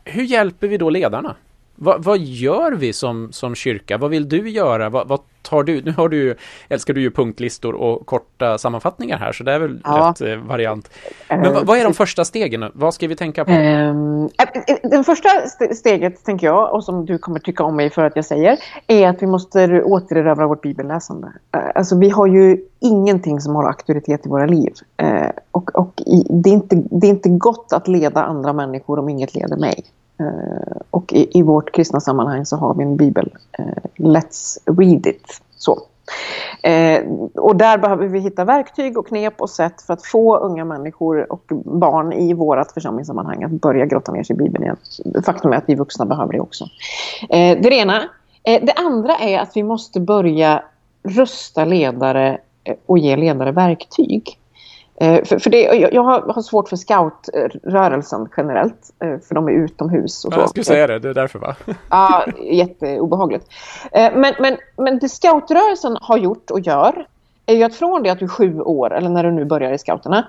hur 0.05 0.23
hjälper 0.23 0.69
vi 0.69 0.77
då 0.77 0.91
ledarna? 0.91 1.37
Va, 1.83 1.97
vad 1.99 2.18
gör 2.18 2.73
vi 2.73 2.92
som, 2.92 3.33
som 3.33 3.55
kyrka? 3.55 3.99
Vad 3.99 4.11
vill 4.11 4.29
du 4.29 4.51
göra? 4.51 4.88
Va, 4.88 5.05
vad 5.07 5.21
tar 5.42 5.62
du? 5.62 5.83
Nu 5.83 5.92
har 5.92 6.09
du 6.09 6.16
ju, 6.16 6.35
älskar 6.68 6.95
du 6.95 7.01
ju 7.01 7.11
punktlistor 7.11 7.75
och 7.75 8.07
korta 8.07 8.59
sammanfattningar 8.59 9.18
här, 9.18 9.33
så 9.33 9.45
det 9.45 9.53
är 9.53 9.59
väl 9.59 9.81
ja. 9.85 10.14
rätt 10.21 10.29
eh, 10.29 10.37
variant. 10.37 10.90
Men 11.29 11.55
vad, 11.55 11.66
vad, 11.66 11.79
är 11.79 11.85
de 11.85 11.95
första 11.95 12.25
stegen? 12.25 12.71
Vad 12.75 12.95
ska 12.95 13.09
vi 13.09 13.16
tänka 13.16 13.45
på? 13.45 13.53
Um, 13.53 14.29
den 14.83 15.05
första 15.05 15.29
steget, 15.75 16.25
tänker 16.25 16.47
jag, 16.47 16.75
och 16.75 16.85
som 16.85 17.07
du 17.07 17.18
kommer 17.18 17.38
tycka 17.38 17.64
om 17.64 17.77
mig 17.77 17.90
för 17.90 18.05
att 18.05 18.16
jag 18.16 18.25
säger, 18.25 18.59
är 18.87 19.09
att 19.09 19.23
vi 19.23 19.27
måste 19.27 19.83
återerövra 19.83 20.47
vårt 20.47 20.62
bibelläsande. 20.62 21.33
Alltså 21.75 21.99
vi 21.99 22.11
har 22.11 22.27
ju 22.27 22.59
ingenting 22.81 23.40
som 23.40 23.57
har 23.57 23.64
auktoritet 23.64 24.27
i 24.27 24.29
våra 24.29 24.47
liv. 24.47 24.73
Och 25.51 25.71
och 25.75 26.03
det, 26.29 26.51
är 26.51 26.55
inte, 26.55 26.83
det 26.90 27.07
är 27.07 27.11
inte 27.11 27.29
gott 27.29 27.73
att 27.73 27.88
leda 27.88 28.23
andra 28.23 28.53
människor 28.53 28.99
om 28.99 29.09
inget 29.09 29.35
leder 29.35 29.57
mig. 29.57 29.85
Eh, 30.20 30.77
och 30.90 31.12
i, 31.12 31.38
i, 31.38 31.42
vårt 31.42 31.72
kristna 31.72 32.01
sammanhang 32.01 32.46
så 32.46 32.57
har 32.57 32.75
vi 32.75 32.83
en 32.83 32.96
bibel. 32.96 33.31
Eh, 33.59 33.64
let's 33.96 34.59
read 34.66 35.07
it. 35.07 35.40
Så. 35.57 35.79
Eh, 36.62 37.03
och 37.35 37.57
där 37.57 37.79
behöver 37.79 38.07
vi 38.07 38.18
hitta 38.18 38.44
verktyg 38.44 38.98
och 38.98 39.07
knep 39.07 39.40
och 39.40 39.51
sätt 39.51 39.83
för 39.83 39.94
att 39.94 40.07
få 40.07 40.37
unga 40.37 40.64
människor 40.64 41.33
och 41.33 41.44
barn 41.64 42.12
i 42.12 42.35
vårt 42.35 42.72
församlingssammanhang 42.72 43.44
att 43.44 43.51
börja 43.51 43.87
grotta 43.87 44.12
ner 44.12 44.22
sig 44.22 44.37
i 44.37 44.38
Bibeln 44.38 44.64
igen. 44.64 44.77
Faktum 45.25 45.53
är 45.53 45.57
att 45.57 45.64
vi 45.68 45.75
vuxna 45.75 46.07
behöver 46.07 46.33
det 46.33 46.40
också. 46.40 46.64
Eh, 47.31 47.59
det 47.62 47.75
ena. 47.75 48.03
Eh, 48.42 48.64
det 48.64 48.72
andra 48.72 49.16
är 49.16 49.38
att 49.38 49.57
vi 49.57 49.62
måste 49.62 50.01
börja 50.01 50.62
rusta 51.03 51.64
ledare 51.64 52.38
eh, 52.64 52.75
och 52.87 52.98
ge 52.98 53.16
ledare 53.16 53.53
verktyg. 53.53 54.38
Eh, 55.00 55.24
för, 55.24 55.38
för 55.38 55.50
det, 55.50 55.88
jag 55.92 56.02
har, 56.02 56.42
svårt 56.42 56.68
för 56.68 56.76
scoutrörelsen 56.76 58.28
generellt, 58.37 58.90
eh, 59.05 59.18
för 59.28 59.35
de 59.35 59.48
är 59.48 59.52
utomhus. 59.52 60.24
Och 60.24 60.33
så. 60.33 60.40
Jag 60.40 60.48
skulle 60.48 60.64
säga 60.64 60.87
det, 60.87 60.98
det 60.98 61.09
är 61.09 61.14
därför 61.14 61.38
va? 61.38 61.57
Ja, 61.90 62.24
jätteobehagligt. 62.40 63.46
Eh, 63.92 64.12
men, 64.14 64.35
men, 64.40 64.57
men 64.76 64.98
det 64.98 65.09
scoutrörelsen 65.09 65.96
har 66.00 66.16
gjort 66.16 66.50
och 66.50 66.61
gör 66.61 67.07
är 67.46 67.55
ju 67.55 67.62
att 67.62 67.74
från 67.74 68.02
det 68.02 68.11
att 68.11 68.18
du 68.18 68.24
är 68.24 68.28
sju 68.28 68.61
år, 68.61 68.94
eller 68.94 69.09
när 69.09 69.24
du 69.24 69.31
nu 69.31 69.44
börjar 69.44 69.72
i 69.72 69.78
scouterna, 69.78 70.26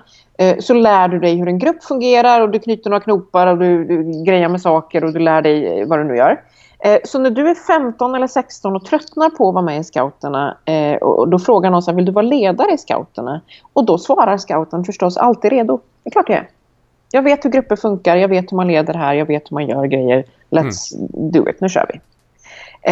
så 0.60 0.74
lär 0.74 1.08
du 1.08 1.18
dig 1.18 1.36
hur 1.36 1.48
en 1.48 1.58
grupp 1.58 1.84
fungerar 1.84 2.40
och 2.40 2.50
du 2.50 2.58
knyter 2.58 2.90
några 2.90 3.00
knopar 3.00 3.46
och 3.46 3.58
du, 3.58 3.84
du 3.84 4.24
grejar 4.24 4.48
med 4.48 4.60
saker 4.60 5.04
och 5.04 5.12
du 5.12 5.18
lär 5.18 5.42
dig 5.42 5.84
vad 5.84 5.98
du 5.98 6.04
nu 6.04 6.16
gör. 6.16 6.40
Eh, 6.84 6.98
så 7.04 7.18
när 7.18 7.30
du 7.30 7.48
är 7.48 7.54
15 7.54 8.14
eller 8.14 8.26
16 8.26 8.76
och 8.76 8.84
tröttnar 8.84 9.30
på 9.30 9.48
att 9.48 9.54
vara 9.54 9.64
med 9.64 9.80
i 9.80 9.84
scouterna 9.84 10.56
eh, 10.64 10.96
och 10.96 11.28
då 11.28 11.38
frågar 11.38 11.70
någon 11.70 11.82
så 11.82 11.90
här, 11.90 11.96
vill 11.96 12.04
du 12.04 12.12
vara 12.12 12.26
ledare 12.26 12.72
i 12.72 12.78
scouterna? 12.78 13.40
Och 13.72 13.84
då 13.84 13.98
svarar 13.98 14.38
scouten 14.38 14.84
förstås 14.84 15.16
alltid 15.16 15.50
redo. 15.50 15.80
Det 16.02 16.08
är 16.08 16.10
klart 16.10 16.28
jag 16.28 16.38
är. 16.38 16.48
Jag 17.10 17.22
vet 17.22 17.44
hur 17.44 17.50
grupper 17.50 17.76
funkar, 17.76 18.16
jag 18.16 18.28
vet 18.28 18.52
hur 18.52 18.56
man 18.56 18.66
leder 18.66 18.94
här, 18.94 19.14
jag 19.14 19.26
vet 19.26 19.50
hur 19.50 19.54
man 19.54 19.66
gör 19.66 19.84
grejer. 19.84 20.24
Let's 20.50 20.94
mm. 20.96 21.30
do 21.30 21.48
it, 21.48 21.60
nu 21.60 21.68
kör 21.68 21.86
vi. 21.92 22.00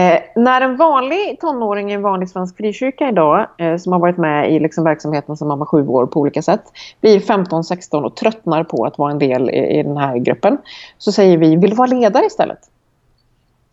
Eh, 0.01 0.19
när 0.37 0.61
en 0.61 0.77
vanlig 0.77 1.41
tonåring 1.41 1.91
i 1.91 1.95
en 1.95 2.03
vanlig 2.03 2.29
svensk 2.29 2.57
frikyrka 2.57 3.09
idag 3.09 3.47
eh, 3.59 3.77
som 3.77 3.93
har 3.93 4.01
varit 4.01 4.19
med 4.19 4.53
i 4.53 4.61
liksom, 4.61 4.85
verksamheten 4.85 5.37
som 5.37 5.49
man 5.49 5.59
var 5.59 5.67
sju 5.67 5.87
år 5.87 6.07
på 6.07 6.21
olika 6.21 6.43
sätt 6.43 6.63
blir 7.01 7.21
15-16 7.21 8.03
och 8.03 8.17
tröttnar 8.17 8.65
på 8.65 8.85
att 8.85 8.99
vara 8.99 9.11
en 9.11 9.19
del 9.19 9.51
i, 9.51 9.79
i 9.79 9.83
den 9.83 9.97
här 9.97 10.19
gruppen 10.19 10.59
så 10.99 11.13
säger 11.13 11.39
vi, 11.39 11.57
vill 11.57 11.71
du 11.71 11.77
vara 11.77 11.89
ledare 11.89 12.27
istället? 12.27 12.72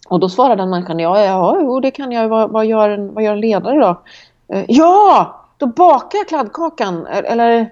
Och 0.09 0.19
då 0.19 0.29
svarar 0.29 0.55
den 0.55 0.69
människan, 0.69 0.99
ja, 0.99 1.25
ja 1.25 1.57
jo, 1.61 1.79
det 1.79 1.91
kan 1.91 2.11
jag. 2.11 2.29
Vad, 2.29 2.51
vad, 2.51 2.65
gör, 2.65 2.89
en, 2.89 3.13
vad 3.13 3.23
gör 3.23 3.33
en 3.33 3.39
ledare 3.39 3.79
då? 3.79 4.01
Eh, 4.47 4.65
ja, 4.67 5.35
då 5.57 5.67
bakar 5.67 6.17
jag 6.17 6.27
kladdkakan. 6.27 7.05
Eller, 7.07 7.69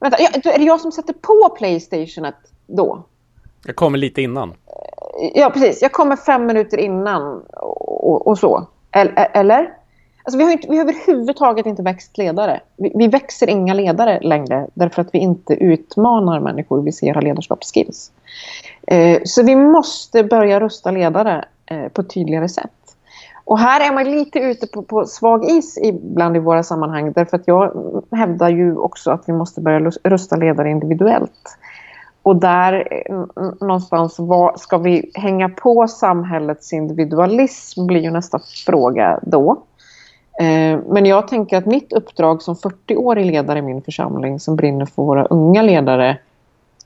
vänta, 0.00 0.16
är 0.16 0.58
det 0.58 0.64
jag 0.64 0.80
som 0.80 0.92
sätter 0.92 1.12
på 1.12 1.54
Playstationet 1.58 2.34
då? 2.66 3.02
Jag 3.66 3.76
kommer 3.76 3.98
lite 3.98 4.22
innan. 4.22 4.54
Ja, 5.34 5.50
precis. 5.50 5.82
Jag 5.82 5.92
kommer 5.92 6.16
fem 6.16 6.46
minuter 6.46 6.78
innan 6.78 7.42
och, 7.56 8.26
och 8.26 8.38
så. 8.38 8.66
Eller? 8.90 9.72
Alltså, 10.24 10.38
vi, 10.38 10.44
har 10.44 10.52
inte, 10.52 10.68
vi 10.70 10.76
har 10.76 10.84
överhuvudtaget 10.84 11.66
inte 11.66 11.82
växt 11.82 12.18
ledare. 12.18 12.60
Vi, 12.76 12.92
vi, 12.94 13.06
växer 13.06 13.50
inga 13.50 13.74
ledare 13.74 14.20
längre 14.20 14.66
därför 14.74 15.02
att 15.02 15.14
vi 15.14 15.18
inte 15.18 15.54
utmanar 15.54 16.40
människor 16.40 16.82
vi 16.82 16.92
ser 16.92 17.14
har 17.14 17.22
ledarskapsskills. 17.22 18.12
Eh, 18.86 19.20
så 19.24 19.42
vi 19.42 19.56
måste 19.56 20.24
börja 20.24 20.60
rusta 20.60 20.90
ledare 20.90 21.44
Eh, 21.59 21.59
Eh, 21.70 21.88
på 21.88 22.00
ett 22.00 22.10
tydligare 22.10 22.48
sätt. 22.48 22.96
Och 23.44 23.58
här 23.58 23.90
är 23.90 23.94
man 23.94 24.04
lite 24.04 24.38
ute 24.38 24.66
på, 24.66 24.82
på 24.82 25.04
svag 25.04 25.44
is 25.44 25.78
ibland 25.82 26.36
i 26.36 26.38
våra 26.38 26.62
sammanhang 26.62 27.12
därför 27.12 27.36
att 27.36 27.48
jag 27.48 27.72
hävdar 28.10 28.48
ju 28.48 28.76
också 28.76 29.10
att 29.10 29.22
vi 29.26 29.32
måste 29.32 29.60
börja 29.60 29.90
rusta 30.04 30.36
ledare 30.36 30.70
individuellt. 30.70 31.58
Och 32.22 32.36
där 32.36 32.88
eh, 32.90 33.24
någonstans 33.60 34.18
vad, 34.18 34.60
ska 34.60 34.78
vi 34.78 35.10
hänga 35.14 35.48
på 35.48 35.88
samhällets 35.88 36.72
individualism 36.72 37.86
blir 37.86 38.00
ju 38.00 38.10
nästa 38.10 38.40
fråga 38.66 39.20
då. 39.22 39.62
Eh, 40.40 40.78
men 40.88 41.06
jag 41.06 41.28
tänker 41.28 41.56
att 41.56 41.66
mitt 41.66 41.92
uppdrag 41.92 42.42
som 42.42 42.54
40-årig 42.54 43.26
ledare 43.26 43.58
i 43.58 43.62
min 43.62 43.82
församling 43.82 44.40
som 44.40 44.56
brinner 44.56 44.86
för 44.86 45.02
våra 45.02 45.24
unga 45.24 45.62
ledare 45.62 46.18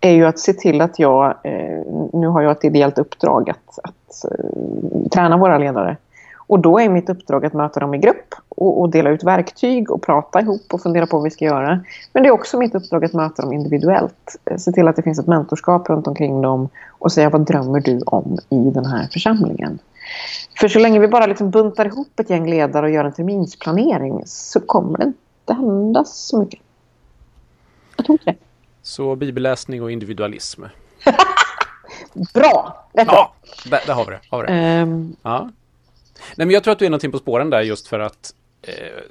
är 0.05 0.12
ju 0.12 0.27
att 0.27 0.38
se 0.38 0.53
till 0.53 0.81
att 0.81 0.99
jag, 0.99 1.35
eh, 1.43 1.83
nu 2.12 2.27
har 2.27 2.43
jag 2.43 2.53
ett 2.53 2.64
ideellt 2.64 2.99
uppdrag 2.99 3.51
att, 3.51 3.79
att 3.83 4.25
eh, 4.25 5.09
träna 5.12 5.37
våra 5.37 5.59
ledare. 5.59 5.97
Och 6.47 6.61
då 6.61 6.81
är 6.81 6.88
mitt 6.88 7.11
uppdrag 7.11 7.47
att 7.47 7.53
möta 7.53 7.81
dem 7.81 7.95
i 7.95 7.99
grupp 7.99 8.35
och, 8.49 8.81
och, 8.81 8.90
dela 8.90 9.11
ut 9.11 9.25
verktyg 9.25 9.90
och 9.90 10.03
prata 10.03 10.40
ihop 10.40 10.62
och 10.73 10.83
fundera 10.83 11.07
på 11.07 11.17
vad 11.17 11.25
vi 11.25 11.31
ska 11.31 11.45
göra. 11.45 11.81
Men 12.12 12.23
det 12.23 12.29
är 12.29 12.31
också 12.31 12.59
mitt 12.59 12.75
uppdrag 12.75 13.05
att 13.05 13.12
möta 13.12 13.43
dem 13.43 13.53
individuellt. 13.53 14.37
Eh, 14.45 14.57
se 14.57 14.73
till 14.73 14.88
att 14.88 14.97
det 14.97 15.03
finns 15.03 15.19
ett 15.19 15.27
mentorskap 15.27 15.88
runt 15.88 16.07
omkring 16.07 16.43
dem 16.43 16.69
och 16.90 17.12
säga 17.12 17.31
vad 17.31 17.47
drömmer 17.47 17.81
du 17.81 18.01
om 18.07 18.38
i 18.49 18.71
den 18.71 18.87
här 18.87 19.09
församlingen. 19.12 19.79
För 20.61 20.69
så 20.69 20.79
länge 20.79 20.99
vi 20.99 21.09
bara 21.09 21.27
liksom 21.27 21.51
buntar 21.51 21.87
ihop 21.87 22.21
ett 22.21 22.31
gäng 22.31 22.51
ledare 22.51 22.87
och 22.87 22.93
gör 22.93 23.05
en 23.05 23.12
terminsplanering 23.12 24.23
så 24.27 24.61
kommer 24.61 24.99
det 24.99 25.05
inte 25.05 25.55
hända 25.55 26.05
så 26.05 26.38
mycket. 26.38 26.61
Jag 27.97 28.07
tror 28.07 28.14
inte 28.14 28.31
det. 28.31 28.37
Så 28.85 29.16
bibelläsning 29.16 29.83
och 29.83 29.90
individualism. 29.90 30.62
Bra! 32.35 32.88
Ja, 32.92 33.35
där, 33.64 33.81
där, 33.87 33.94
har 33.94 34.05
vi 34.05 34.11
det. 34.11 34.20
Har 34.29 34.47
vi 34.47 34.53
det. 34.53 34.83
Um... 34.83 35.16
Ja. 35.23 35.51
Nej, 36.37 36.47
men 36.47 36.51
jag 36.51 36.64
tror 36.64 36.73
att 36.73 36.79
du 36.79 36.87
är 36.87 36.90
någonting 36.90 37.12
på 37.12 37.18
spåren 37.18 37.51
där 37.51 37.62
just 37.62 37.88
för 37.88 38.01
att 38.01 38.35
eh, 38.62 39.03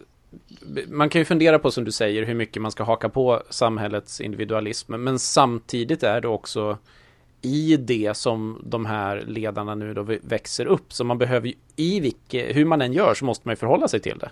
man 0.87 1.09
kan 1.09 1.21
ju 1.21 1.25
fundera 1.25 1.59
på 1.59 1.71
som 1.71 1.83
du 1.83 1.91
säger 1.91 2.23
hur 2.23 2.35
mycket 2.35 2.61
man 2.61 2.71
ska 2.71 2.83
haka 2.83 3.09
på 3.09 3.43
samhällets 3.49 4.21
individualism. 4.21 4.93
Men 4.93 5.19
samtidigt 5.19 6.03
är 6.03 6.21
det 6.21 6.27
också 6.27 6.77
i 7.41 7.77
det 7.77 8.17
som 8.17 8.61
de 8.65 8.85
här 8.85 9.23
ledarna 9.27 9.75
nu 9.75 9.93
då 9.93 10.03
växer 10.21 10.65
upp. 10.65 10.93
Så 10.93 11.03
man 11.03 11.17
behöver 11.17 11.53
i 11.75 11.99
vilket, 11.99 12.55
hur 12.55 12.65
man 12.65 12.81
än 12.81 12.93
gör 12.93 13.13
så 13.13 13.25
måste 13.25 13.47
man 13.47 13.51
ju 13.51 13.55
förhålla 13.55 13.87
sig 13.87 13.99
till 13.99 14.17
det. 14.17 14.29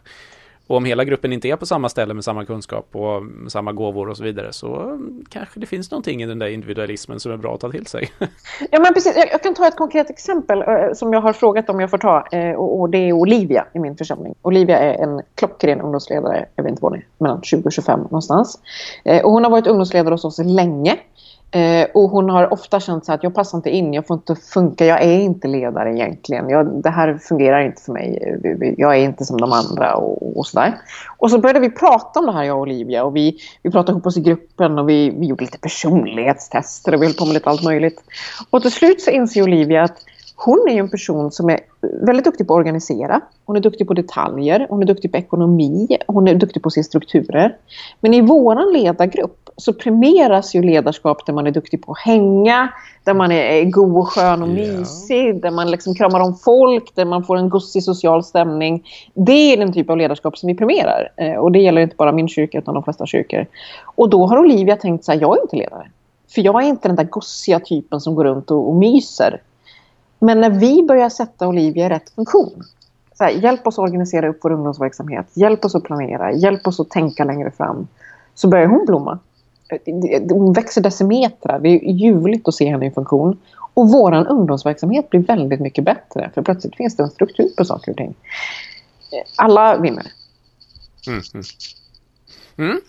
Och 0.71 0.77
om 0.77 0.85
hela 0.85 1.03
gruppen 1.03 1.33
inte 1.33 1.47
är 1.47 1.55
på 1.55 1.65
samma 1.65 1.89
ställe 1.89 2.13
med 2.13 2.23
samma 2.23 2.45
kunskap 2.45 2.95
och 2.95 3.51
samma 3.51 3.71
gåvor 3.71 4.09
och 4.09 4.17
så 4.17 4.23
vidare 4.23 4.53
så 4.53 4.99
kanske 5.29 5.59
det 5.59 5.65
finns 5.65 5.91
någonting 5.91 6.23
i 6.23 6.25
den 6.25 6.39
där 6.39 6.47
individualismen 6.47 7.19
som 7.19 7.31
är 7.31 7.37
bra 7.37 7.53
att 7.53 7.59
ta 7.59 7.71
till 7.71 7.87
sig. 7.87 8.09
Ja 8.71 8.79
men 8.79 8.93
precis, 8.93 9.13
jag, 9.31 9.43
kan 9.43 9.53
ta 9.53 9.67
ett 9.67 9.75
konkret 9.75 10.09
exempel 10.09 10.61
eh, 10.61 10.93
som 10.93 11.13
jag 11.13 11.21
har 11.21 11.33
frågat 11.33 11.69
om 11.69 11.79
jag 11.79 11.89
får 11.89 11.97
ta 11.97 12.27
eh, 12.31 12.55
och, 12.55 12.89
det 12.89 12.97
är 12.97 13.13
Olivia 13.13 13.65
i 13.73 13.79
min 13.79 13.97
församling. 13.97 14.35
Olivia 14.41 14.77
är 14.77 15.03
en 15.03 15.21
klockren 15.35 15.81
ungdomsledare, 15.81 16.45
jag 16.55 16.63
vet 16.63 16.69
inte 16.69 16.81
vad 16.81 16.91
hon 16.91 16.99
är, 16.99 17.05
mellan 17.17 17.41
20 17.41 17.63
och 17.65 17.71
25 17.71 17.99
någonstans. 17.99 18.59
Eh, 19.05 19.25
och 19.25 19.31
hon 19.31 19.43
har 19.43 19.51
varit 19.51 19.67
ungdomsledare 19.67 20.13
hos 20.13 20.25
oss 20.25 20.39
länge. 20.39 20.97
Eh, 21.53 21.87
och 21.93 22.09
hon 22.09 22.29
har 22.29 22.53
ofta 22.53 22.79
känt 22.79 23.05
så 23.05 23.13
att 23.13 23.23
jag 23.23 23.35
passar 23.35 23.57
inte 23.57 23.69
in, 23.69 23.93
jag 23.93 24.07
får 24.07 24.17
inte 24.17 24.35
funka, 24.35 24.85
jag 24.85 25.03
är 25.03 25.19
inte 25.19 25.47
ledare 25.47 25.93
egentligen. 25.93 26.49
Jag, 26.49 26.83
det 26.83 26.89
här 26.89 27.17
fungerar 27.17 27.61
inte 27.61 27.81
för 27.81 27.93
mig, 27.93 28.75
jag 28.77 28.95
är 28.95 28.99
inte 28.99 29.25
som 29.25 29.37
de 29.37 29.51
andra 29.51 29.95
och, 29.95 30.37
och 30.37 30.47
sådär. 30.47 30.77
Och 31.17 31.31
så 31.31 31.39
började 31.39 31.59
vi 31.59 31.69
prata 31.69 32.19
om 32.19 32.25
det 32.25 32.31
här 32.31 32.43
jag 32.43 32.55
och 32.55 32.61
Olivia 32.61 33.03
och 33.03 33.15
vi, 33.15 33.37
vi 33.63 33.71
pratade 33.71 33.91
ihop 33.91 34.05
oss 34.05 34.17
i 34.17 34.21
gruppen 34.21 34.79
och 34.79 34.89
vi, 34.89 35.09
vi 35.09 35.25
gjorde 35.25 35.43
lite 35.43 35.59
personlighetstester 35.59 36.95
och 36.95 37.01
vi 37.01 37.05
höll 37.05 37.15
på 37.15 37.25
med 37.25 37.33
lite 37.33 37.49
allt 37.49 37.63
möjligt. 37.63 38.03
Och 38.49 38.61
till 38.61 38.71
slut 38.71 39.01
så 39.01 39.11
inser 39.11 39.43
Olivia 39.43 39.83
att 39.83 39.97
hon 40.45 40.69
är 40.69 40.79
en 40.79 40.89
person 40.89 41.31
som 41.31 41.49
är 41.49 41.59
väldigt 42.05 42.25
duktig 42.25 42.47
på 42.47 42.53
att 42.53 42.57
organisera. 42.57 43.21
Hon 43.45 43.55
är 43.55 43.59
duktig 43.59 43.87
på 43.87 43.93
detaljer, 43.93 44.67
hon 44.69 44.81
är 44.81 44.85
duktig 44.85 45.11
på 45.11 45.17
ekonomi, 45.17 45.97
hon 46.07 46.27
är 46.27 46.35
duktig 46.35 46.63
på 46.63 46.67
att 46.67 46.73
se 46.73 46.83
strukturer. 46.83 47.57
Men 47.99 48.13
i 48.13 48.21
våran 48.21 48.73
ledargrupp 48.73 49.40
så 49.61 49.73
premieras 49.73 50.55
ju 50.55 50.61
ledarskap 50.61 51.25
där 51.25 51.33
man 51.33 51.47
är 51.47 51.51
duktig 51.51 51.85
på 51.85 51.91
att 51.91 51.99
hänga, 51.99 52.69
där 53.03 53.13
man 53.13 53.31
är 53.31 53.63
god 53.63 53.97
och 53.97 54.07
skön 54.07 54.41
och 54.41 54.49
mysig, 54.49 55.25
yeah. 55.25 55.35
där 55.35 55.51
man 55.51 55.71
liksom 55.71 55.95
kramar 55.95 56.19
om 56.19 56.35
folk, 56.35 56.95
där 56.95 57.05
man 57.05 57.23
får 57.23 57.37
en 57.37 57.49
gussig 57.49 57.83
social 57.83 58.23
stämning. 58.23 58.83
Det 59.13 59.53
är 59.53 59.57
den 59.57 59.73
typ 59.73 59.89
av 59.89 59.97
ledarskap 59.97 60.37
som 60.37 60.47
vi 60.47 60.55
premierar. 60.55 61.11
Eh, 61.17 61.35
och 61.35 61.51
det 61.51 61.59
gäller 61.59 61.81
inte 61.81 61.95
bara 61.95 62.11
min 62.11 62.27
kyrka 62.27 62.57
utan 62.57 62.73
de 62.73 62.83
flesta 62.83 63.05
kyrkor. 63.05 63.45
Och 63.83 64.09
då 64.09 64.25
har 64.25 64.37
Olivia 64.37 64.75
tänkt 64.75 65.05
så 65.05 65.11
här, 65.11 65.21
jag 65.21 65.37
är 65.37 65.41
inte 65.41 65.55
ledare. 65.55 65.87
För 66.29 66.41
jag 66.41 66.63
är 66.63 66.67
inte 66.67 66.87
den 66.87 66.95
där 66.95 67.03
gossiga 67.03 67.59
typen 67.59 68.01
som 68.01 68.15
går 68.15 68.23
runt 68.23 68.51
och, 68.51 68.69
och 68.69 68.75
myser. 68.75 69.41
Men 70.19 70.41
när 70.41 70.49
vi 70.49 70.83
börjar 70.83 71.09
sätta 71.09 71.47
Olivia 71.47 71.85
i 71.85 71.89
rätt 71.89 72.09
funktion, 72.09 72.63
så 73.17 73.23
här, 73.23 73.31
hjälp 73.31 73.67
oss 73.67 73.79
att 73.79 73.83
organisera 73.83 74.29
upp 74.29 74.39
vår 74.41 74.51
ungdomsverksamhet, 74.51 75.27
hjälp 75.33 75.65
oss 75.65 75.75
att 75.75 75.83
planera, 75.83 76.31
hjälp 76.31 76.67
oss 76.67 76.79
att 76.79 76.89
tänka 76.89 77.23
längre 77.23 77.51
fram, 77.51 77.87
så 78.35 78.47
börjar 78.47 78.67
hon 78.67 78.85
blomma. 78.85 79.19
Hon 80.29 80.53
växer 80.53 80.81
decimetrar, 80.81 81.59
det 81.59 81.69
är 81.69 81.91
ljuvligt 81.91 82.47
att 82.47 82.53
se 82.53 82.69
henne 82.69 82.85
i 82.85 82.91
funktion. 82.91 83.39
Och 83.73 83.89
vår 83.89 84.27
ungdomsverksamhet 84.29 85.09
blir 85.09 85.19
väldigt 85.19 85.59
mycket 85.59 85.83
bättre, 85.83 86.31
för 86.33 86.41
plötsligt 86.41 86.75
finns 86.75 86.97
det 86.97 87.03
en 87.03 87.09
struktur 87.09 87.49
på 87.57 87.65
saker 87.65 87.91
och 87.91 87.97
ting. 87.97 88.15
Alla 89.35 89.77
vinner. 89.77 90.05
Mm, 91.07 91.21
mm. 91.33 91.43
Mm. 92.57 92.81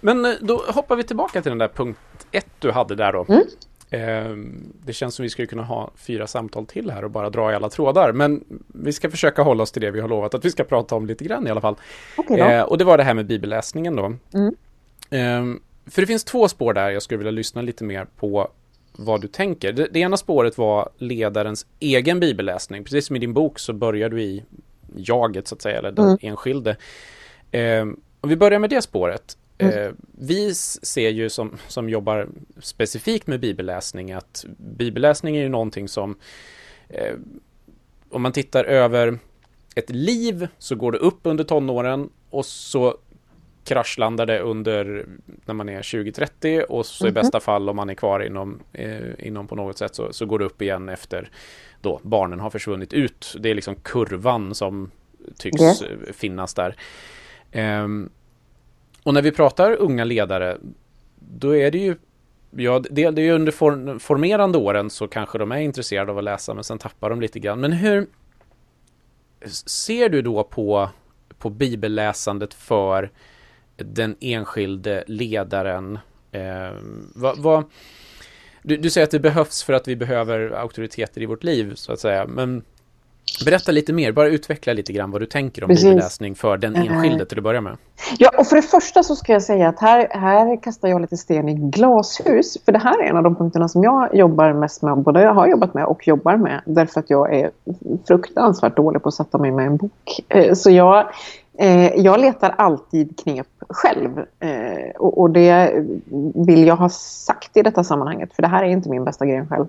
Men 0.00 0.24
eh, 0.24 0.32
då 0.40 0.62
hoppar 0.68 0.96
vi 0.96 1.02
tillbaka 1.02 1.42
till 1.42 1.50
den 1.50 1.58
där 1.58 1.68
punkt 1.68 1.98
ett 2.32 2.46
du 2.58 2.72
hade 2.72 2.94
där 2.94 3.12
då. 3.12 3.26
Mm. 3.28 3.42
Ehm, 3.90 4.72
det 4.84 4.92
känns 4.92 5.14
som 5.14 5.22
vi 5.22 5.30
skulle 5.30 5.46
kunna 5.46 5.62
ha 5.62 5.90
fyra 5.96 6.26
samtal 6.26 6.66
till 6.66 6.90
här 6.90 7.04
och 7.04 7.10
bara 7.10 7.30
dra 7.30 7.52
i 7.52 7.54
alla 7.54 7.68
trådar. 7.68 8.12
Men 8.12 8.44
vi 8.66 8.92
ska 8.92 9.10
försöka 9.10 9.42
hålla 9.42 9.62
oss 9.62 9.72
till 9.72 9.82
det 9.82 9.90
vi 9.90 10.00
har 10.00 10.08
lovat 10.08 10.34
att 10.34 10.44
vi 10.44 10.50
ska 10.50 10.64
prata 10.64 10.94
om 10.94 11.06
lite 11.06 11.24
grann 11.24 11.46
i 11.46 11.50
alla 11.50 11.60
fall. 11.60 11.76
Okay 12.16 12.38
eh, 12.38 12.62
och 12.62 12.78
det 12.78 12.84
var 12.84 12.98
det 12.98 13.04
här 13.04 13.14
med 13.14 13.26
bibelläsningen 13.26 13.96
då. 13.96 14.12
För 15.86 16.02
det 16.02 16.06
finns 16.06 16.24
två 16.24 16.48
spår 16.48 16.72
där 16.72 16.90
jag 16.90 17.02
skulle 17.02 17.18
vilja 17.18 17.30
lyssna 17.30 17.62
lite 17.62 17.84
mer 17.84 18.06
på 18.16 18.50
vad 18.92 19.20
du 19.20 19.28
tänker. 19.28 19.72
Det, 19.72 19.88
det 19.92 20.00
ena 20.00 20.16
spåret 20.16 20.58
var 20.58 20.88
ledarens 20.98 21.66
egen 21.80 22.20
bibelläsning. 22.20 22.84
Precis 22.84 23.06
som 23.06 23.16
i 23.16 23.18
din 23.18 23.34
bok 23.34 23.58
så 23.58 23.72
börjar 23.72 24.08
du 24.08 24.22
i 24.22 24.44
jaget 24.96 25.48
så 25.48 25.54
att 25.54 25.62
säga, 25.62 25.78
eller 25.78 25.92
den 25.92 26.04
mm. 26.04 26.18
enskilde. 26.20 26.76
Ehm, 27.50 28.00
om 28.20 28.30
vi 28.30 28.36
börjar 28.36 28.58
med 28.58 28.70
det 28.70 28.82
spåret. 28.82 29.38
Mm. 29.58 29.78
Eh, 29.78 29.92
vi 30.18 30.54
ser 30.54 31.10
ju 31.10 31.30
som, 31.30 31.58
som 31.68 31.88
jobbar 31.88 32.28
specifikt 32.60 33.26
med 33.26 33.40
bibelläsning 33.40 34.12
att 34.12 34.44
bibelläsning 34.58 35.36
är 35.36 35.42
ju 35.42 35.48
någonting 35.48 35.88
som 35.88 36.18
eh, 36.88 37.14
om 38.10 38.22
man 38.22 38.32
tittar 38.32 38.64
över 38.64 39.18
ett 39.74 39.90
liv 39.90 40.48
så 40.58 40.74
går 40.74 40.92
det 40.92 40.98
upp 40.98 41.20
under 41.22 41.44
tonåren 41.44 42.10
och 42.30 42.46
så 42.46 42.96
kraschlandar 43.66 44.26
det 44.26 44.40
under 44.40 45.06
när 45.44 45.54
man 45.54 45.68
är 45.68 45.82
20-30 45.82 46.62
och 46.62 46.86
så 46.86 47.04
mm 47.04 47.08
-hmm. 47.08 47.08
i 47.08 47.10
mhm. 47.10 47.14
bästa 47.14 47.40
fall 47.40 47.68
om 47.68 47.76
man 47.76 47.90
är 47.90 47.94
kvar 47.94 48.20
inom, 48.20 48.60
eh, 48.72 49.26
inom 49.26 49.46
på 49.46 49.54
något 49.54 49.78
sätt 49.78 49.94
så, 49.94 50.12
så 50.12 50.26
går 50.26 50.38
det 50.38 50.44
upp 50.44 50.62
igen 50.62 50.88
efter 50.88 51.30
då 51.80 52.00
barnen 52.02 52.40
har 52.40 52.50
försvunnit 52.50 52.92
ut. 52.92 53.36
Det 53.38 53.50
är 53.50 53.54
liksom 53.54 53.74
kurvan 53.74 54.54
som 54.54 54.90
tycks 55.38 55.60
yeah. 55.60 56.12
finnas 56.12 56.54
där. 56.54 56.76
Um, 57.52 58.10
och 59.02 59.14
när 59.14 59.22
vi 59.22 59.32
pratar 59.32 59.72
unga 59.72 60.04
ledare, 60.04 60.58
då 61.16 61.56
är 61.56 61.70
det 61.70 61.78
ju 61.78 61.96
Ja, 62.58 62.82
det, 62.90 63.10
det 63.10 63.22
är 63.22 63.24
ju 63.24 63.32
under 63.32 63.52
form, 63.52 64.00
formerande 64.00 64.58
åren 64.58 64.90
så 64.90 65.08
kanske 65.08 65.38
de 65.38 65.52
är 65.52 65.58
intresserade 65.58 66.12
av 66.12 66.18
att 66.18 66.24
läsa 66.24 66.54
men 66.54 66.64
sen 66.64 66.78
tappar 66.78 67.10
de 67.10 67.20
lite 67.20 67.38
grann. 67.38 67.60
Men 67.60 67.72
hur 67.72 68.06
ser 69.66 70.08
du 70.08 70.22
då 70.22 70.44
på, 70.44 70.88
på 71.38 71.50
bibelläsandet 71.50 72.54
för 72.54 73.10
den 73.76 74.16
enskilde 74.20 75.04
ledaren? 75.06 75.98
Eh, 76.32 76.40
vad, 77.14 77.38
vad, 77.38 77.64
du, 78.62 78.76
du 78.76 78.90
säger 78.90 79.04
att 79.04 79.10
det 79.10 79.20
behövs 79.20 79.62
för 79.62 79.72
att 79.72 79.88
vi 79.88 79.96
behöver 79.96 80.50
auktoriteter 80.50 81.22
i 81.22 81.26
vårt 81.26 81.44
liv 81.44 81.72
så 81.74 81.92
att 81.92 82.00
säga. 82.00 82.26
Men 82.26 82.62
Berätta 83.44 83.72
lite 83.72 83.92
mer, 83.92 84.12
bara 84.12 84.28
utveckla 84.28 84.72
lite 84.72 84.92
grann 84.92 85.10
vad 85.10 85.20
du 85.20 85.26
tänker 85.26 85.64
om 85.64 85.68
Precis. 85.68 85.84
bibelläsning 85.84 86.34
för 86.34 86.56
den 86.56 86.76
enskilde 86.76 87.26
till 87.26 87.38
att 87.38 87.44
börja 87.44 87.60
med. 87.60 87.76
Ja, 88.18 88.30
och 88.38 88.46
för 88.46 88.56
det 88.56 88.62
första 88.62 89.02
så 89.02 89.16
ska 89.16 89.32
jag 89.32 89.42
säga 89.42 89.68
att 89.68 89.80
här, 89.80 90.08
här 90.10 90.62
kastar 90.62 90.88
jag 90.88 91.00
lite 91.00 91.16
sten 91.16 91.48
i 91.48 91.54
glashus. 91.54 92.58
För 92.64 92.72
det 92.72 92.78
här 92.78 93.02
är 93.02 93.10
en 93.10 93.16
av 93.16 93.22
de 93.22 93.36
punkterna 93.36 93.68
som 93.68 93.84
jag 93.84 94.14
jobbar 94.14 94.52
mest 94.52 94.82
med, 94.82 94.98
både 94.98 95.22
jag 95.22 95.34
har 95.34 95.46
jobbat 95.46 95.74
med 95.74 95.84
och 95.84 96.08
jobbar 96.08 96.36
med. 96.36 96.60
Därför 96.66 97.00
att 97.00 97.10
jag 97.10 97.34
är 97.34 97.50
fruktansvärt 98.06 98.76
dålig 98.76 99.02
på 99.02 99.08
att 99.08 99.14
sätta 99.14 99.38
mig 99.38 99.50
med 99.50 99.66
en 99.66 99.76
bok. 99.76 100.20
Eh, 100.28 100.54
så 100.54 100.70
jag 100.70 100.98
Eh, 100.98 101.45
Eh, 101.58 101.94
jag 101.96 102.20
letar 102.20 102.54
alltid 102.58 103.18
knep 103.18 103.46
själv 103.68 104.18
eh, 104.18 104.90
och, 104.98 105.20
och, 105.20 105.30
det 105.30 105.84
vill 106.34 106.66
jag 106.66 106.76
ha 106.76 106.88
sagt 106.88 107.56
i 107.56 107.62
detta 107.62 107.84
sammanhanget 107.84 108.34
för 108.34 108.42
det 108.42 108.48
här 108.48 108.64
är 108.64 108.68
inte 108.68 108.88
min 108.88 109.04
bästa 109.04 109.26
grej 109.26 109.46
själv. 109.46 109.66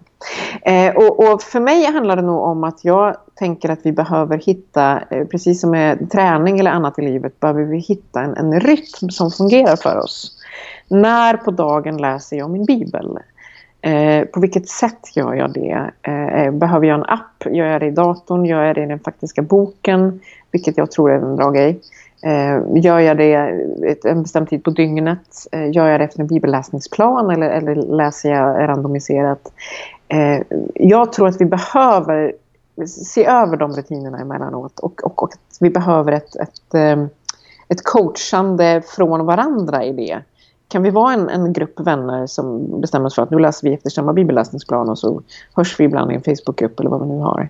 Eh, 0.61 0.95
och, 0.95 1.33
och, 1.33 1.41
för 1.41 1.59
mig 1.59 1.85
handlar 1.85 2.15
det 2.15 2.21
nog 2.21 2.41
om 2.41 2.63
att 2.63 2.85
jag 2.85 3.15
tänker 3.35 3.69
att 3.69 3.79
vi 3.83 3.91
behöver 3.91 4.37
hitta, 4.37 5.01
eh, 5.09 5.27
precis 5.27 5.61
som 5.61 5.71
med 5.71 6.11
träning 6.11 6.59
eller 6.59 6.71
annat 6.71 6.99
i 6.99 7.01
livet, 7.01 7.39
behöver 7.39 7.63
vi 7.63 7.77
hitta 7.77 8.21
en, 8.21 8.37
en 8.37 8.59
rytm 8.59 9.09
som 9.09 9.31
fungerar 9.31 9.75
för 9.75 9.97
oss. 9.97 10.31
När 10.87 11.37
på 11.37 11.51
dagen 11.51 11.97
läser 11.97 12.37
jag 12.37 12.49
min 12.49 12.65
bibel? 12.65 13.19
Eh, 13.81 14.25
på 14.25 14.39
vilket 14.39 14.69
sätt 14.69 15.15
gör 15.15 15.33
jag 15.33 15.53
det? 15.53 15.91
Eh, 16.01 16.51
behöver 16.51 16.87
jag 16.87 16.95
en 16.95 17.05
app? 17.05 17.45
Gör 17.45 17.65
jag 17.65 17.81
det 17.81 17.87
i 17.87 17.91
datorn? 17.91 18.45
Gör 18.45 18.63
jag 18.63 18.75
det 18.75 18.83
i 18.83 18.85
den 18.85 18.99
faktiska 18.99 19.41
boken? 19.41 20.19
Vilket 20.51 20.77
jag 20.77 20.91
tror 20.91 21.11
är 21.11 21.15
en 21.15 21.35
bra 21.35 21.51
grej. 21.51 21.79
Eh, 22.23 22.83
gör 22.83 22.99
jag 22.99 23.17
det 23.17 23.33
ett, 23.87 24.05
en 24.05 24.21
bestämd 24.21 24.49
tid 24.49 24.63
på 24.63 24.69
dygnet? 24.69 25.47
Eh, 25.51 25.71
gör 25.71 25.87
jag 25.87 25.99
det 25.99 26.03
efter 26.03 26.19
en 26.19 26.27
bibelläsningsplan 26.27 27.29
eller, 27.29 27.49
eller 27.49 27.75
läser 27.75 28.31
jag 28.31 28.67
randomiserat? 28.67 29.51
Eh, 30.07 30.41
jag 30.73 31.13
tror 31.13 31.27
att 31.27 31.41
vi 31.41 31.45
behöver 31.45 32.33
se 32.87 33.25
över 33.25 33.57
de 33.57 33.73
rutinerna 33.73 34.19
emellanåt 34.19 34.79
och, 34.79 35.03
och, 35.03 35.23
och 35.23 35.33
att 35.33 35.57
vi 35.59 35.69
behöver 35.69 36.11
ett, 36.11 36.35
ett, 36.35 36.73
eh, 36.73 37.05
ett 37.67 37.83
coachande 37.83 38.81
från 38.87 39.25
varandra 39.25 39.83
i 39.83 39.93
det 39.93 40.21
kan 40.67 40.83
vi 40.83 40.89
vara 40.89 41.13
en, 41.13 41.29
en 41.29 41.53
grupp 41.53 41.79
vänner 41.79 42.27
som 42.27 42.81
bestämmer 42.81 43.05
oss 43.05 43.15
för 43.15 43.21
att 43.21 43.31
nu 43.31 43.39
läser 43.39 43.69
vi 43.69 43.73
efter 43.73 43.89
samma 43.89 44.13
bibelläsningsplan 44.13 44.89
och 44.89 44.99
så 44.99 45.21
hörs 45.53 45.79
vi 45.79 45.83
ibland 45.83 46.11
i 46.11 46.15
en 46.15 46.23
Facebookgrupp 46.23 46.79
eller 46.79 46.89
vad 46.89 47.01
vi 47.01 47.07
nu 47.07 47.19
har. 47.19 47.49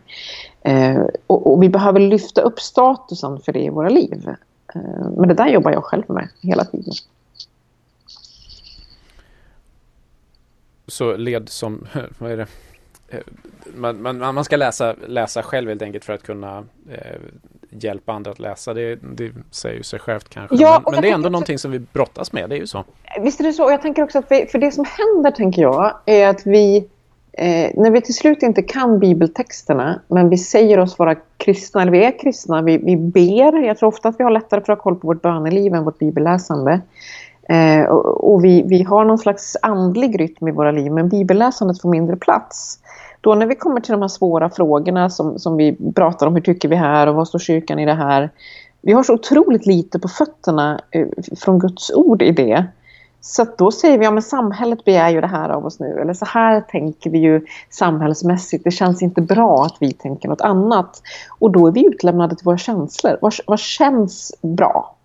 Eh, 0.61 1.05
och, 1.27 1.53
och, 1.53 1.63
vi 1.63 1.69
behöver 1.69 1.99
lyfta 1.99 2.41
upp 2.41 2.59
statusen 2.59 3.39
för 3.39 3.53
det 3.53 3.63
i 3.63 3.69
våra 3.69 3.89
liv. 3.89 4.29
Eh, 4.75 5.09
men 5.17 5.27
det 5.27 5.33
där 5.33 5.47
jobbar 5.47 5.71
jag 5.71 5.83
själv 5.83 6.03
med 6.07 6.29
hela 6.41 6.65
tiden. 6.65 6.93
Så 10.87 11.17
led 11.17 11.49
som, 11.49 11.87
vad 12.19 12.31
är 12.31 12.37
det? 12.37 12.47
Eh, 13.09 13.19
man, 13.75 14.01
man, 14.01 14.17
man 14.17 14.43
ska 14.43 14.55
läsa, 14.55 14.95
läsa 15.07 15.43
själv 15.43 15.69
helt 15.69 15.81
enkelt 15.81 16.05
för 16.05 16.13
att 16.13 16.23
kunna 16.23 16.65
eh, 16.91 17.17
hjälpa 17.69 18.13
andra 18.13 18.31
att 18.31 18.39
läsa. 18.39 18.73
Det, 18.73 18.95
det 18.95 19.31
säger 19.51 19.75
ju 19.75 19.83
sig 19.83 19.99
självt 19.99 20.29
kanske. 20.29 20.55
Ja, 20.55 20.81
men, 20.85 20.93
men 20.93 21.01
det 21.01 21.09
är 21.09 21.13
ändå 21.13 21.29
någonting 21.29 21.59
som 21.59 21.71
vi 21.71 21.79
brottas 21.79 22.33
med, 22.33 22.49
det 22.49 22.55
är 22.55 22.59
ju 22.59 22.67
så. 22.67 22.83
Visst 23.21 23.39
är 23.39 23.43
det 23.43 23.53
så. 23.53 23.71
Jag 23.71 23.81
tänker 23.81 24.03
också 24.03 24.19
att 24.19 24.31
vi, 24.31 24.45
för 24.45 24.59
det 24.59 24.71
som 24.71 24.85
händer, 24.85 25.31
tänker 25.31 25.61
jag, 25.61 25.93
är 26.05 26.27
att 26.27 26.45
vi 26.45 26.77
eh, 27.33 27.71
när 27.75 27.91
vi 27.91 28.01
till 28.01 28.15
slut 28.15 28.43
inte 28.43 28.61
kan 28.61 28.99
bibeltexterna, 28.99 30.01
men 30.07 30.29
vi 30.29 30.37
säger 30.37 30.79
oss 30.79 30.99
vara 30.99 31.15
kristna, 31.37 31.81
eller 31.81 31.91
vi 31.91 32.03
är 32.05 32.19
kristna, 32.19 32.61
vi, 32.61 32.77
vi 32.77 32.97
ber. 32.97 33.63
Jag 33.67 33.77
tror 33.77 33.89
ofta 33.89 34.09
att 34.09 34.19
vi 34.19 34.23
har 34.23 34.31
lättare 34.31 34.61
för 34.61 34.73
att 34.73 34.79
ha 34.79 34.83
koll 34.83 34.95
på 34.95 35.07
vårt 35.07 35.21
böneliv 35.21 35.73
än 35.73 35.83
vårt 35.83 35.99
bibelläsande. 35.99 36.81
Eh, 37.49 37.83
och, 37.83 38.33
och 38.33 38.45
vi, 38.45 38.63
vi 38.67 38.83
har 38.83 39.05
någon 39.05 39.17
slags 39.17 39.57
andlig 39.61 40.19
rytm 40.19 40.47
i 40.47 40.51
våra 40.51 40.71
liv, 40.71 40.91
men 40.91 41.09
bibelläsandet 41.09 41.81
får 41.81 41.89
mindre 41.89 42.15
plats. 42.15 42.79
Då 43.21 43.35
när 43.35 43.45
vi 43.45 43.55
kommer 43.55 43.81
till 43.81 43.91
de 43.91 44.01
här 44.01 44.07
svåra 44.07 44.49
frågorna 44.49 45.09
som, 45.09 45.39
som 45.39 45.57
vi 45.57 45.77
pratar 45.95 46.27
om, 46.27 46.35
hur 46.35 46.41
tycker 46.41 46.69
vi 46.69 46.75
här 46.75 47.07
och 47.07 47.15
vad 47.15 47.27
står 47.27 47.39
kyrkan 47.39 47.79
i 47.79 47.85
det 47.85 47.93
här? 47.93 48.29
Vi 48.81 48.93
har 48.93 49.03
så 49.03 49.13
otroligt 49.13 49.65
lite 49.65 49.99
på 49.99 50.07
fötterna 50.07 50.81
eh, 50.91 51.07
från 51.39 51.59
Guds 51.59 51.91
ord 51.91 52.21
i 52.21 52.31
det. 52.31 52.65
Så 53.21 53.45
då 53.57 53.71
säger 53.71 53.97
vi, 53.97 54.05
ja 54.05 54.11
men 54.11 54.23
samhället 54.23 54.85
begär 54.85 55.09
ju 55.09 55.21
det 55.21 55.27
här 55.27 55.49
av 55.49 55.65
oss 55.65 55.79
nu. 55.79 55.99
Eller 55.99 56.13
så 56.13 56.25
här 56.25 56.61
tänker 56.61 57.09
vi 57.09 57.17
ju 57.17 57.45
samhällsmässigt. 57.69 58.63
Det 58.63 58.71
känns 58.71 59.01
inte 59.01 59.21
bra 59.21 59.63
att 59.65 59.75
vi 59.79 59.93
tänker 59.93 60.29
något 60.29 60.41
annat. 60.41 61.01
Och 61.39 61.51
då 61.51 61.67
är 61.67 61.71
vi 61.71 61.85
utlämnade 61.85 62.35
till 62.35 62.45
våra 62.45 62.57
känslor. 62.57 63.17
Vad, 63.21 63.33
vad 63.47 63.59
känns 63.59 64.35
bra? 64.41 64.96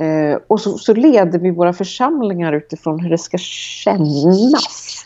Eh, 0.00 0.38
och 0.46 0.60
så, 0.60 0.78
så, 0.78 0.94
leder 0.94 1.38
vi 1.38 1.50
våra 1.50 1.72
församlingar 1.72 2.52
utifrån 2.52 3.00
hur 3.00 3.10
det 3.10 3.18
ska 3.18 3.38
kännas. 3.38 5.04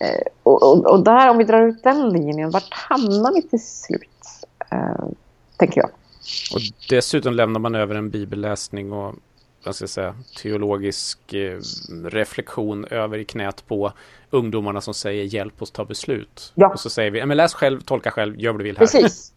Eh, 0.00 0.22
och, 0.42 0.62
och, 0.62 0.86
och, 0.86 1.04
där, 1.04 1.30
om 1.30 1.38
vi 1.38 1.44
drar 1.44 1.68
ut 1.68 1.82
den 1.82 2.08
linjen, 2.10 2.50
vart 2.50 2.72
hamnar 2.74 3.34
vi 3.34 3.42
till 3.42 3.66
slut? 3.66 4.08
Eh, 4.70 5.06
tänker 5.56 5.80
jag. 5.80 5.90
Och 6.54 6.60
dessutom 6.88 7.34
lämnar 7.34 7.60
man 7.60 7.74
över 7.74 7.94
en 7.94 8.10
bibelläsning 8.10 8.92
och 8.92 9.14
vad 9.64 9.74
ska 9.74 9.82
jag 9.82 9.90
säga, 9.90 10.14
teologisk 10.36 11.32
eh, 11.32 11.60
reflektion 12.04 12.84
över 12.84 13.18
i 13.18 13.24
knät 13.24 13.66
på 13.66 13.92
ungdomarna 14.30 14.80
som 14.80 14.94
säger 14.94 15.24
hjälp 15.24 15.62
oss 15.62 15.70
ta 15.70 15.84
beslut. 15.84 16.52
Ja. 16.54 16.68
Och 16.68 16.80
så 16.80 16.90
säger 16.90 17.10
vi, 17.10 17.26
men 17.26 17.36
läs 17.36 17.54
själv, 17.54 17.80
tolka 17.80 18.10
själv, 18.10 18.40
gör 18.40 18.52
vad 18.52 18.60
du 18.60 18.64
vill 18.64 18.78
här. 18.78 18.86
Precis. 18.86 19.32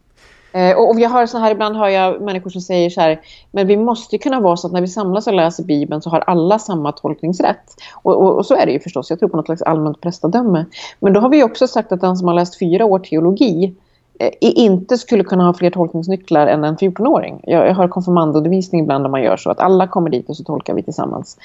Eh, 0.56 0.78
och, 0.78 1.00
jag 1.00 1.10
hör 1.10 1.26
så 1.26 1.38
här, 1.38 1.52
ibland 1.52 1.76
hör 1.76 1.88
jag 1.88 2.22
människor 2.22 2.50
som 2.50 2.62
säger 2.62 2.90
så 2.90 3.02
här, 3.02 3.22
men 3.52 3.68
vi 3.68 3.78
måste 3.78 4.18
kunna 4.18 4.40
vara 4.40 4.58
så 4.58 4.68
att 4.68 4.74
när 4.74 4.82
vi 4.82 4.88
samlas 4.88 5.28
och 5.28 5.34
läser 5.34 5.64
Bibeln 5.64 6.02
så 6.02 6.10
har 6.10 6.20
alla 6.20 6.60
samma 6.60 6.92
tolkningsrätt. 6.92 7.76
Och, 8.04 8.16
och, 8.16 8.38
och 8.38 8.46
så 8.46 8.56
är 8.56 8.66
det 8.66 8.72
ju 8.72 8.80
förstås, 8.80 9.10
jag 9.10 9.20
tror 9.20 9.30
på 9.30 9.38
något 9.38 9.46
slags 9.46 9.62
allmänt 9.62 10.02
prästadöme. 10.02 10.66
Men 11.00 11.14
då 11.14 11.20
har 11.20 11.30
vi 11.30 11.44
också 11.44 11.68
sagt 11.68 11.92
att 11.92 12.02
den 12.02 12.18
som 12.18 12.28
har 12.28 12.36
läst 12.36 12.60
fyra 12.60 12.86
år 12.86 13.00
teologi 13.00 13.76
Eh, 14.20 14.30
inte 14.40 14.98
skulle 14.98 15.24
kunna 15.24 15.46
ha 15.46 15.54
fler 15.54 15.70
tolkningsnycklar 15.70 16.48
än 16.48 16.64
en 16.64 16.78
14-åring. 16.78 17.40
Jag, 17.44 17.68
jag 17.68 17.74
har 17.74 17.88
konfirmandundervisning 17.88 18.82
ibland 18.82 19.04
där 19.04 19.10
man 19.10 19.24
gör 19.24 19.38
så 19.38 19.52
att 19.52 19.60
alla 19.60 19.88
kommer 19.88 20.10
dit 20.10 20.30
och 20.30 20.38
så 20.38 20.44
tolkar 20.44 20.74
vi 20.74 20.84
tillsammans. 20.84 21.38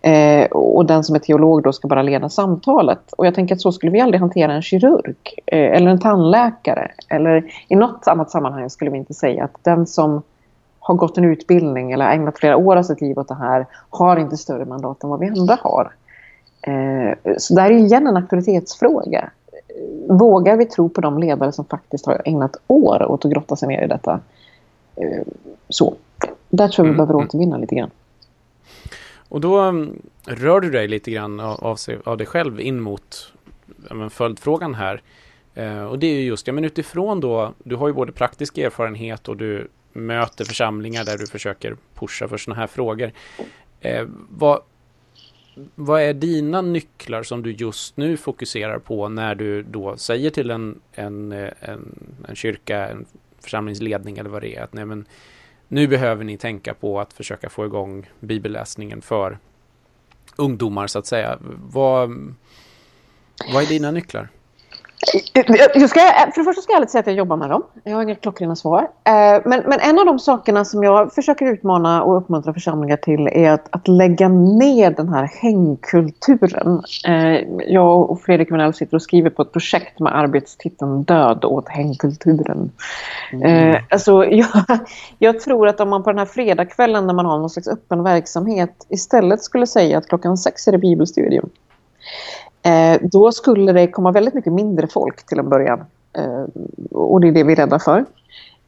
Eh, 0.00 0.46
och 0.46 0.86
den 0.86 1.04
som 1.04 1.14
är 1.14 1.18
teolog 1.18 1.62
då 1.62 1.72
ska 1.72 1.88
bara 1.88 2.02
leda 2.02 2.28
samtalet. 2.28 3.12
Och 3.12 3.26
jag 3.26 3.34
tänker 3.34 3.54
att 3.54 3.60
så 3.60 3.72
skulle 3.72 3.92
vi 3.92 4.00
aldrig 4.00 4.20
hantera 4.20 4.52
en 4.52 4.62
kirurg 4.62 5.16
eh, 5.46 5.76
eller 5.76 5.90
en 5.90 6.00
tandläkare. 6.00 6.90
Eller 7.08 7.52
i 7.68 7.76
något 7.76 8.08
annat 8.08 8.30
sammanhang 8.30 8.70
skulle 8.70 8.90
vi 8.90 8.98
inte 8.98 9.14
säga 9.14 9.44
att 9.44 9.64
den 9.64 9.86
som 9.86 10.22
har 10.78 10.94
gått 10.94 11.18
en 11.18 11.24
utbildning 11.24 11.92
eller 11.92 12.10
ägnat 12.10 12.38
flera 12.38 12.56
år 12.56 12.76
av 12.76 12.82
sitt 12.82 13.00
liv 13.00 13.18
åt 13.18 13.28
det 13.28 13.34
här 13.34 13.66
har 13.90 14.16
inte 14.16 14.36
större 14.36 14.64
mandat 14.64 15.04
än 15.04 15.10
vad 15.10 15.20
vi 15.20 15.28
andra 15.28 15.58
har. 15.60 15.92
Eh, 16.62 17.34
så 17.38 17.54
det 17.54 17.60
här 17.60 17.70
är 17.70 17.74
igen 17.74 18.06
en 18.06 18.16
auktoritetsfråga 18.16 19.30
vågar 20.08 20.56
vi 20.56 20.66
tro 20.66 20.88
på 20.88 21.00
de 21.00 21.18
ledare 21.18 21.52
som 21.52 21.64
faktiskt 21.64 22.06
har 22.06 22.22
ägnat 22.24 22.56
år 22.66 23.02
åt 23.02 23.24
att 23.24 23.32
grotta 23.32 23.56
sig 23.56 23.68
ner 23.68 23.84
i 23.84 23.86
detta? 23.86 24.20
Eh, 24.96 25.22
så. 25.68 25.94
Där 26.48 26.68
tror 26.68 26.86
jag 26.86 26.92
vi 26.92 26.96
mm. 26.96 26.96
behöver 26.96 27.14
mm. 27.14 27.26
återvinna 27.26 27.56
lite 27.56 27.74
grann. 27.74 27.90
Och 29.28 29.40
då 29.40 29.58
mm, 29.58 30.02
rör 30.24 30.60
du 30.60 30.70
dig 30.70 30.88
lite 30.88 31.10
grann 31.10 31.40
av, 31.40 31.76
sig, 31.76 31.98
av 32.04 32.16
dig 32.16 32.26
själv 32.26 32.60
in 32.60 32.80
mot 32.80 33.32
ja, 33.90 34.08
följdfrågan 34.08 34.74
här. 34.74 35.02
Eh, 35.54 35.84
och 35.84 35.98
det 35.98 36.06
är 36.06 36.14
ju 36.14 36.22
just, 36.22 36.46
ja 36.46 36.52
men 36.52 36.64
utifrån 36.64 37.20
då, 37.20 37.52
du 37.64 37.76
har 37.76 37.88
ju 37.88 37.94
både 37.94 38.12
praktisk 38.12 38.58
erfarenhet 38.58 39.28
och 39.28 39.36
du 39.36 39.68
möter 39.92 40.44
församlingar 40.44 41.04
där 41.04 41.18
du 41.18 41.26
försöker 41.26 41.76
pusha 41.94 42.28
för 42.28 42.36
sådana 42.36 42.60
här 42.60 42.66
frågor. 42.66 43.12
Eh, 43.80 44.06
vad, 44.30 44.60
vad 45.74 46.02
är 46.02 46.14
dina 46.14 46.62
nycklar 46.62 47.22
som 47.22 47.42
du 47.42 47.52
just 47.52 47.96
nu 47.96 48.16
fokuserar 48.16 48.78
på 48.78 49.08
när 49.08 49.34
du 49.34 49.62
då 49.62 49.96
säger 49.96 50.30
till 50.30 50.50
en, 50.50 50.80
en, 50.92 51.32
eh, 51.32 51.50
en, 51.60 52.14
en 52.28 52.36
kyrka, 52.36 52.88
en 52.88 53.06
församlingsledning 53.40 54.18
eller 54.18 54.30
vad 54.30 54.42
det 54.42 54.56
är 54.56 54.62
att 54.62 54.72
nej 54.72 54.84
men 54.84 55.04
nu 55.68 55.88
behöver 55.88 56.24
ni 56.24 56.36
tänka 56.36 56.74
på 56.74 57.00
att 57.00 57.12
försöka 57.12 57.48
få 57.48 57.66
igång 57.66 58.10
bibelläsningen 58.20 59.02
för 59.02 59.38
ungdomar 60.36 60.86
så 60.86 60.98
att 60.98 61.06
säga. 61.06 61.38
Vad, 61.72 62.34
vad 63.52 63.62
är 63.62 63.66
dina 63.66 63.90
nycklar? 63.90 64.28
Jag 65.74 65.90
ska, 65.90 66.00
för 66.00 66.40
det 66.40 66.44
första 66.44 66.62
ska 66.62 66.72
jag 66.72 66.76
ärligt 66.76 66.90
säga 66.90 67.00
att 67.00 67.06
jag 67.06 67.16
jobbar 67.16 67.36
med 67.36 67.50
dem. 67.50 67.62
Jag 67.84 67.94
har 67.94 68.02
inga 68.02 68.14
klockrena 68.14 68.56
svar. 68.56 68.82
Eh, 68.82 69.42
men, 69.44 69.62
men 69.66 69.80
en 69.80 69.98
av 69.98 70.06
de 70.06 70.18
sakerna 70.18 70.64
som 70.64 70.82
jag 70.82 71.14
försöker 71.14 71.46
utmana 71.46 72.02
och 72.02 72.16
uppmuntra 72.16 72.54
församlingar 72.54 72.96
till 72.96 73.26
är 73.26 73.50
att, 73.50 73.66
att 73.70 73.88
lägga 73.88 74.28
ner 74.28 74.90
den 74.90 75.08
här 75.08 75.30
hängkulturen. 75.42 76.82
Eh, 77.06 77.40
jag 77.66 78.10
och 78.10 78.20
Fredrik 78.20 78.52
Vinell 78.52 78.74
sitter 78.74 78.94
och 78.94 79.02
skriver 79.02 79.30
på 79.30 79.42
ett 79.42 79.52
projekt 79.52 80.00
med 80.00 80.16
arbetstiteln 80.16 81.02
Död 81.02 81.44
åt 81.44 81.68
hängkulturen. 81.68 82.70
Mm. 83.32 83.70
Eh, 83.70 83.80
alltså, 83.90 84.24
jag, 84.24 84.48
jag 85.18 85.40
tror 85.40 85.68
att 85.68 85.80
om 85.80 85.88
man 85.88 86.02
på 86.02 86.10
den 86.10 86.18
här 86.18 86.26
fredagskvällen 86.26 87.06
när 87.06 87.14
man 87.14 87.26
har 87.26 87.38
någon 87.38 87.50
slags 87.50 87.68
öppen 87.68 88.04
verksamhet 88.04 88.86
istället 88.88 89.42
skulle 89.42 89.66
säga 89.66 89.98
att 89.98 90.08
klockan 90.08 90.38
sex 90.38 90.68
är 90.68 90.72
det 90.72 90.78
bibelstudium 90.78 91.50
Eh, 92.68 93.00
då 93.02 93.32
skulle 93.32 93.72
det 93.72 93.86
komma 93.86 94.12
väldigt 94.12 94.34
mycket 94.34 94.52
mindre 94.52 94.86
folk 94.86 95.26
till 95.26 95.38
en 95.38 95.48
början. 95.48 95.80
Eh, 96.12 96.44
och 96.90 97.20
det 97.20 97.28
är 97.28 97.32
det 97.32 97.44
vi 97.44 97.52
är 97.52 97.56
rädda 97.56 97.78
för. 97.78 98.04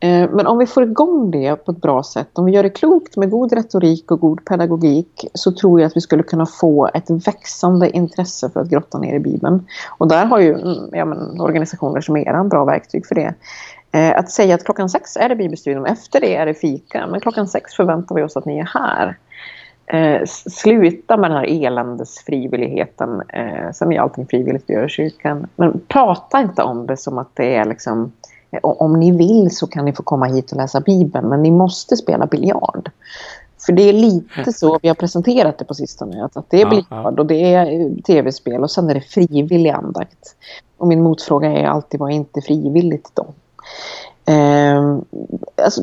Eh, 0.01 0.31
men 0.31 0.47
om 0.47 0.59
vi 0.59 0.67
får 0.67 0.83
igång 0.83 1.31
det 1.31 1.57
på 1.57 1.73
ett 1.73 1.81
bra 1.81 2.03
sätt, 2.03 2.29
om 2.33 2.45
vi 2.45 2.53
gör 2.53 2.63
det 2.63 2.71
klokt 2.71 3.17
med 3.17 3.31
god 3.31 3.53
retorik 3.53 4.11
och 4.11 4.21
god 4.21 4.45
pedagogik 4.45 5.27
så 5.35 5.53
tror 5.53 5.81
jag 5.81 5.87
att 5.87 5.97
vi 5.97 6.01
skulle 6.01 6.23
kunna 6.23 6.47
få 6.47 6.91
ett 6.95 7.11
växande 7.27 7.91
intresse 7.91 8.51
för 8.51 8.61
att 8.61 8.69
grotta 8.69 8.99
ner 8.99 9.15
i 9.15 9.19
Bibeln. 9.19 9.67
Och 9.99 10.09
där 10.09 10.27
har 10.27 10.41
ju 10.41 10.55
mm, 10.55 10.89
ja, 10.93 11.05
men, 11.05 11.41
organisationer 11.41 12.01
som 12.01 12.17
era 12.17 12.45
bra 12.45 12.65
verktyg 12.65 13.07
för 13.07 13.15
det. 13.15 13.35
Eh, 13.93 14.19
att 14.19 14.31
säga 14.31 14.55
att 14.55 14.65
klockan 14.65 14.89
sex 14.89 15.17
är 15.17 15.29
det 15.29 15.37
bibelstudium, 15.37 15.85
efter 15.85 16.21
det 16.21 16.37
är 16.37 16.47
det 16.47 16.55
fika, 16.55 17.07
men 17.07 17.21
klockan 17.21 17.49
sex 17.49 17.75
förväntar 17.75 18.15
vi 18.15 18.23
oss 18.23 18.37
att 18.37 18.45
ni 18.45 18.59
är 18.59 18.71
här. 18.75 19.17
Eh, 19.93 20.25
sluta 20.51 21.17
med 21.17 21.31
den 21.31 21.39
här 21.39 21.67
eländesfrivilligheten. 21.67 23.23
Eh, 23.29 23.73
sen 23.75 23.93
är 23.93 24.01
allting 24.01 24.27
frivilligt 24.27 24.65
vi 24.67 24.75
gör 24.75 24.87
i 24.87 24.89
kyrkan. 24.89 25.47
Men 25.57 25.81
prata 25.89 26.41
inte 26.41 26.63
om 26.63 26.87
det 26.87 26.97
som 26.97 27.19
att 27.19 27.31
det 27.35 27.55
är 27.55 27.65
liksom 27.65 28.13
eh, 28.51 28.59
om 28.63 29.01
ni 29.01 29.11
vill 29.17 29.57
så 29.57 29.67
kan 29.67 29.85
ni 29.85 29.93
få 29.93 30.03
komma 30.03 30.27
hit 30.27 30.53
och 30.53 30.57
läsa 30.57 30.81
Bibeln 30.81 31.29
men 31.29 31.43
ni 31.43 31.51
måste 31.51 31.97
spela 31.97 32.27
biljard. 32.27 32.91
För 33.67 33.73
det 33.73 33.83
är 33.83 33.93
lite 33.93 34.53
så 34.53 34.79
vi 34.83 34.89
har 34.89 34.95
presenterat 34.95 35.59
det 35.59 35.65
på 35.65 35.75
sistone. 35.75 36.25
Att, 36.25 36.37
att 36.37 36.51
det 36.51 36.63
är 36.63 36.71
biljard 36.71 37.21
och 37.21 37.27
det 37.27 37.55
är 37.55 37.81
eh, 37.81 38.03
tv-spel 38.07 38.63
och 38.63 38.71
sen 38.71 38.91
är 38.91 38.95
det 38.95 39.01
frivillig 39.01 39.71
andakt. 39.71 40.37
Och 40.77 40.87
min 40.89 41.03
motfråga 41.03 41.53
är 41.53 41.67
alltid 41.67 42.01
vad 42.01 42.11
är 42.11 42.15
inte 42.15 42.41
frivilligt 42.41 43.11
då? 43.15 43.27
Eh, 44.33 44.99
alltså, 45.65 45.83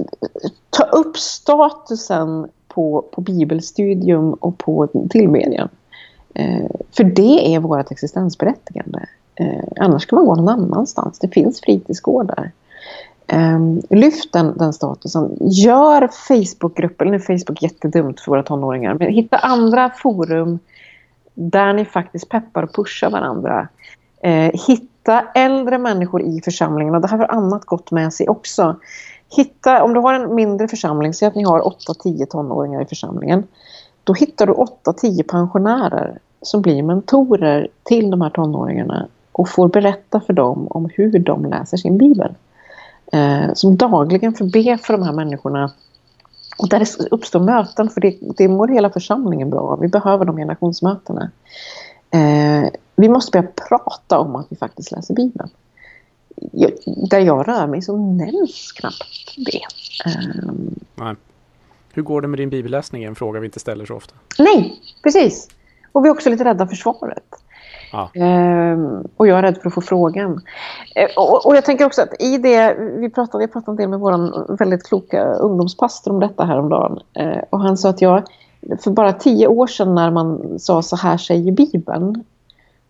ta 0.70 0.84
upp 0.84 1.18
statusen 1.18 2.48
på, 2.78 3.06
på 3.12 3.22
bibelstudium 3.22 4.34
och 4.34 4.58
på 4.58 4.88
tillbedjan. 5.10 5.70
Eh, 6.34 6.66
för 6.98 7.04
det 7.04 7.56
är 7.56 7.60
vårt 7.60 7.92
existensberättigande. 7.92 9.06
Eh, 9.36 9.64
annars 9.80 10.06
kan 10.06 10.16
man 10.16 10.26
gå 10.26 10.36
någon 10.36 10.50
annanstans. 10.50 11.20
Det 11.20 11.28
finns 11.28 11.62
fritidsgårdar. 11.62 12.52
Eh, 13.28 13.60
lyft 13.90 14.34
den, 14.34 14.58
den 14.58 14.74
statusen. 14.74 15.38
Gör 15.40 16.10
Facebookgrupper, 16.28 17.06
nu 17.06 17.16
är 17.16 17.20
Facebook 17.20 17.62
jättedumt 17.62 18.20
för 18.20 18.32
våra 18.32 18.44
tonåringar, 18.44 18.94
men 18.94 19.14
hitta 19.14 19.38
andra 19.38 19.90
forum 19.90 20.60
där 21.34 21.74
ni 21.74 21.86
faktiskt 21.86 22.30
peppar 22.30 22.64
och 22.64 22.76
pushar 22.76 23.10
varandra. 23.10 23.68
Eh, 24.22 24.52
hitta 24.68 25.26
äldre 25.36 25.78
människor 25.78 26.22
i 26.22 26.42
församlingen 26.44 26.96
och 26.96 27.02
det 27.02 27.08
här 27.08 27.18
har 27.18 27.32
annat 27.32 27.66
gott 27.66 27.92
med 27.92 28.14
sig 28.14 28.30
också. 28.30 28.76
Hitta, 29.30 29.84
om 29.84 29.94
du 29.94 30.00
har 30.00 30.14
en 30.14 30.36
mindre 30.36 30.68
församling, 30.68 31.14
säg 31.14 31.28
att 31.28 31.36
ni 31.36 31.44
har 31.44 31.62
8-10 31.62 32.26
tonåringar 32.26 32.82
i 32.82 32.86
församlingen. 32.86 33.44
Då 34.04 34.14
hittar 34.14 34.46
du 34.46 34.54
8-10 34.54 35.24
pensionärer 35.24 36.20
som 36.42 36.62
blir 36.62 36.84
mentorer 36.84 37.68
till 37.84 38.12
de 38.12 38.22
här 38.22 38.30
tonåringarna 38.30 39.08
och 39.32 39.50
får 39.50 39.68
berätta 39.68 40.20
för 40.20 40.34
dem 40.34 40.68
om 40.70 40.90
hur 40.94 41.20
de 41.20 41.46
läser 41.46 41.78
sin 41.78 41.98
bibel. 41.98 42.36
Eh, 43.12 43.54
som 43.54 43.78
dagligen 43.78 44.34
får 44.34 44.46
be 44.46 44.78
för 44.78 44.94
de 44.94 45.04
här 45.04 45.14
människorna. 45.14 45.72
Och 46.58 46.70
där 46.70 46.80
det 46.80 47.08
uppstår 47.12 47.40
möten, 47.40 47.90
för 47.90 48.02
det, 48.02 48.18
det 48.38 48.48
mår 48.48 48.68
hela 48.68 48.90
församlingen 48.90 49.50
bra 49.50 49.76
Vi 49.76 49.88
behöver 49.88 50.26
de 50.26 50.38
generationsmötena. 50.38 51.32
Eh, 52.12 52.70
vi 52.96 53.10
måste 53.10 53.32
börja 53.32 53.52
prata 53.70 54.20
om 54.20 54.36
att 54.36 54.46
vi 54.50 54.56
faktiskt 54.56 54.92
läser 54.92 55.14
Bibeln 55.14 55.50
där 57.10 57.20
jag 57.20 57.48
rör 57.48 57.68
mig 57.68 57.82
så 57.82 57.98
nämns 57.98 58.72
knappt 58.72 59.36
det. 59.38 59.62
Um, 60.44 60.80
Nej. 60.96 61.16
Hur 61.94 62.04
går 62.04 62.22
det 62.22 62.28
med 62.28 62.40
din 62.40 62.50
bibelläsning? 62.50 63.04
En 63.04 63.16
fråga 63.16 63.40
vi 63.40 63.46
inte 63.46 63.60
ställer 63.60 63.86
så 63.86 63.96
ofta. 63.96 64.16
Nej, 64.40 64.82
precis. 65.04 65.50
Och 65.92 66.06
vi 66.06 66.10
är 66.10 66.14
också 66.14 66.30
lite 66.30 66.44
rädda 66.44 66.68
för 66.68 66.76
svaret. 66.76 67.24
Ja. 67.92 68.10
Um, 68.16 69.08
och 69.18 69.28
jag 69.28 69.38
är 69.38 69.42
rädd 69.42 69.58
för 69.58 69.68
att 69.68 69.74
få 69.74 69.82
frågan. 69.82 70.32
Uh, 70.32 71.18
och, 71.18 71.46
och, 71.46 71.56
jag 71.56 71.66
tänker 71.66 71.86
också 71.86 72.02
att 72.02 72.22
i 72.22 72.38
det, 72.38 72.76
vi 73.00 73.10
pratade, 73.10 73.44
jag 73.44 73.54
pratade 73.54 73.72
en 73.72 73.78
del 73.78 73.90
med 73.90 74.00
vår 74.00 74.58
väldigt 74.58 74.88
kloka 74.88 75.24
ungdomspastor 75.34 76.12
om 76.12 76.20
detta 76.20 76.46
häromdagen. 76.46 77.00
Uh, 77.20 77.44
och 77.50 77.60
han 77.60 77.78
sa 77.78 77.90
att 77.90 78.02
jag, 78.02 78.24
för 78.84 78.92
bara 78.92 79.14
tio 79.14 79.48
år 79.48 79.68
sedan 79.68 79.96
när 79.96 80.12
man 80.12 80.60
sa 80.60 80.82
så 80.82 80.96
här 80.96 81.18
säger 81.18 81.52
Bibeln, 81.52 82.24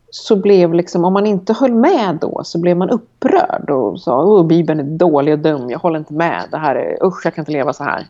så 0.09 0.35
blev 0.35 0.73
liksom, 0.73 1.05
om 1.05 1.13
man 1.13 1.25
inte 1.25 1.53
höll 1.53 1.73
med 1.73 2.17
då 2.21 2.41
så 2.43 2.59
blev 2.59 2.77
man 2.77 2.89
upprörd 2.89 3.69
och 3.69 3.99
sa 3.99 4.39
att 4.39 4.47
Bibeln 4.47 4.79
är 4.79 4.97
dålig 4.97 5.33
och 5.33 5.39
dum, 5.39 5.69
jag 5.69 5.79
håller 5.79 5.99
inte 5.99 6.13
med, 6.13 6.47
det 6.51 6.57
här 6.57 6.75
är, 6.75 7.05
usch 7.05 7.25
jag 7.25 7.35
kan 7.35 7.41
inte 7.41 7.51
leva 7.51 7.73
så 7.73 7.83
här. 7.83 8.07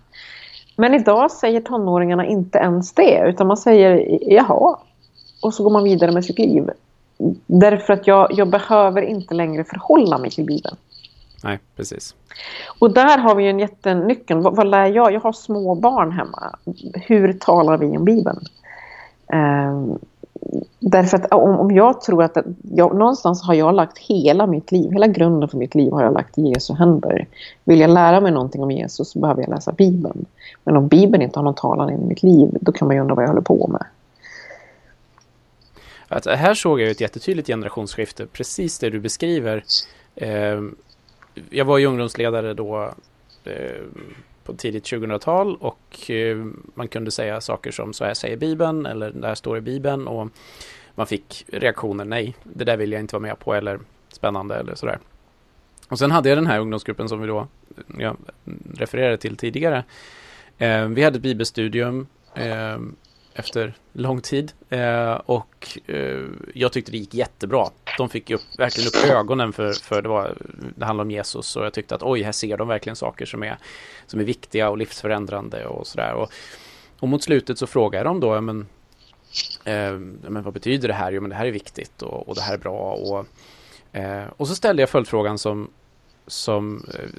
Men 0.76 0.93
idag 0.93 1.32
säger 1.32 1.62
tonåringarna 1.62 2.26
inte 2.26 2.58
ens 2.58 2.93
det 2.93 3.24
utan 3.28 3.48
man 3.48 3.58
säger 3.58 4.18
jaha 4.34 4.80
och 5.41 5.54
så 5.54 5.64
går 5.64 5.72
man 5.72 5.84
vidare 5.84 6.12
med 6.12 6.26
sitt 6.26 6.39
liv. 6.39 6.70
Därför 7.48 7.93
att 7.93 8.08
jag, 8.08 8.28
jag 8.32 8.50
behöver 8.50 9.02
inte 9.02 9.34
längre 9.34 9.64
förhålla 9.64 10.18
mig 10.18 10.32
till 10.32 10.45
Bibeln. 10.45 10.76
Nej, 11.43 11.60
precis. 11.76 12.16
Och 12.80 12.93
där 12.93 13.18
har 13.18 13.36
vi 13.36 13.48
en 13.48 13.60
jättenyckel. 13.60 14.38
Vad, 14.38 14.56
vad 14.56 14.68
lär 14.68 14.86
jag? 14.86 15.14
Jag 15.14 15.22
har 15.22 15.34
små 15.34 15.76
barn 15.76 16.12
hemma. 16.12 16.56
Hur 16.93 17.34
talar 17.34 17.78
vi 17.78 17.98
om 17.98 18.06
Bibeln? 18.06 18.39
Um, 19.34 20.00
därför 20.80 21.18
att 21.18 21.34
om, 21.34 21.60
om 21.60 21.72
jag 21.72 22.02
tror 22.02 22.24
att 22.24 22.38
jag, 22.76 22.96
någonstans 22.96 23.44
har 23.44 23.54
jag 23.54 23.76
lagt 23.76 23.98
hela 23.98 24.48
mitt 24.48 24.72
liv, 24.72 24.92
hela 24.92 25.08
grunden 25.08 25.50
för 25.50 25.58
mitt 25.58 25.76
liv 25.76 25.92
har 25.92 26.04
jag 26.04 26.14
lagt 26.14 26.38
i 26.38 26.42
Jesu 26.42 26.74
händer. 26.74 27.28
Vill 27.64 27.80
jag 27.80 27.90
lära 27.90 28.22
mig 28.22 28.32
någonting 28.32 28.64
om 28.64 28.72
Jesus 28.72 29.10
så 29.10 29.20
behöver 29.20 29.42
jag 29.42 29.50
läsa 29.50 29.72
Bibeln. 29.72 30.26
Men 30.64 30.78
om 30.78 30.88
Bibeln 30.88 31.24
inte 31.24 31.40
har 31.40 31.44
någon 31.44 31.56
talan 31.56 31.90
i 31.90 31.98
mitt 31.98 32.24
liv, 32.24 32.50
då 32.62 32.72
kan 32.72 32.88
man 32.88 32.96
ju 32.96 33.02
undra 33.02 33.16
vad 33.16 33.24
jag 33.24 33.30
håller 33.30 33.42
på 33.42 33.68
med. 33.68 33.86
Att 36.08 36.26
här 36.26 36.54
såg 36.54 36.82
jag 36.82 36.90
ett 36.90 37.02
jättetydligt 37.02 37.48
generationsskifte, 37.48 38.26
precis 38.26 38.80
det 38.80 38.90
du 38.90 39.00
beskriver. 39.00 39.64
Eh, 40.16 40.62
jag 41.50 41.66
var 41.66 41.78
ju 41.78 41.86
ungdomsledare 41.86 42.54
då 42.54 42.92
eh, 43.44 43.82
på 44.48 44.54
tidigt 44.54 44.84
2000-tal 44.84 45.56
och 45.56 46.12
eh, 46.12 46.45
man 46.74 46.88
kunde 46.88 47.12
säga 47.12 47.41
saker 47.41 47.72
som 47.72 47.93
så 47.93 48.06
här 48.06 48.14
säger 48.14 48.38
Bibeln 48.38 48.86
eller 48.86 49.12
det 49.12 49.28
här 49.28 49.36
står 49.36 49.58
i 49.58 49.62
Bibeln 49.62 50.08
och 50.08 50.30
man 50.95 51.08
fick 51.08 51.45
reaktioner 51.48 52.06
nej, 52.06 52.36
det 52.43 52.64
där 52.64 52.78
vill 52.78 52.91
jag 52.91 53.02
inte 53.02 53.16
vara 53.16 53.22
med 53.22 53.39
på 53.39 53.54
eller 53.54 53.80
spännande 54.10 54.56
eller 54.56 54.76
sådär. 54.76 55.00
Och 55.89 56.00
sen 56.00 56.12
hade 56.12 56.30
jag 56.30 56.38
den 56.38 56.48
här 56.48 56.60
ungdomsgruppen 56.60 57.10
som 57.10 57.22
vi 57.22 57.28
då 57.28 57.48
jag 57.98 58.18
refererade 58.74 59.18
till 59.18 59.38
tidigare. 59.38 59.84
Eh, 60.58 60.86
vi 60.86 61.04
hade 61.04 61.18
ett 61.18 61.24
bibelstudium 61.24 62.08
eh, 62.36 62.78
efter 63.38 63.74
lång 63.94 64.22
tid. 64.22 64.52
Eh, 64.70 65.14
och 65.14 65.80
eh, 65.86 66.24
jag 66.54 66.72
tyckte 66.74 66.92
det 66.92 66.98
gick 66.98 67.14
jättebra. 67.14 67.70
De 67.98 68.10
fick 68.10 68.30
upp, 68.32 68.42
verkligen 68.58 68.88
upp 68.88 69.12
ögonen 69.12 69.54
för, 69.54 69.74
för 69.74 70.02
det, 70.02 70.10
var, 70.10 70.38
det 70.76 70.86
handlade 70.86 71.08
om 71.08 71.12
Jesus 71.12 71.56
och 71.56 71.66
jag 71.66 71.74
tyckte 71.74 71.96
att 71.96 72.04
oj, 72.04 72.22
här 72.22 72.32
ser 72.32 72.58
de 72.58 72.68
verkligen 72.68 72.96
saker 72.96 73.26
som 73.26 73.44
är, 73.44 73.58
som 74.08 74.20
är 74.20 74.24
viktiga 74.24 74.70
och 74.70 74.78
livsförändrande 74.78 75.66
och 75.66 75.88
sådär. 75.88 76.14
Och, 76.14 76.32
och 77.00 77.08
mot 77.08 77.24
slutet 77.24 77.58
så 77.58 77.68
frågade 77.68 78.04
de 78.04 78.20
då, 78.20 78.42
men, 78.42 78.68
eh, 79.64 79.94
men 80.30 80.44
vad 80.44 80.54
betyder 80.54 80.88
det 80.88 80.94
här? 80.94 81.12
Jo, 81.12 81.22
men 81.22 81.30
det 81.30 81.36
här 81.36 81.46
är 81.46 81.52
viktigt 81.52 82.02
och, 82.02 82.30
och 82.30 82.36
det 82.36 82.42
här 82.42 82.54
är 82.54 82.58
bra. 82.58 82.94
Och, 82.94 83.26
eh, 83.98 84.26
och 84.38 84.48
så 84.48 84.56
ställde 84.56 84.82
jag 84.82 84.90
följdfrågan 84.90 85.38
som, 85.38 85.72
som 86.28 86.86
eh, 86.94 87.10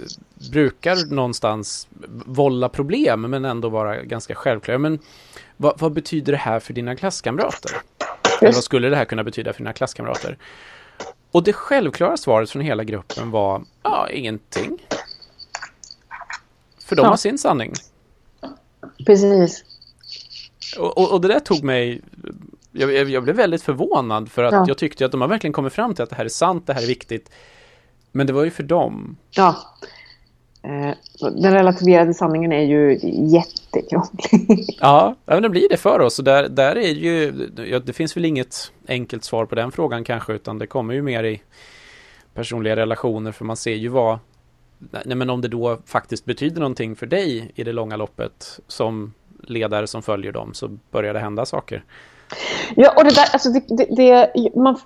brukar 0.51 1.15
någonstans 1.15 1.89
vålla 2.27 2.69
problem 2.69 3.21
men 3.21 3.45
ändå 3.45 3.69
vara 3.69 4.03
ganska 4.03 4.35
självklar. 4.35 4.79
Men 4.79 4.99
vad, 5.57 5.81
vad, 5.81 5.93
betyder 5.93 6.33
det 6.33 6.39
här 6.39 6.61
för 6.61 6.73
dina 6.73 6.97
klasskamrater? 6.97 7.71
Eller 8.41 8.53
vad 8.53 8.65
skulle 8.65 8.89
det 8.89 8.97
här 8.97 9.05
kunna 9.05 9.25
betyda 9.25 9.53
för 9.53 9.61
dina 9.61 9.73
klasskamrater? 9.73 10.39
Och 11.31 11.43
det 11.43 11.53
självklara 11.53 12.17
svaret 12.17 12.51
från 12.51 12.63
hela 12.63 12.85
gruppen 12.85 13.31
var 13.31 13.65
ja, 13.83 14.09
ingenting. 14.11 14.79
För 16.85 16.97
de 16.97 17.03
ja. 17.03 17.09
har 17.09 17.17
sin 17.17 17.39
sanning. 17.39 17.73
Precis. 19.07 19.65
Och, 20.79 20.99
och, 20.99 21.13
och, 21.13 21.21
det 21.21 21.29
där 21.29 21.41
tog 21.41 21.65
mig 21.65 22.03
jag, 22.73 23.11
jag 23.11 23.23
blev 23.23 23.37
väldigt 23.37 23.63
förvånad 23.63 24.31
för 24.31 24.43
att 24.45 24.53
ja. 24.53 24.65
jag 24.69 24.79
tyckte 24.79 25.05
att 25.05 25.13
de 25.13 25.21
har 25.21 25.29
verkligen 25.29 25.53
kommit 25.53 25.73
fram 25.73 25.95
till 25.95 26.03
att 26.03 26.11
det 26.11 26.17
här 26.17 26.25
är 26.25 26.29
sant, 26.29 26.67
det 26.67 26.73
här 26.73 26.83
är 26.83 26.87
viktigt. 26.87 27.31
Men 28.13 28.27
det 28.27 28.33
var 28.33 28.45
ju 28.45 28.51
för 28.51 28.63
dem. 28.63 29.17
Ja. 29.31 29.57
Eh, 30.63 30.95
den 31.21 31.53
relativerade 31.53 32.15
sanningen 32.15 32.53
är 32.53 32.63
ju 32.63 32.99
jättekrånglig. 33.35 34.77
Ja, 34.81 35.17
men 35.25 35.43
det 35.43 35.49
blir 35.49 35.69
det 35.69 35.77
för 35.77 36.01
oss. 36.01 36.19
Och 36.19 36.25
där, 36.25 36.49
där 36.49 36.77
är 36.77 36.89
ju, 36.89 37.49
ja, 37.71 37.79
det 37.79 37.93
finns 37.93 38.17
väl 38.17 38.25
inget 38.25 38.73
enkelt 38.89 39.25
svar 39.25 39.47
på 39.47 39.55
den 39.55 39.73
frågan 39.73 40.05
kanske, 40.05 40.33
utan 40.33 40.59
det 40.59 40.67
kommer 40.67 40.95
ju 40.95 41.03
mer 41.03 41.25
i 41.25 41.43
personliga 42.35 42.77
relationer, 42.77 43.33
för 43.33 43.45
man 43.45 43.57
ser 43.57 43.75
ju 43.75 43.89
vad, 43.89 44.19
nej 44.79 45.17
men 45.17 45.31
om 45.31 45.41
det 45.41 45.49
då 45.49 45.79
faktiskt 45.87 46.25
betyder 46.25 46.61
någonting 46.61 46.97
för 46.97 47.07
dig 47.07 47.53
i 47.55 47.65
det 47.65 47.73
långa 47.73 47.97
loppet 47.97 48.61
som 48.67 49.13
ledare 49.43 49.87
som 49.87 50.03
följer 50.03 50.33
dem, 50.33 50.55
så 50.55 50.79
börjar 50.91 51.15
det 51.15 51.21
hända 51.21 51.47
saker. 51.47 51.85
Ja, 52.77 52.93
och 52.97 53.05
det 53.05 53.11
där, 53.11 53.29
alltså 53.33 53.49
det, 53.51 53.63
det, 53.69 53.87
det, 53.97 54.31
man, 54.57 54.77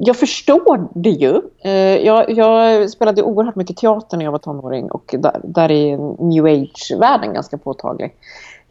jag 0.00 0.16
förstår 0.16 0.88
det 0.94 1.10
ju. 1.10 1.40
Eh, 1.60 2.06
jag, 2.06 2.30
jag, 2.30 2.90
spelade 2.90 3.22
oerhört 3.22 3.56
mycket 3.56 3.76
teater 3.76 4.16
när 4.16 4.24
jag 4.24 4.32
var 4.32 4.38
tonåring 4.38 4.90
och 4.90 5.14
där, 5.18 5.40
där 5.44 5.70
är 5.70 5.96
new 6.24 6.44
age-världen 6.44 7.34
ganska 7.34 7.58
påtaglig. 7.58 8.14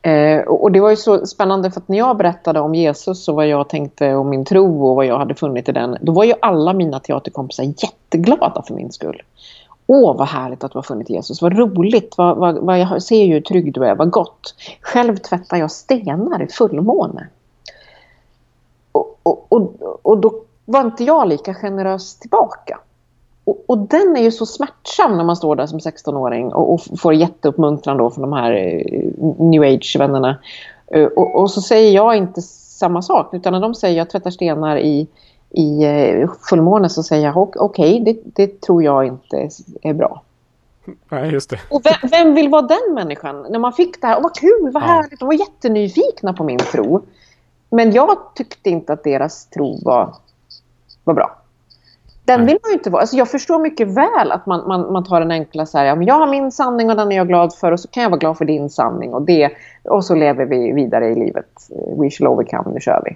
Eh, 0.01 0.39
och 0.41 0.71
det 0.71 0.79
var 0.79 0.89
ju 0.89 0.95
så 0.95 1.25
spännande 1.25 1.71
för 1.71 1.79
att 1.79 1.87
när 1.87 1.97
jag 1.97 2.17
berättade 2.17 2.59
om 2.59 2.75
Jesus 2.75 3.27
och 3.27 3.35
vad 3.35 3.47
jag 3.47 3.69
tänkte 3.69 4.15
om 4.15 4.29
min 4.29 4.45
tro 4.45 4.87
och 4.87 4.95
vad 4.95 5.05
jag 5.05 5.17
hade 5.17 5.35
funnit 5.35 5.69
i 5.69 5.71
den, 5.71 5.97
då 6.01 6.11
var 6.11 6.23
ju 6.23 6.33
alla 6.41 6.73
mina 6.73 6.99
teaterkompisar 6.99 7.63
jätteglada 7.63 8.63
för 8.67 8.73
min 8.73 8.91
skull. 8.91 9.21
Åh, 9.87 10.17
vad 10.17 10.27
härligt 10.27 10.63
att 10.63 10.71
du 10.71 10.77
har 10.77 10.83
funnit 10.83 11.09
Jesus. 11.09 11.41
Vad 11.41 11.57
roligt. 11.57 12.17
Vad, 12.17 12.37
vad, 12.37 12.57
vad 12.57 12.79
jag 12.79 13.03
ser 13.03 13.23
ju 13.23 13.33
hur 13.33 13.41
trygg 13.41 13.73
du 13.73 13.85
är. 13.85 13.95
Vad 13.95 14.09
gott. 14.09 14.55
Själv 14.81 15.17
tvättar 15.17 15.57
jag 15.57 15.71
stenar 15.71 16.41
i 16.41 16.47
fullmåne 16.47 17.27
och, 19.23 19.47
och, 19.49 19.75
och 20.01 20.17
då 20.17 20.33
var 20.65 20.81
inte 20.81 21.03
jag 21.03 21.27
lika 21.27 21.53
generös 21.53 22.19
tillbaka. 22.19 22.79
Och, 23.43 23.63
och, 23.67 23.77
den 23.77 24.17
är 24.17 24.21
ju 24.21 24.31
så 24.31 24.45
smärtsam 24.45 25.17
när 25.17 25.23
man 25.23 25.35
står 25.35 25.55
där 25.55 25.65
som 25.67 25.79
16-åring 25.79 26.53
och, 26.53 26.73
och, 26.73 26.99
får 26.99 27.13
jätteuppmuntran 27.13 27.97
då 27.97 28.09
från 28.09 28.21
de 28.21 28.33
här 28.33 28.51
eh, 28.51 29.11
new 29.37 29.63
age-vännerna. 29.63 30.37
Uh, 30.95 31.05
och, 31.05 31.35
och, 31.35 31.51
så 31.51 31.61
säger 31.61 31.91
jag 31.91 32.15
inte 32.15 32.41
samma 32.41 33.01
sak 33.01 33.33
utan 33.33 33.53
när 33.53 33.59
de 33.59 33.75
säger 33.75 33.97
jag 33.97 34.09
tvättar 34.09 34.31
stenar 34.31 34.77
i, 34.77 35.07
i 35.49 35.87
uh, 35.87 36.29
fullmåne 36.49 36.89
så 36.89 37.03
säger 37.03 37.25
jag 37.25 37.37
okej, 37.37 37.55
okay, 37.59 37.99
det, 37.99 38.19
det, 38.35 38.61
tror 38.61 38.83
jag 38.83 39.05
inte 39.05 39.49
är 39.81 39.93
bra. 39.93 40.21
Nej, 41.09 41.31
just 41.31 41.49
det. 41.49 41.59
Och 41.69 41.81
vem, 41.85 42.09
vem, 42.11 42.35
vill 42.35 42.49
vara 42.49 42.61
den 42.61 42.93
människan? 42.93 43.45
När 43.49 43.59
man 43.59 43.73
fick 43.73 44.01
det 44.01 44.07
här, 44.07 44.17
och 44.17 44.23
vad 44.23 44.35
kul, 44.35 44.71
vad 44.73 44.83
härligt, 44.83 45.19
de 45.19 45.25
var 45.25 45.33
jättenyfikna 45.33 46.33
på 46.33 46.43
min 46.43 46.57
tro. 46.57 47.01
Men 47.69 47.91
jag 47.91 48.17
tyckte 48.35 48.69
inte 48.69 48.93
att 48.93 49.03
deras 49.03 49.45
tro 49.45 49.79
var, 49.83 50.15
var 51.03 51.13
bra. 51.13 51.37
Den 52.25 52.45
vill 52.45 52.57
man 52.63 52.71
ju 52.71 52.73
inte 52.73 52.89
vara. 52.89 53.01
Alltså 53.01 53.15
jag 53.15 53.31
förstår 53.31 53.59
mycket 53.59 53.87
väl 53.87 54.31
att 54.31 54.45
man, 54.45 54.67
man, 54.67 54.93
man 54.93 55.03
tar 55.03 55.21
en 55.21 55.31
enkla 55.31 55.65
så 55.65 55.77
här, 55.77 55.85
ja, 55.85 55.95
men 55.95 56.07
jag 56.07 56.15
har 56.15 56.27
min 56.27 56.51
sanning 56.51 56.89
och 56.89 56.95
den 56.95 57.11
är 57.11 57.15
jag 57.15 57.27
glad 57.27 57.55
för 57.55 57.71
och 57.71 57.79
så 57.79 57.87
kan 57.87 58.03
jag 58.03 58.09
vara 58.09 58.19
glad 58.19 58.37
för 58.37 58.45
din 58.45 58.69
sanning 58.69 59.13
och 59.13 59.21
det 59.21 59.51
och 59.83 60.05
så 60.05 60.15
lever 60.15 60.45
vi 60.45 60.71
vidare 60.71 61.07
i 61.07 61.15
livet. 61.15 61.69
We 61.97 62.09
shall 62.09 62.27
overcome, 62.27 62.73
nu 62.73 62.79
kör 62.79 63.01
vi. 63.05 63.11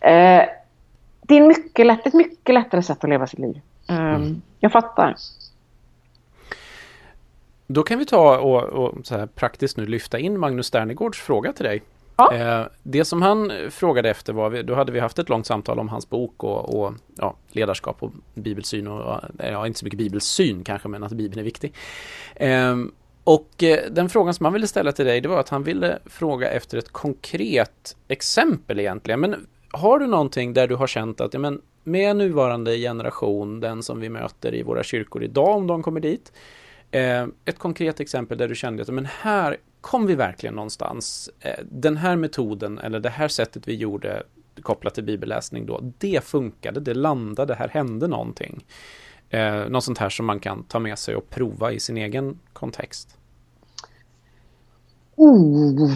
Eh, 0.00 0.44
det 1.22 1.34
är 1.34 1.46
mycket 1.46 1.86
lätt, 1.86 2.06
ett 2.06 2.14
mycket 2.14 2.54
lättare 2.54 2.82
sätt 2.82 3.04
att 3.04 3.10
leva 3.10 3.26
sitt 3.26 3.38
liv. 3.38 3.60
Eh, 3.88 4.14
mm. 4.14 4.42
Jag 4.60 4.72
fattar. 4.72 5.14
Då 7.66 7.82
kan 7.82 7.98
vi 7.98 8.06
ta 8.06 8.38
och, 8.38 8.62
och 8.62 9.06
så 9.06 9.16
här 9.16 9.26
praktiskt 9.26 9.76
nu 9.76 9.86
lyfta 9.86 10.18
in 10.18 10.38
Magnus 10.38 10.66
Sternegårds 10.66 11.20
fråga 11.20 11.52
till 11.52 11.64
dig. 11.64 11.82
Ja. 12.18 12.34
Eh, 12.34 12.66
det 12.82 13.04
som 13.04 13.22
han 13.22 13.52
frågade 13.70 14.10
efter 14.10 14.32
var, 14.32 14.62
då 14.62 14.74
hade 14.74 14.92
vi 14.92 15.00
haft 15.00 15.18
ett 15.18 15.28
långt 15.28 15.46
samtal 15.46 15.78
om 15.78 15.88
hans 15.88 16.10
bok 16.10 16.44
och, 16.44 16.74
och 16.74 16.94
ja, 17.16 17.36
ledarskap 17.48 18.02
och 18.02 18.12
bibelsyn 18.34 18.86
och 18.86 19.00
ja, 19.00 19.22
eh, 19.38 19.66
inte 19.66 19.78
så 19.78 19.84
mycket 19.84 19.98
bibelsyn 19.98 20.64
kanske 20.64 20.88
men 20.88 21.02
att 21.02 21.12
Bibeln 21.12 21.40
är 21.40 21.44
viktig. 21.44 21.74
Ehm, 22.36 22.92
och 23.24 23.62
eh, 23.62 23.90
den 23.90 24.08
frågan 24.08 24.34
som 24.34 24.44
han 24.44 24.52
ville 24.52 24.66
ställa 24.66 24.92
till 24.92 25.04
dig 25.04 25.20
det 25.20 25.28
var 25.28 25.40
att 25.40 25.48
han 25.48 25.62
ville 25.62 25.98
fråga 26.06 26.50
efter 26.50 26.78
ett 26.78 26.92
konkret 26.92 27.96
exempel 28.08 28.80
egentligen. 28.80 29.20
Men 29.20 29.46
har 29.70 29.98
du 29.98 30.06
någonting 30.06 30.52
där 30.52 30.68
du 30.68 30.74
har 30.74 30.86
känt 30.86 31.20
att 31.20 31.34
ja, 31.34 31.40
men 31.40 31.60
med 31.84 32.16
nuvarande 32.16 32.76
generation, 32.76 33.60
den 33.60 33.82
som 33.82 34.00
vi 34.00 34.08
möter 34.08 34.54
i 34.54 34.62
våra 34.62 34.82
kyrkor 34.82 35.22
idag 35.24 35.56
om 35.56 35.66
de 35.66 35.82
kommer 35.82 36.00
dit, 36.00 36.32
ett 37.44 37.58
konkret 37.58 38.00
exempel 38.00 38.38
där 38.38 38.48
du 38.48 38.54
kände 38.54 38.82
att 38.82 38.88
men 38.88 39.08
här 39.20 39.56
kom 39.80 40.06
vi 40.06 40.14
verkligen 40.14 40.54
någonstans? 40.54 41.30
Eh, 41.40 41.64
den 41.70 41.96
här 41.96 42.16
metoden 42.16 42.78
eller 42.78 43.00
det 43.00 43.10
här 43.10 43.28
sättet 43.28 43.68
vi 43.68 43.74
gjorde 43.74 44.22
kopplat 44.62 44.94
till 44.94 45.04
bibelläsning 45.04 45.66
då, 45.66 45.80
det 45.98 46.24
funkade, 46.24 46.80
det 46.80 46.94
landade, 46.94 47.54
här 47.54 47.68
hände 47.68 48.08
någonting. 48.08 48.64
Eh, 49.30 49.68
något 49.68 49.84
sånt 49.84 49.98
här 49.98 50.08
som 50.08 50.26
man 50.26 50.40
kan 50.40 50.62
ta 50.64 50.78
med 50.78 50.98
sig 50.98 51.16
och 51.16 51.30
prova 51.30 51.72
i 51.72 51.80
sin 51.80 51.96
egen 51.96 52.38
kontext. 52.52 53.18
Oh. 55.16 55.90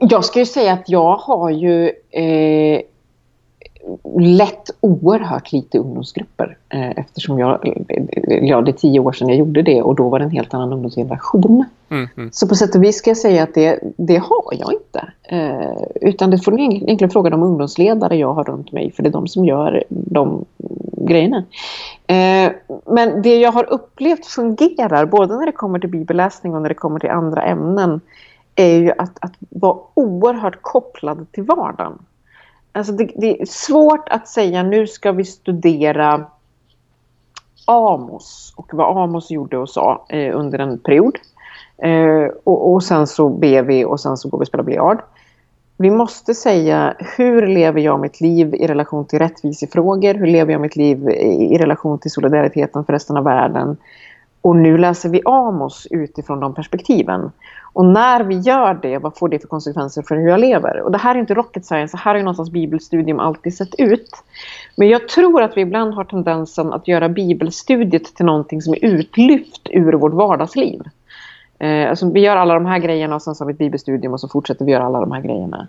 Jag 0.00 0.24
ska 0.24 0.38
ju 0.38 0.46
säga 0.46 0.72
att 0.72 0.88
jag 0.88 1.16
har 1.16 1.50
ju 1.50 1.90
eh, 2.10 2.80
lett 4.20 4.70
oerhört 4.80 5.52
lite 5.52 5.78
ungdomsgrupper 5.78 6.56
eh, 6.68 6.90
eftersom 6.90 7.38
jag, 7.38 7.82
ja 8.42 8.60
det 8.60 8.70
är 8.70 8.72
tio 8.72 9.00
år 9.00 9.12
sedan 9.12 9.28
jag 9.28 9.38
gjorde 9.38 9.62
det 9.62 9.82
och 9.82 9.94
då 9.94 10.08
var 10.08 10.18
det 10.18 10.24
en 10.24 10.30
helt 10.30 10.54
annan 10.54 10.72
ungdomsgeneration. 10.72 11.64
Mm, 11.88 12.08
mm. 12.16 12.30
Så 12.32 12.48
på 12.48 12.54
sätt 12.54 12.74
och 12.74 12.82
vis 12.84 12.96
ska 12.96 13.10
jag 13.10 13.16
säga 13.16 13.42
att 13.42 13.54
det, 13.54 13.78
det 13.96 14.16
har 14.16 14.54
jag 14.58 14.72
inte. 14.72 15.12
Eh, 15.22 15.82
utan 16.00 16.30
det 16.30 16.38
får 16.38 16.52
ni 16.52 16.76
egentligen 16.76 17.10
fråga 17.10 17.30
de 17.30 17.42
ungdomsledare 17.42 18.16
jag 18.16 18.34
har 18.34 18.44
runt 18.44 18.72
mig 18.72 18.92
för 18.92 19.02
det 19.02 19.08
är 19.08 19.12
de 19.12 19.28
som 19.28 19.44
gör 19.44 19.84
de 19.88 20.44
grejerna. 20.96 21.44
Eh, 22.06 22.52
men 22.86 23.22
det 23.22 23.40
jag 23.40 23.52
har 23.52 23.72
upplevt 23.72 24.26
fungerar 24.26 25.06
både 25.06 25.36
när 25.36 25.46
det 25.46 25.52
kommer 25.52 25.78
till 25.78 25.90
bibelläsning 25.90 26.54
och 26.54 26.62
när 26.62 26.68
det 26.68 26.74
kommer 26.74 26.98
till 26.98 27.10
andra 27.10 27.42
ämnen 27.42 28.00
är 28.56 28.76
ju 28.76 28.92
att, 28.98 29.18
att 29.20 29.32
vara 29.38 29.78
oerhört 29.94 30.58
kopplad 30.62 31.26
till 31.32 31.42
vardagen. 31.42 31.98
Alltså 32.72 32.92
det, 32.92 33.10
det, 33.16 33.40
är 33.40 33.46
svårt 33.46 34.08
att 34.08 34.28
säga 34.28 34.62
nu 34.62 34.86
ska 34.86 35.12
vi 35.12 35.24
studera 35.24 36.26
Amos 37.66 38.54
och 38.56 38.70
vad 38.72 39.02
Amos 39.02 39.30
gjorde 39.30 39.58
och 39.58 39.70
sa 39.70 40.06
eh, 40.08 40.38
under 40.38 40.58
en 40.58 40.78
period. 40.78 41.18
Eh, 41.78 42.30
och, 42.44 42.72
och, 42.72 42.82
sen 42.82 43.06
så 43.06 43.28
ber 43.28 43.62
vi 43.62 43.84
och 43.84 44.00
sen 44.00 44.16
så 44.16 44.28
går 44.28 44.38
vi 44.38 44.42
och 44.42 44.48
spelar 44.48 44.64
biljard. 44.64 44.98
Vi 45.76 45.90
måste 45.90 46.34
säga 46.34 46.94
hur 47.16 47.46
lever 47.46 47.80
jag 47.80 48.00
mitt 48.00 48.20
liv 48.20 48.54
i 48.54 48.66
relation 48.66 49.06
till 49.06 49.18
rättvisefrågor? 49.18 50.14
Hur 50.14 50.26
lever 50.26 50.52
jag 50.52 50.60
mitt 50.60 50.76
liv 50.76 51.08
i, 51.08 51.54
i 51.54 51.58
relation 51.58 51.98
till 51.98 52.10
solidariteten 52.10 52.84
för 52.84 52.92
resten 52.92 53.16
av 53.16 53.24
världen? 53.24 53.76
Och 54.42 54.56
nu 54.56 54.78
läser 54.78 55.08
vi 55.08 55.22
Amos 55.24 55.86
utifrån 55.90 56.40
de 56.40 56.54
perspektiven. 56.54 57.30
Och 57.72 57.84
när 57.84 58.24
vi 58.24 58.38
gör 58.38 58.78
det, 58.82 58.98
vad 58.98 59.16
får 59.16 59.28
det 59.28 59.38
för 59.38 59.48
konsekvenser 59.48 60.02
för 60.02 60.16
hur 60.16 60.28
jag 60.28 60.40
lever? 60.40 60.80
Och 60.80 60.92
det 60.92 60.98
här 60.98 61.14
är 61.14 61.18
inte 61.18 61.34
rocket 61.34 61.64
science, 61.64 61.96
det 61.96 62.00
här 62.00 62.10
har 62.10 62.18
ju 62.18 62.24
någonstans 62.24 62.50
bibelstudium 62.50 63.20
alltid 63.20 63.56
sett 63.56 63.74
ut. 63.78 64.10
Men 64.76 64.88
jag 64.88 65.08
tror 65.08 65.42
att 65.42 65.56
vi 65.56 65.60
ibland 65.60 65.94
har 65.94 66.04
tendensen 66.04 66.72
att 66.72 66.88
göra 66.88 67.08
bibelstudiet 67.08 68.14
till 68.14 68.26
någonting 68.26 68.62
som 68.62 68.74
är 68.74 68.84
utlyft 68.84 69.68
ur 69.70 69.92
vårt 69.92 70.12
vardagsliv. 70.12 70.82
Eh, 71.58 71.90
alltså 71.90 72.10
vi 72.10 72.20
gör 72.20 72.36
alla 72.36 72.54
de 72.54 72.66
här 72.66 72.78
grejerna 72.78 73.14
och 73.14 73.22
sen 73.22 73.34
så 73.34 73.44
har 73.44 73.46
vi 73.46 73.52
ett 73.52 73.58
bibelstudium 73.58 74.12
och 74.12 74.20
så 74.20 74.28
fortsätter 74.28 74.64
vi 74.64 74.72
göra 74.72 74.84
alla 74.84 75.00
de 75.00 75.12
här 75.12 75.20
grejerna. 75.20 75.68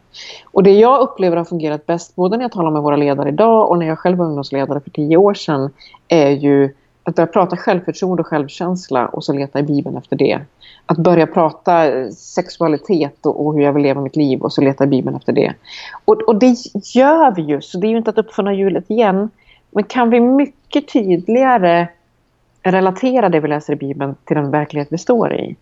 Och 0.52 0.64
det 0.64 0.72
jag 0.72 1.00
upplever 1.02 1.38
har 1.38 1.46
fungerat 1.46 1.86
bäst, 1.86 2.16
både 2.16 2.38
när 2.38 2.44
jag 2.44 2.52
talar 2.52 2.72
med 2.72 2.82
våra 2.82 2.96
ledare 2.96 3.30
idag 3.30 3.70
och 3.70 3.80
när 3.80 3.88
jag 3.88 4.00
själv 4.00 4.18
var 4.18 4.26
ungdomsledare 4.26 4.80
för 4.80 4.90
tio 4.90 5.18
år 5.18 5.34
sedan, 5.34 5.70
är 6.08 6.30
ju 6.30 6.74
att 7.04 7.16
börja 7.16 7.28
prata 7.28 7.58
självförtroende 7.58 8.22
och 8.22 8.28
självkänsla 8.28 9.08
och 9.08 9.24
så 9.24 9.34
leta 9.34 9.60
i 9.60 9.64
Bibeln 9.64 9.98
efter 9.98 10.16
det. 10.16 10.40
Att 10.86 10.98
börja 10.98 11.28
prata 11.28 11.86
sexualitet 12.12 13.26
och, 13.26 13.46
och 13.46 13.54
hur 13.54 13.62
jag 13.62 13.74
vill 13.74 13.84
leva 13.84 14.02
mitt 14.02 14.16
liv 14.16 14.42
och 14.42 14.54
så 14.54 14.62
leta 14.62 14.84
i 14.84 14.88
Bibeln 14.88 15.16
efter 15.16 15.34
det. 15.34 15.54
Och, 16.06 16.22
och 16.22 16.36
det 16.36 16.56
gör 16.96 17.36
vi 17.36 17.42
ju, 17.42 17.62
så 17.62 17.78
det 17.78 17.88
är 17.88 17.90
ju 17.90 17.98
inte 17.98 18.10
att 18.10 18.18
uppfinna 18.18 18.54
hjulet 18.54 18.92
igen. 18.92 19.30
Men 19.72 19.84
kan 19.84 20.10
vi 20.10 20.20
mycket 20.20 20.88
tydligare 20.94 21.88
relatera 22.64 23.30
det 23.30 23.40
vi 23.40 23.48
läser 23.48 23.74
i 23.74 23.76
Bibeln 23.76 24.16
till 24.26 24.36
den 24.36 24.52
verklighet 24.52 24.88
vi 24.92 24.98
står 24.98 25.34
i. 25.34 25.56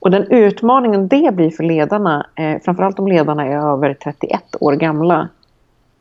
Och 0.00 0.10
den 0.10 0.22
utmaningen 0.30 1.08
det 1.08 1.34
blir 1.34 1.50
för 1.50 1.64
ledarna, 1.64 2.26
eh, 2.34 2.60
framförallt 2.64 2.98
om 2.98 3.08
ledarna 3.08 3.46
är 3.46 3.56
över 3.56 3.94
31 3.94 4.42
år 4.60 4.72
gamla, 4.72 5.28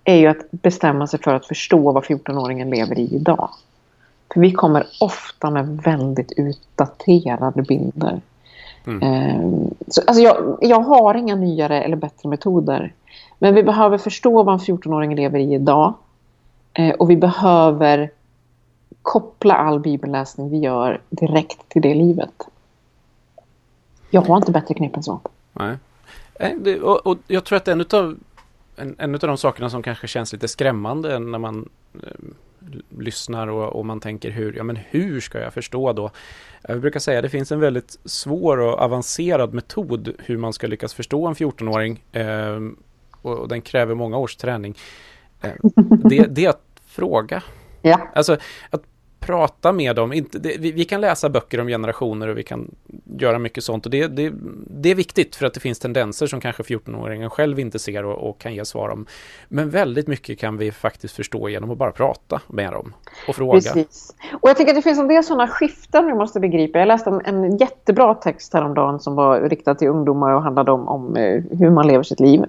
är 0.03 0.15
ju 0.15 0.27
att 0.27 0.51
bestämma 0.51 1.07
sig 1.07 1.19
för 1.19 1.33
att 1.33 1.45
förstå 1.45 1.91
vad 1.91 2.03
14-åringen 2.03 2.69
lever 2.69 2.99
i 2.99 3.15
idag. 3.15 3.49
För 4.33 4.41
vi 4.41 4.51
kommer 4.51 4.87
ofta 4.99 5.49
med 5.49 5.81
väldigt 5.83 6.31
utdaterade 6.37 7.61
bilder. 7.61 8.21
Mm. 8.85 9.01
Eh, 9.01 9.69
så, 9.87 10.01
alltså 10.07 10.23
jag, 10.23 10.57
jag 10.61 10.79
har 10.79 11.15
inga 11.15 11.35
nyare 11.35 11.83
eller 11.83 11.95
bättre 11.95 12.29
metoder. 12.29 12.93
Men 13.39 13.55
vi 13.55 13.63
behöver 13.63 13.97
förstå 13.97 14.43
vad 14.43 14.53
en 14.53 14.59
14-åring 14.59 15.15
lever 15.15 15.39
i 15.39 15.53
idag. 15.53 15.93
Eh, 16.73 16.93
och 16.95 17.09
vi 17.09 17.17
behöver 17.17 18.11
koppla 19.01 19.53
all 19.53 19.79
bibelläsning 19.79 20.49
vi 20.49 20.57
gör 20.57 21.01
direkt 21.09 21.69
till 21.69 21.81
det 21.81 21.95
livet. 21.95 22.47
Jag 24.09 24.21
har 24.21 24.37
inte 24.37 24.51
bättre 24.51 24.73
knep 24.73 24.95
än 24.95 25.03
så. 25.03 25.19
Nej. 25.53 25.77
Och, 26.81 27.07
och, 27.07 27.17
jag 27.27 27.43
tror 27.43 27.57
att 27.57 27.67
en 27.67 27.85
av 27.91 28.17
en, 28.77 28.95
en 28.97 29.13
av 29.13 29.19
de 29.19 29.37
sakerna 29.37 29.69
som 29.69 29.83
kanske 29.83 30.07
känns 30.07 30.33
lite 30.33 30.47
skrämmande 30.47 31.19
när 31.19 31.39
man 31.39 31.69
eh, 32.03 32.09
lyssnar 32.99 33.47
och, 33.47 33.75
och, 33.75 33.85
man 33.85 33.99
tänker 33.99 34.31
hur, 34.31 34.53
ja 34.53 34.63
men 34.63 34.75
hur 34.75 35.21
ska 35.21 35.39
jag 35.39 35.53
förstå 35.53 35.93
då? 35.93 36.11
Jag 36.67 36.81
brukar 36.81 36.99
säga 36.99 37.19
att 37.19 37.23
det 37.23 37.29
finns 37.29 37.51
en 37.51 37.59
väldigt 37.59 37.99
svår 38.05 38.57
och 38.57 38.79
avancerad 38.79 39.53
metod 39.53 40.13
hur 40.19 40.37
man 40.37 40.53
ska 40.53 40.67
lyckas 40.67 40.93
förstå 40.93 41.27
en 41.27 41.33
14-åring 41.33 42.03
eh, 42.11 42.59
och, 43.21 43.37
och, 43.37 43.47
den 43.47 43.61
kräver 43.61 43.95
många 43.95 44.17
års 44.17 44.35
träning. 44.35 44.75
Eh, 45.41 45.51
det, 46.09 46.27
det 46.29 46.45
är 46.45 46.49
att 46.49 46.81
fråga. 46.85 47.43
Ja. 47.81 48.11
Alltså 48.15 48.37
att 48.69 48.83
prata 49.19 49.71
med 49.71 49.95
dem. 49.95 50.13
Inte, 50.13 50.39
det, 50.39 50.57
vi, 50.59 50.71
vi, 50.71 50.85
kan 50.85 51.01
läsa 51.01 51.29
böcker 51.29 51.59
om 51.59 51.67
generationer 51.67 52.27
och 52.27 52.37
vi 52.37 52.43
kan 52.43 52.75
göra 53.19 53.39
mycket 53.39 53.63
sånt. 53.63 53.85
Och 53.85 53.91
det, 53.91 54.07
det, 54.07 54.33
det 54.67 54.91
är 54.91 54.95
viktigt 54.95 55.35
för 55.35 55.45
att 55.45 55.53
det 55.53 55.59
finns 55.59 55.79
tendenser 55.79 56.27
som 56.27 56.41
kanske 56.41 56.63
14-åringen 56.63 57.29
själv 57.29 57.59
inte 57.59 57.79
ser 57.79 58.05
och, 58.05 58.29
och, 58.29 58.39
kan 58.39 58.53
ge 58.53 58.65
svar 58.65 58.89
om. 58.89 59.05
Men 59.47 59.69
väldigt 59.69 60.07
mycket 60.07 60.39
kan 60.39 60.57
vi 60.57 60.71
faktiskt 60.71 61.15
förstå 61.15 61.49
genom 61.49 61.71
att 61.71 61.77
bara 61.77 61.91
prata 61.91 62.41
med 62.47 62.71
dem 62.71 62.93
och 63.27 63.35
fråga. 63.35 63.53
Precis. 63.53 64.15
Och 64.41 64.49
jag 64.49 64.57
tycker 64.57 64.71
att 64.71 64.75
det 64.75 64.81
finns 64.81 64.99
en 64.99 65.07
del 65.07 65.23
sådana 65.23 65.47
skiften 65.47 66.05
vi 66.05 66.13
måste 66.13 66.39
begripa. 66.39 66.79
Jag 66.79 66.87
läste 66.87 67.09
en, 67.09 67.21
en 67.25 67.57
jättebra 67.57 68.13
text 68.13 68.53
häromdagen 68.53 68.99
som 68.99 69.15
var 69.15 69.41
riktad 69.41 69.75
till 69.75 69.87
ungdomar 69.87 70.33
och 70.33 70.41
handlade 70.41 70.71
om, 70.71 70.87
om 70.87 71.15
eh, 71.15 71.43
hur 71.59 71.69
man 71.69 71.87
lever 71.87 72.03
sitt 72.03 72.19
liv. 72.19 72.43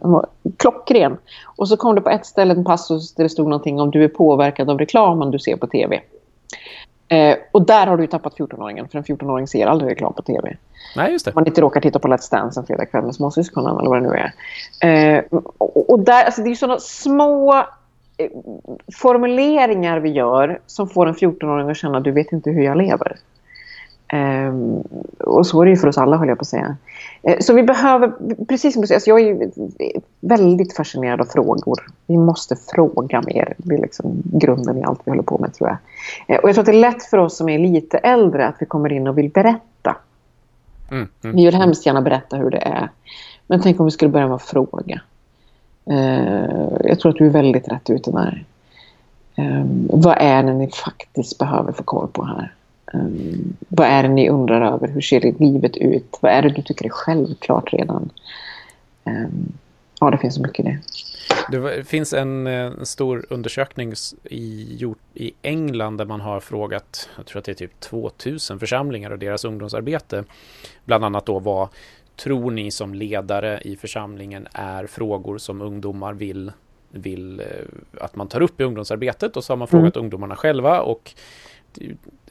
Klockren. 0.57 1.17
Och 1.45 1.69
så 1.69 1.77
kom 1.77 1.95
det 1.95 2.01
på 2.01 2.11
ett 2.11 2.27
ställe 2.27 2.55
en 2.55 2.65
passus 2.65 3.15
där 3.15 3.23
det 3.23 3.29
stod 3.29 3.49
någonting 3.49 3.81
om 3.81 3.91
du 3.91 4.05
är 4.05 4.09
påverkad 4.09 4.71
av 4.71 4.79
reklamen 4.79 5.31
du 5.31 5.39
ser 5.39 5.57
på 5.57 5.67
tv. 5.67 6.01
Eh, 7.09 7.37
och 7.53 7.67
där 7.67 7.87
har 7.87 7.97
du 7.97 8.07
tappat 8.07 8.39
14-åringen, 8.39 8.89
för 8.89 8.99
en 8.99 9.05
14-åring 9.05 9.47
ser 9.47 9.67
aldrig 9.67 9.91
reklam 9.91 10.13
på 10.13 10.23
tv. 10.23 10.57
Nej, 10.97 11.13
just 11.13 11.25
det. 11.25 11.35
Man 11.35 11.47
inte 11.47 11.61
råkar 11.61 11.81
titta 11.81 11.99
på 11.99 12.09
Let's 12.09 12.31
Dance 12.31 12.61
en 12.61 12.67
fredagkväll 12.67 13.05
med 13.05 13.15
småsyskonen 13.15 13.79
eller 13.79 13.89
vad 13.89 14.03
det 14.03 14.09
nu 14.09 14.15
är. 14.15 15.17
Eh, 15.17 15.25
och, 15.59 15.91
och, 15.91 16.01
där, 16.01 16.25
alltså 16.25 16.43
det 16.43 16.51
är 16.51 16.55
sådana 16.55 16.81
små 16.81 17.55
eh, 18.17 18.31
formuleringar 18.95 20.01
vi 20.01 20.11
gör 20.11 20.61
som 20.67 20.89
får 20.89 21.07
en 21.07 21.15
14-åring 21.15 21.71
att 21.71 21.77
känna 21.77 22.01
du 22.01 22.13
vet 22.13 22.33
inte 22.33 22.51
hur 22.51 22.63
jag 22.63 22.77
lever. 22.77 23.17
Um, 24.13 24.83
och 25.19 25.47
så 25.47 25.61
är 25.61 25.65
det 25.65 25.71
ju 25.71 25.77
för 25.77 25.89
oss 25.89 25.99
alla, 25.99 26.17
höll 26.17 26.29
jag 26.29 26.39
på 26.39 26.43
att 26.43 26.49
säga. 26.49 26.77
Uh, 27.29 27.35
så 27.41 27.55
vi 27.55 27.63
behöver, 27.63 28.13
precis 28.45 28.73
som 28.73 28.81
du 28.81 28.87
säger, 28.87 28.97
alltså 28.97 29.11
jag 29.11 29.21
är 29.21 29.51
väldigt 30.21 30.77
fascinerad 30.77 31.21
av 31.21 31.25
frågor. 31.25 31.87
Vi 32.07 32.17
måste 32.17 32.57
fråga 32.57 33.23
mer. 33.27 33.55
Det 33.57 33.75
är 33.75 33.79
liksom 33.79 34.23
grunden 34.25 34.79
i 34.79 34.85
allt 34.85 35.01
vi 35.05 35.11
håller 35.11 35.23
på 35.23 35.39
med, 35.39 35.55
tror 35.55 35.69
jag. 35.69 35.79
Uh, 36.37 36.43
och 36.43 36.49
jag 36.49 36.55
tror 36.55 36.63
att 36.63 36.67
det 36.67 36.73
är 36.73 36.81
lätt 36.81 37.03
för 37.03 37.19
oss 37.19 37.37
som 37.37 37.49
är 37.49 37.59
lite 37.59 37.99
äldre 37.99 38.47
att 38.47 38.57
vi 38.59 38.67
kommer 38.67 38.93
in 38.93 39.07
och 39.07 39.19
vill 39.19 39.31
berätta. 39.31 39.97
Mm, 40.91 41.09
mm, 41.25 41.37
vi 41.37 41.45
vill 41.45 41.55
hemskt 41.55 41.87
gärna 41.87 42.03
berätta 42.03 42.37
hur 42.37 42.51
det 42.51 42.59
är. 42.59 42.91
Men 43.47 43.61
tänk 43.61 43.81
om 43.81 43.87
vi 43.87 43.91
skulle 43.91 44.11
börja 44.11 44.27
med 44.27 44.35
att 44.35 44.43
fråga. 44.43 45.01
Uh, 45.91 46.77
jag 46.85 47.01
tror 47.01 47.13
att 47.13 47.19
du 47.19 47.27
är 47.27 47.31
väldigt 47.31 47.69
rätt 47.69 47.91
ute 47.91 48.11
där. 48.11 48.45
Um, 49.37 49.89
vad 49.93 50.17
är 50.19 50.43
det 50.43 50.55
ni 50.55 50.71
faktiskt 50.71 51.39
behöver 51.39 51.73
få 51.73 51.83
koll 51.83 52.09
på 52.09 52.25
här? 52.25 52.55
Um, 52.93 53.57
vad 53.69 53.87
är 53.87 54.03
det 54.03 54.09
ni 54.09 54.29
undrar 54.29 54.73
över? 54.75 54.89
Hur 54.89 55.01
ser 55.01 55.35
livet 55.39 55.77
ut? 55.77 56.19
Vad 56.21 56.33
är 56.33 56.43
det 56.43 56.49
du 56.49 56.63
tycker 56.63 56.85
är 56.85 56.91
självklart 56.91 57.73
redan? 57.73 58.11
Um, 59.05 59.53
ja, 60.01 60.11
det 60.11 60.19
finns 60.19 60.35
så 60.35 60.43
mycket 60.43 60.61
i 60.61 60.63
det. 60.63 60.79
Det 61.51 61.85
finns 61.85 62.13
en, 62.13 62.47
en 62.47 62.73
eh, 62.73 62.83
stor 62.83 63.27
undersökning 63.31 63.93
i, 64.25 64.77
gjort 64.77 64.99
i 65.15 65.33
England 65.43 65.97
där 65.99 66.05
man 66.05 66.21
har 66.21 66.41
frågat, 66.41 67.09
jag 67.17 67.27
tror 67.27 67.39
att 67.39 67.45
det 67.45 67.53
är 67.53 67.55
typ 67.55 67.81
2000 67.81 68.59
församlingar 68.59 69.11
och 69.11 69.19
deras 69.19 69.45
ungdomsarbete. 69.45 70.25
Bland 70.85 71.05
annat 71.05 71.27
då 71.27 71.39
vad 71.39 71.69
tror 72.17 72.51
ni 72.51 72.71
som 72.71 72.95
ledare 72.95 73.61
i 73.65 73.77
församlingen 73.77 74.49
är 74.53 74.87
frågor 74.87 75.39
som 75.39 75.61
ungdomar 75.61 76.13
vill, 76.13 76.53
vill 76.91 77.41
eh, 77.41 77.47
att 78.01 78.17
man 78.17 78.29
tar 78.29 78.43
upp 78.43 78.61
i 78.61 78.65
ungdomsarbetet 78.65 79.37
och 79.37 79.45
så 79.45 79.53
har 79.53 79.57
man 79.59 79.69
frågat 79.69 79.97
mm. 79.97 80.05
ungdomarna 80.05 80.37
själva 80.37 80.81
och 80.81 81.15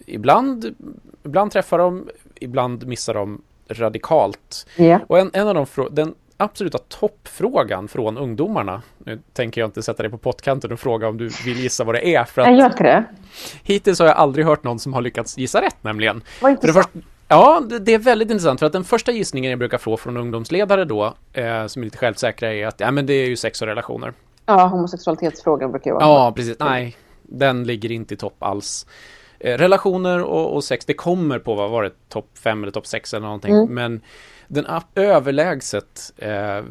ibland, 0.08 0.76
ibland 1.24 1.52
träffar 1.52 1.78
de, 1.78 2.10
ibland 2.36 2.88
missar 2.88 3.14
de 3.14 3.42
radikalt. 3.70 4.68
Yeah. 4.78 5.02
Och 5.08 5.20
en, 5.20 5.30
en 5.34 5.48
av 5.48 5.54
de 5.56 5.90
den 5.92 6.16
absoluta 6.38 6.78
toppfrågan 6.78 7.88
från 7.88 8.18
ungdomarna, 8.18 8.82
nu 8.98 9.20
tänker 9.34 9.62
jag 9.62 9.68
inte 9.68 9.84
sätta 9.84 10.04
dig 10.04 10.12
på 10.12 10.18
pottkanten 10.18 10.72
och 10.72 10.80
fråga 10.80 11.08
om 11.08 11.18
du 11.18 11.30
vill 11.46 11.60
gissa 11.60 11.84
vad 11.84 11.96
det 11.96 12.16
är. 12.16 12.24
För 12.24 12.42
att 12.42 12.48
jag 12.48 12.58
gör 12.58 12.84
det. 12.84 13.04
Hittills 13.64 14.00
har 14.00 14.06
jag 14.06 14.18
aldrig 14.18 14.46
hört 14.46 14.64
någon 14.64 14.80
som 14.80 14.94
har 14.94 15.02
lyckats 15.02 15.38
gissa 15.38 15.62
rätt 15.62 15.84
nämligen. 15.84 16.22
Vad 16.42 16.52
intressant. 16.52 16.90
Ja, 17.28 17.64
det, 17.70 17.80
det, 17.80 17.94
är 17.94 18.00
väldigt 18.00 18.30
intressant 18.30 18.60
för 18.60 18.66
att 18.66 18.74
den 18.74 18.84
första 18.84 19.12
gissningen 19.12 19.50
jag 19.50 19.60
brukar 19.60 19.78
få 19.78 19.98
från 19.98 20.18
ungdomsledare 20.18 20.86
då, 20.86 21.14
eh, 21.34 21.68
som 21.68 21.82
är 21.82 21.86
lite 21.86 21.98
självsäkra, 21.98 22.54
är 22.54 22.68
att 22.68 22.80
ja, 22.80 22.92
men 22.92 23.06
det 23.06 23.14
är 23.14 23.28
ju 23.28 23.36
sex 23.36 23.62
och 23.62 23.68
relationer. 23.68 24.14
Ja, 24.46 24.68
homosexualitetsfrågan 24.68 25.72
brukar 25.72 25.92
ju 25.92 25.94
vara. 25.94 26.06
Ja, 26.06 26.34
precis. 26.36 26.60
Nej, 26.60 26.98
den 27.22 27.64
ligger 27.64 27.92
inte 27.92 28.14
i 28.14 28.18
topp 28.18 28.36
alls. 28.40 28.86
Eh, 29.40 29.58
relationer 29.58 30.24
och, 30.24 30.56
och, 30.56 30.64
sex, 30.64 30.86
det 30.86 30.94
kommer 30.94 31.40
på 31.40 31.56
vad 31.56 31.70
var 31.70 31.84
det, 31.84 31.92
topp 32.10 32.30
5 32.34 32.64
eller 32.64 32.72
topp 32.72 32.88
6 32.88 33.14
eller 33.14 33.26
någonting. 33.26 33.54
Mm. 33.54 33.74
Men 33.74 34.02
den 34.48 34.66
överlägset 34.96 36.14
eh, 36.18 36.64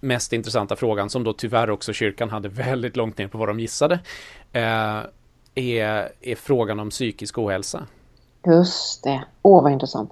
mest 0.00 0.32
intressanta 0.32 0.76
frågan 0.76 1.10
som 1.10 1.24
då 1.24 1.32
tyvärr 1.32 1.70
också 1.70 1.92
kyrkan 1.92 2.30
hade 2.30 2.48
väldigt 2.68 2.96
långt 2.96 3.18
ner 3.18 3.28
på 3.28 3.38
vad 3.38 3.48
de 3.48 3.60
gissade. 3.60 3.94
Eh, 4.52 5.00
är, 5.54 6.12
är 6.20 6.34
frågan 6.34 6.80
om 6.80 6.90
psykisk 6.90 7.38
ohälsa. 7.38 7.86
Just 8.46 9.04
det. 9.04 9.24
Åh, 9.42 9.62
vad 9.62 9.72
intressant. 9.72 10.10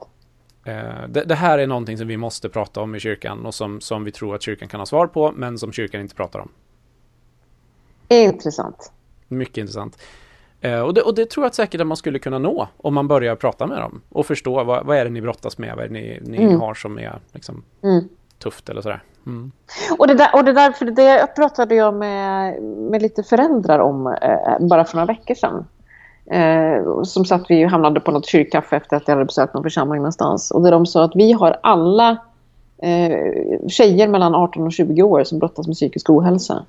Eh, 0.65 1.09
det, 1.09 1.25
det, 1.25 1.35
här 1.35 1.59
är 1.59 1.67
någonting 1.67 1.99
som 1.99 2.07
vi 2.07 2.17
måste 2.17 2.49
prata 2.49 2.81
om 2.81 2.95
i 2.95 3.01
kyrkan 3.01 3.47
och 3.47 3.55
som, 3.55 3.81
som 3.81 4.05
vi 4.05 4.13
tror 4.13 4.35
att 4.35 4.43
kyrkan 4.43 4.69
kan 4.69 4.81
ha 4.81 4.87
svar 4.87 5.07
på 5.07 5.33
men 5.33 5.59
som 5.59 5.73
kyrkan 5.73 6.01
inte 6.01 6.15
pratar 6.15 6.39
om. 6.39 6.49
Intressant. 8.09 8.93
Mycket 9.29 9.59
intressant. 9.59 9.99
Eh, 10.65 10.81
och, 10.81 10.95
det, 10.95 11.03
och, 11.03 11.15
det, 11.15 11.31
tror 11.31 11.47
jag 11.47 11.55
säkert 11.55 11.81
att 11.81 11.87
man 11.87 11.97
skulle 11.97 12.19
kunna 12.19 12.39
nå 12.39 12.69
om 12.77 12.95
man 12.95 13.09
börjar 13.09 13.37
prata 13.37 13.67
med 13.67 13.79
dem 13.79 14.01
och 14.09 14.27
förstå 14.27 14.65
vad, 14.65 14.87
vad 14.87 14.97
är 14.97 15.05
det 15.05 15.11
ni 15.11 15.21
brottas 15.21 15.59
med, 15.59 15.77
vad 15.77 15.85
är 15.85 15.89
det 15.89 15.95
ni, 15.95 16.21
ni 16.23 16.43
mm. 16.43 16.61
har 16.61 16.75
som 16.75 16.99
är 16.99 17.19
liksom, 17.33 17.63
mm. 17.83 18.09
tufft 18.39 18.69
eller 18.69 18.81
sådär. 18.81 19.03
Mm. 19.27 19.53
Och, 19.99 20.07
det 20.07 20.15
där, 20.15 20.29
och 20.35 20.45
det 20.45 20.53
där, 20.53 20.73
för 20.73 20.85
det 20.85 21.35
pratade 21.37 21.75
jag 21.75 21.95
med, 21.95 22.63
med 22.63 23.03
lite 23.03 23.23
föräldrar 23.23 23.79
om 23.79 24.07
eh, 24.07 24.67
bara 24.67 24.85
för 24.85 24.97
några 24.97 25.07
veckor 25.07 25.35
sedan. 25.35 25.67
Eh, 26.27 27.03
som 27.03 27.25
satt 27.25 27.45
vi 27.49 27.65
hamnade 27.65 28.01
på 28.01 28.11
något 28.11 28.27
kyrkkaffe 28.27 28.77
efter 28.77 28.97
att 28.97 29.03
jag 29.07 29.15
hade 29.15 29.25
besökt 29.25 29.55
någon 29.55 29.63
församling 29.63 29.99
någonstans. 29.99 30.51
Och 30.51 30.63
där 30.63 30.71
de 30.71 30.87
sa 30.87 31.05
att 31.05 31.17
vi 31.17 31.33
har 31.33 31.59
alla 31.63 32.17
eh, 32.83 33.19
tjejer 33.69 34.09
mellan 34.09 34.35
18 34.35 34.63
och 34.63 34.73
20 34.73 35.03
år 35.03 35.25
som 35.25 35.39
brottas 35.39 35.67
med 35.67 35.77
psykisk 35.77 36.11
ohälsa. 36.11 36.65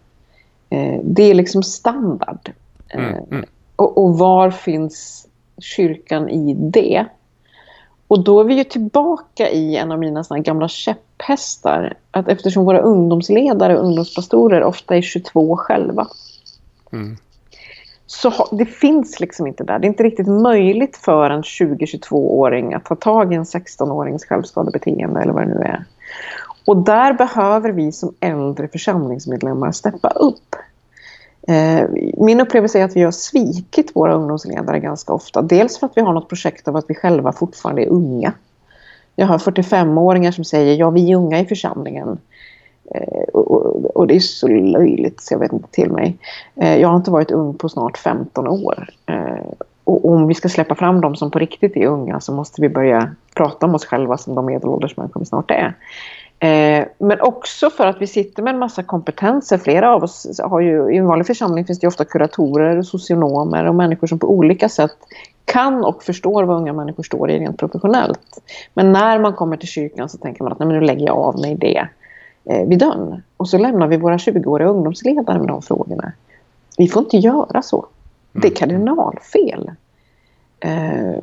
Eh, 0.69 0.99
det 1.03 1.23
är 1.23 1.33
liksom 1.33 1.63
standard. 1.63 2.51
Eh, 2.89 3.03
mm, 3.03 3.23
mm. 3.31 3.45
Och, 3.75 3.97
och, 3.97 4.17
var 4.17 4.51
finns 4.51 5.27
kyrkan 5.61 6.29
i 6.29 6.53
det? 6.53 7.05
Och 8.07 8.23
då 8.23 8.39
är 8.39 8.43
vi 8.43 8.55
ju 8.55 8.63
tillbaka 8.63 9.49
i 9.49 9.75
en 9.75 9.91
av 9.91 9.99
mina 9.99 10.23
såna 10.23 10.39
gamla 10.39 10.67
käpphästar. 10.67 11.93
Att 12.11 12.27
eftersom 12.27 12.65
våra 12.65 12.79
ungdomsledare 12.79 13.77
och 13.77 13.85
ungdomspastorer 13.85 14.63
ofta 14.63 14.95
är 14.95 15.01
22 15.01 15.57
själva. 15.57 16.07
Mm. 16.91 17.17
Så 18.05 18.47
det 18.51 18.65
finns 18.65 19.19
liksom 19.19 19.47
inte 19.47 19.63
där. 19.63 19.79
Det 19.79 19.87
är 19.87 19.89
inte 19.89 20.03
riktigt 20.03 20.27
möjligt 20.27 20.97
för 20.97 21.29
en 21.29 21.41
20-22-åring 21.41 22.73
att 22.73 22.85
ta 22.85 22.95
tag 22.95 23.33
i 23.33 23.35
en 23.35 23.43
16-årings 23.43 24.25
självskadebeteende 24.29 25.21
eller 25.21 25.33
vad 25.33 25.47
det 25.47 25.53
nu 25.53 25.61
är. 25.61 25.85
Och 26.65 26.77
där 26.77 27.13
behöver 27.13 27.71
vi 27.71 27.91
som 27.91 28.13
äldre 28.19 28.67
församlingsmedlemmar 28.67 29.71
steppa 29.71 30.09
upp. 30.09 30.55
Eh, 31.47 31.89
min 32.17 32.41
upplevelse 32.41 32.79
är 32.79 32.83
att 32.83 32.95
vi 32.95 33.01
har 33.01 33.11
svikit 33.11 33.95
våra 33.95 34.13
ungdomsledare 34.13 34.79
ganska 34.79 35.13
ofta. 35.13 35.41
Dels 35.41 35.79
för 35.79 35.87
att 35.87 35.97
vi 35.97 36.01
har 36.01 36.13
något 36.13 36.29
projekt 36.29 36.67
av 36.67 36.75
att 36.75 36.85
vi 36.87 36.95
själva 36.95 37.31
fortfarande 37.31 37.81
är 37.81 37.89
unga. 37.89 38.33
Jag 39.15 39.27
har 39.27 39.37
45-åringar 39.37 40.31
som 40.31 40.43
säger 40.43 40.75
ja 40.75 40.89
vi 40.89 41.11
är 41.11 41.15
unga 41.15 41.39
i 41.39 41.45
församlingen. 41.45 42.17
Eh, 42.95 43.23
och, 43.33 44.07
det 44.07 44.15
är 44.15 44.19
så 44.19 44.47
löjligt 44.47 45.21
så 45.21 45.33
jag 45.33 45.39
vet 45.39 45.53
inte 45.53 45.71
till 45.71 45.91
mig. 45.91 46.17
Eh, 46.55 46.77
jag 46.77 46.87
har 46.87 46.95
inte 46.95 47.11
varit 47.11 47.31
ung 47.31 47.53
på 47.53 47.69
snart 47.69 47.97
15 47.97 48.47
år. 48.47 48.89
Och 49.83 50.05
om 50.05 50.27
vi 50.27 50.33
ska 50.33 50.49
släppa 50.49 50.75
fram 50.75 51.01
de 51.01 51.15
som 51.15 51.31
på 51.31 51.39
riktigt 51.39 51.77
är 51.77 51.85
unga 51.85 52.19
så 52.19 52.33
måste 52.33 52.61
vi 52.61 52.69
börja 52.69 53.15
prata 53.35 53.65
om 53.65 53.75
oss 53.75 53.85
själva 53.85 54.17
som 54.17 54.35
de 54.35 54.45
medelålders 54.45 54.97
människor 54.97 55.19
vi 55.19 55.25
snart 55.25 55.51
är. 55.51 55.75
Eh, 56.43 56.85
men 56.97 57.21
också 57.21 57.69
för 57.69 57.87
att 57.87 58.01
vi 58.01 58.07
sitter 58.07 58.43
med 58.43 58.53
en 58.53 58.59
massa 58.59 58.83
kompetenser. 58.83 59.57
Flera 59.57 59.95
av 59.95 60.03
oss 60.03 60.41
har 60.43 60.59
ju, 60.59 60.93
i 60.93 60.97
en 60.97 61.05
vanlig 61.05 61.27
församling 61.27 61.65
finns 61.65 61.79
det 61.79 61.87
ofta 61.87 62.05
kuratorer, 62.05 62.81
socionomer 62.81 63.65
och 63.65 63.75
människor 63.75 64.07
som 64.07 64.19
på 64.19 64.31
olika 64.31 64.69
sätt 64.69 64.97
kan 65.45 65.85
och 65.85 66.03
förstår 66.03 66.43
vad 66.43 66.57
unga 66.57 66.73
människor 66.73 67.03
står 67.03 67.31
i 67.31 67.39
rent 67.39 67.57
professionellt. 67.57 68.41
Men 68.73 68.91
när 68.91 69.19
man 69.19 69.33
kommer 69.33 69.57
till 69.57 69.67
kyrkan 69.67 70.09
så 70.09 70.17
tänker 70.17 70.43
man 70.43 70.51
att 70.51 70.59
Nej, 70.59 70.67
men 70.67 70.79
nu 70.79 70.85
lägger 70.85 71.05
jag 71.05 71.17
av 71.17 71.39
mig 71.39 71.55
det 71.55 71.87
eh, 72.45 72.67
vid 72.67 72.79
dörren. 72.79 73.23
Och 73.37 73.49
så 73.49 73.57
lämnar 73.57 73.87
vi 73.87 73.97
våra 73.97 74.17
20-åriga 74.17 74.69
ungdomsledare 74.69 75.39
med 75.39 75.47
de 75.47 75.61
frågorna. 75.61 76.11
Vi 76.77 76.87
får 76.87 77.03
inte 77.03 77.17
göra 77.17 77.61
så. 77.61 77.85
Det 78.31 78.47
är 78.47 78.51
mm. 78.51 78.55
kardinalfel. 78.55 79.71
Eh, 80.63 81.15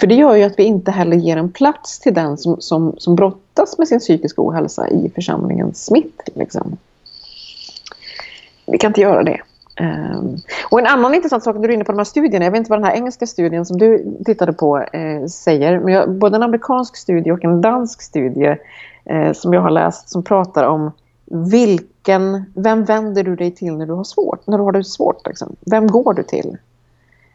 för 0.00 0.06
det 0.06 0.14
gör 0.14 0.36
ju 0.36 0.42
att 0.42 0.58
vi 0.58 0.62
inte 0.62 0.90
heller 0.90 1.16
ger 1.16 1.36
en 1.36 1.52
plats 1.52 1.98
till 1.98 2.14
den 2.14 2.38
som, 2.38 2.60
som, 2.60 2.94
som 2.98 3.14
brottas 3.14 3.78
med 3.78 3.88
sin 3.88 3.98
psykiska 3.98 4.42
ohälsa 4.42 4.88
i 4.88 5.12
församlingens 5.14 5.90
mitt. 5.90 6.22
Liksom. 6.34 6.76
Vi 8.66 8.78
kan 8.78 8.90
inte 8.90 9.00
göra 9.00 9.22
det. 9.22 9.40
Ehm, 9.76 10.36
och 10.70 10.80
en 10.80 10.86
annan 10.86 11.14
intressant 11.14 11.44
sak, 11.44 11.56
när 11.56 11.62
du 11.62 11.68
är 11.68 11.74
inne 11.74 11.84
på 11.84 11.92
de 11.92 11.98
här 11.98 12.04
studierna, 12.04 12.44
jag 12.44 12.52
vet 12.52 12.58
inte 12.58 12.70
vad 12.70 12.78
den 12.78 12.86
här 12.86 12.94
engelska 12.94 13.26
studien 13.26 13.66
som 13.66 13.78
du 13.78 14.16
tittade 14.24 14.52
på 14.52 14.78
eh, 14.78 15.26
säger, 15.26 15.78
men 15.78 15.94
jag, 15.94 16.10
både 16.10 16.36
en 16.36 16.42
amerikansk 16.42 16.96
studie 16.96 17.30
och 17.30 17.44
en 17.44 17.60
dansk 17.60 18.02
studie 18.02 18.56
eh, 19.04 19.32
som 19.32 19.52
jag 19.52 19.60
har 19.60 19.70
läst 19.70 20.10
som 20.10 20.22
pratar 20.22 20.64
om 20.64 20.92
vilken, 21.24 22.44
vem 22.54 22.84
vänder 22.84 23.24
du 23.24 23.36
dig 23.36 23.50
till 23.50 23.76
när 23.76 23.86
du 23.86 23.92
har 23.92 24.04
svårt, 24.04 24.46
när 24.46 24.58
du 24.58 24.64
har 24.64 24.72
det 24.72 24.84
svårt, 24.84 25.26
liksom. 25.26 25.56
vem 25.60 25.86
går 25.86 26.14
du 26.14 26.22
till? 26.22 26.56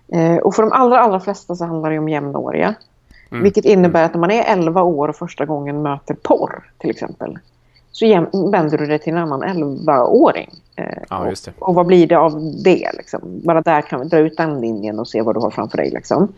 Eh, 0.07 0.37
och 0.37 0.55
för 0.55 0.63
de 0.63 0.71
allra, 0.71 0.99
allra 0.99 1.19
flesta 1.19 1.55
så 1.55 1.65
handlar 1.65 1.91
det 1.91 1.99
om 1.99 2.09
jämnåriga. 2.09 2.75
Mm. 3.31 3.43
Vilket 3.43 3.65
innebär 3.65 4.03
att 4.03 4.13
när 4.13 4.19
man 4.19 4.31
är 4.31 4.43
11 4.43 4.83
år 4.83 5.07
och 5.07 5.15
första 5.15 5.45
gången 5.45 5.81
möter 5.81 6.13
porr 6.13 6.63
till 6.77 6.89
exempel. 6.89 7.39
Så 7.91 8.05
vänder 8.51 8.77
du 8.77 8.85
dig 8.85 8.99
till 8.99 9.13
en 9.13 9.19
annan 9.19 9.43
11-åring. 9.43 10.49
Eh, 10.75 10.85
ja, 11.09 11.31
och, 11.57 11.69
och, 11.69 11.75
vad 11.75 11.85
blir 11.85 12.07
det 12.07 12.15
av 12.15 12.53
det? 12.63 12.91
Liksom? 12.97 13.19
Bara 13.23 13.61
där 13.61 13.81
kan 13.81 13.99
vi 13.99 14.07
dra 14.07 14.17
ut 14.17 14.37
den 14.37 14.61
linjen 14.61 14.99
och 14.99 15.07
se 15.07 15.21
vad 15.21 15.35
du 15.35 15.39
har 15.39 15.51
framför 15.51 15.77
dig. 15.77 15.89
Liksom. 15.89 16.33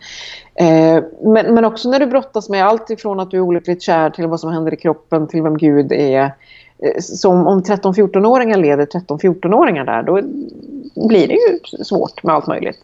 Eh, 0.54 1.02
men, 1.22 1.54
men 1.54 1.64
också 1.64 1.90
när 1.90 1.98
du 1.98 2.06
brottas 2.06 2.48
med 2.48 2.66
allt 2.66 2.90
ifrån 2.90 3.20
att 3.20 3.30
du 3.30 3.36
är 3.36 3.40
olyckligt 3.40 3.82
kär 3.82 4.10
till 4.10 4.26
vad 4.26 4.40
som 4.40 4.52
händer 4.52 4.74
i 4.74 4.76
kroppen 4.76 5.26
till 5.26 5.42
vem 5.42 5.58
Gud 5.58 5.92
är. 5.92 6.22
Eh, 6.78 7.00
som 7.00 7.46
om 7.46 7.62
13-14-åringar 7.62 8.56
leder 8.56 8.86
13-14-åringar 8.86 9.84
där, 9.84 10.02
då 10.02 10.22
blir 11.08 11.28
det 11.28 11.34
ju 11.34 11.84
svårt 11.84 12.22
med 12.22 12.34
allt 12.34 12.46
möjligt. 12.46 12.80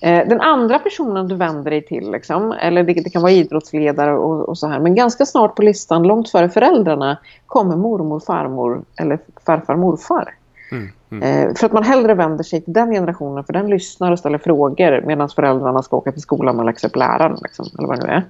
Eh, 0.00 0.28
den 0.28 0.40
andra 0.40 0.78
personen 0.78 1.28
du 1.28 1.34
vänder 1.34 1.70
dig 1.70 1.82
till, 1.82 2.10
liksom, 2.10 2.52
eller 2.52 2.84
det, 2.84 2.92
det, 2.92 3.10
kan 3.10 3.22
vara 3.22 3.32
idrottsledare 3.32 4.18
och, 4.18 4.48
och, 4.48 4.58
så 4.58 4.66
här, 4.66 4.80
men 4.80 4.94
ganska 4.94 5.26
snart 5.26 5.56
på 5.56 5.62
listan, 5.62 6.02
långt 6.02 6.30
före 6.30 6.48
föräldrarna, 6.48 7.18
kommer 7.46 7.76
mormor, 7.76 8.20
farmor 8.20 8.82
eller 8.96 9.18
farfar, 9.46 9.76
morfar. 9.76 10.34
Mm, 10.72 10.88
mm. 11.10 11.48
Eh, 11.48 11.54
för 11.54 11.66
att 11.66 11.72
man 11.72 11.82
hellre 11.82 12.14
vänder 12.14 12.44
sig 12.44 12.60
till 12.60 12.72
den 12.72 12.90
generationen, 12.90 13.44
för 13.44 13.52
den 13.52 13.68
lyssnar 13.68 14.12
och 14.12 14.18
ställer 14.18 14.38
frågor 14.38 15.02
medan 15.06 15.28
föräldrarna 15.28 15.82
ska 15.82 15.96
åka 15.96 16.12
till 16.12 16.22
skolan 16.22 16.58
och 16.58 16.64
läxa 16.64 16.86
upp 16.86 16.96
läraren, 16.96 17.38
liksom, 17.42 17.66
eller 17.78 17.88
vad 17.88 18.00
det 18.00 18.06
nu 18.06 18.12
är. 18.12 18.22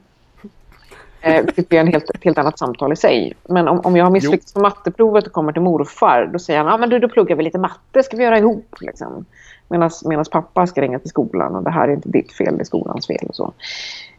Eh, 1.27 1.43
vilket 1.45 1.69
blir 1.69 1.81
en 1.81 1.87
helt, 1.87 2.11
ett 2.11 2.25
helt 2.25 2.39
annat 2.39 2.59
samtal 2.59 2.93
i 2.93 2.97
sig. 2.97 3.33
Men 3.49 3.69
om, 3.69 3.81
om 3.85 3.97
jag 3.97 4.05
har 4.05 4.11
misslyckats 4.11 4.53
på 4.53 4.61
matteprovet 4.61 5.27
och 5.27 5.33
kommer 5.33 5.53
till 5.53 5.63
morfar, 5.63 6.31
då 6.33 6.39
säger 6.39 6.59
han, 6.59 6.69
ah, 6.69 6.77
men 6.77 6.91
du, 6.91 6.99
då 6.99 7.09
pluggar 7.09 7.37
vi 7.37 7.43
lite 7.43 7.59
matte, 7.59 8.03
ska 8.03 8.17
vi 8.17 8.25
göra 8.25 8.39
ihop? 8.39 8.77
Liksom. 8.81 9.25
Medan 9.69 10.25
pappa 10.31 10.67
ska 10.67 10.83
ringa 10.83 10.99
till 10.99 11.09
skolan 11.09 11.57
och 11.57 11.63
det 11.63 11.71
här 11.71 11.89
är 11.89 11.93
inte 11.93 12.09
ditt 12.09 12.33
fel, 12.33 12.57
det 12.57 12.63
är 12.63 12.65
skolans 12.65 13.07
fel. 13.07 13.27
Och 13.29 13.37
så. 13.37 13.53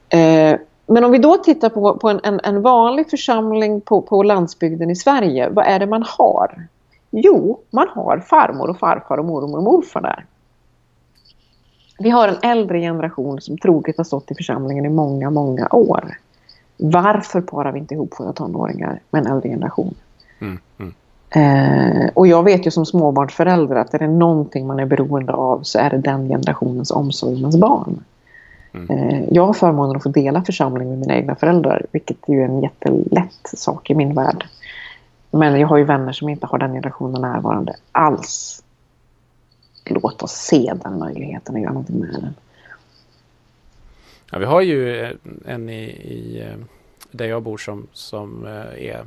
Eh, 0.10 0.60
men 0.86 1.04
om 1.04 1.12
vi 1.12 1.18
då 1.18 1.38
tittar 1.38 1.70
på, 1.70 1.98
på 1.98 2.10
en, 2.10 2.20
en, 2.24 2.40
en, 2.44 2.62
vanlig 2.62 3.10
församling 3.10 3.82
på, 3.82 4.02
på 4.02 4.24
landsbygden 4.24 4.90
i 4.90 4.96
Sverige, 4.96 5.50
vad 5.50 5.66
är 5.66 5.80
det 5.80 5.88
man 5.88 6.04
har? 6.08 6.68
Jo, 7.12 7.60
man 7.70 7.88
har 7.90 8.20
farmor 8.20 8.70
och 8.70 8.80
farfar 8.80 9.18
och 9.18 9.26
mormor 9.26 9.58
och 9.58 9.64
morfar 9.64 10.02
där. 10.02 10.26
Vi 12.00 12.10
har 12.10 12.28
en 12.28 12.38
äldre 12.42 12.80
generation 12.80 13.42
som 13.42 13.58
troget 13.58 13.98
har 13.98 14.04
stått 14.04 14.32
i 14.32 14.36
församlingen 14.36 14.86
i 14.86 14.90
många, 14.90 15.30
många 15.30 15.68
år. 15.72 16.18
Varför 16.78 17.42
parar 17.42 17.72
vi 17.72 17.80
inte 17.80 17.94
ihop 17.94 18.20
våra 18.20 18.34
tonåringar 18.34 19.00
med 19.10 19.26
en 19.26 19.32
äldre 19.32 19.50
generation? 19.50 19.96
Mm, 20.40 20.60
mm. 20.80 20.94
Eh, 21.30 22.10
och 22.14 22.28
jag 22.28 22.44
vet 22.44 22.68
ju 22.68 22.72
som 22.72 22.86
småbarnsförälder 22.86 23.76
att 23.76 23.94
är 23.94 24.00
det 24.00 24.08
någonting 24.08 24.68
man 24.68 24.80
är 24.80 24.86
beroende 24.86 25.34
av 25.34 25.60
så 25.64 25.80
är 25.80 25.90
det 25.90 25.98
den 25.98 26.30
generationens 26.30 26.92
omsorg 26.92 27.34
om 27.34 27.40
ens 27.40 27.58
barn. 27.58 28.04
Mm. 28.74 28.90
Eh, 28.90 29.24
jag 29.32 29.46
har 29.46 29.54
förmånen 29.54 29.96
att 29.96 30.04
få 30.04 30.10
dela 30.10 30.44
församling 30.44 30.90
med 30.90 30.98
mina 31.00 31.16
egna 31.16 31.36
föräldrar 31.36 31.86
vilket 31.92 32.30
är 32.30 32.34
ju 32.34 32.44
en 32.44 32.62
jättelätt 32.62 33.52
sak 33.54 33.90
i 33.90 33.96
min 33.96 34.14
värld. 34.14 34.46
Men 35.32 35.60
jag 35.60 35.68
har 35.68 35.78
ju 35.78 35.84
vänner 35.84 36.12
som 36.12 36.30
inte 36.30 36.48
har 36.48 36.58
den 36.58 36.74
generationen 36.74 37.22
närvarande 37.22 37.76
alls. 37.92 38.64
Låt 39.86 40.24
oss 40.24 40.32
se 40.32 40.74
den 40.84 41.00
möjligheten 41.00 41.56
och 41.56 41.62
göra 41.62 41.74
någonting 41.74 42.00
med 42.00 42.10
den. 42.10 42.34
Ja, 44.32 44.40
vi 44.40 44.46
har 44.46 44.62
ju 44.62 45.08
en 45.46 45.70
i, 45.70 45.84
i 45.84 46.42
eh, 46.42 46.58
där 47.12 47.26
jag 47.26 47.44
bor 47.44 47.58
som, 47.58 47.88
som 47.94 48.46
eh, 48.46 48.86
är 48.88 49.06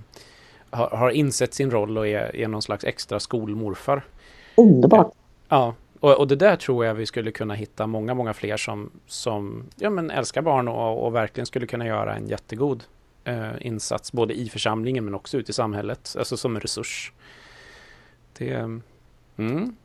har, 0.71 0.91
har 0.91 1.11
insett 1.11 1.55
sin 1.55 1.71
roll 1.71 1.99
och 1.99 2.07
är, 2.07 2.37
är 2.37 2.49
någon 2.49 2.63
slags 2.63 2.85
extra 2.85 3.21
skolmorfar. 3.21 4.03
Underbart! 4.57 5.13
Ja, 5.49 5.75
och, 6.01 6.19
och 6.19 6.29
det 6.29 6.37
där 6.37 6.57
tror 6.57 6.85
jag 6.85 6.95
vi 6.95 7.07
skulle 7.07 7.31
kunna 7.31 7.55
hitta 7.55 7.87
många, 7.87 8.15
många 8.15 8.33
fler 8.33 8.57
som, 8.57 8.91
som 9.07 9.65
ja, 9.77 9.91
men 9.91 10.11
älskar 10.11 10.43
barn 10.43 10.69
och, 10.69 11.07
och 11.07 11.15
verkligen 11.15 11.47
skulle 11.47 11.67
kunna 11.67 11.87
göra 11.87 12.15
en 12.17 12.29
jättegod 12.29 12.85
eh, 13.25 13.51
insats 13.61 14.13
både 14.13 14.35
i 14.35 14.49
församlingen 14.49 15.05
men 15.05 15.15
också 15.15 15.39
ute 15.39 15.51
i 15.51 15.55
samhället, 15.55 16.15
alltså 16.19 16.37
som 16.37 16.57
en 16.57 16.61
resurs. 16.61 17.13
Det, 18.39 18.81
mm. 19.37 19.77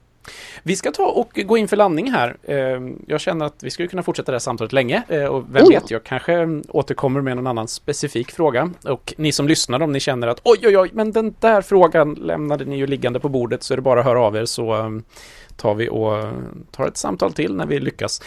Vi 0.63 0.75
ska 0.75 0.91
ta 0.91 1.05
och 1.05 1.39
gå 1.45 1.57
in 1.57 1.67
för 1.67 1.77
landning 1.77 2.11
här. 2.11 2.37
Ehm, 2.47 3.03
jag 3.07 3.21
känner 3.21 3.45
att 3.45 3.63
vi 3.63 3.69
skulle 3.69 3.87
kunna 3.87 4.03
fortsätta 4.03 4.31
det 4.31 4.35
här 4.35 4.39
samtalet 4.39 4.73
länge 4.73 5.03
eh, 5.07 5.25
och 5.25 5.43
vem 5.51 5.69
vet, 5.69 5.91
jag 5.91 6.03
kanske 6.03 6.61
återkommer 6.69 7.21
med 7.21 7.35
någon 7.35 7.47
annan 7.47 7.67
specifik 7.67 8.31
fråga. 8.31 8.71
Och 8.83 9.13
ni 9.17 9.31
som 9.31 9.47
lyssnar, 9.47 9.81
om 9.81 9.91
ni 9.91 9.99
känner 9.99 10.27
att 10.27 10.41
oj, 10.43 10.59
oj, 10.63 10.77
oj, 10.77 10.89
men 10.93 11.11
den 11.11 11.35
där 11.39 11.61
frågan 11.61 12.13
lämnade 12.13 12.65
ni 12.65 12.77
ju 12.77 12.87
liggande 12.87 13.19
på 13.19 13.29
bordet 13.29 13.63
så 13.63 13.73
är 13.73 13.75
det 13.75 13.81
bara 13.81 13.99
att 13.99 14.05
höra 14.05 14.21
av 14.21 14.35
er 14.35 14.45
så 14.45 14.73
ehm, 14.73 15.03
tar 15.57 15.75
vi 15.75 15.89
och 15.89 16.23
tar 16.71 16.87
ett 16.87 16.97
samtal 16.97 17.33
till 17.33 17.55
när 17.55 17.65
vi 17.65 17.79
lyckas. 17.79 18.21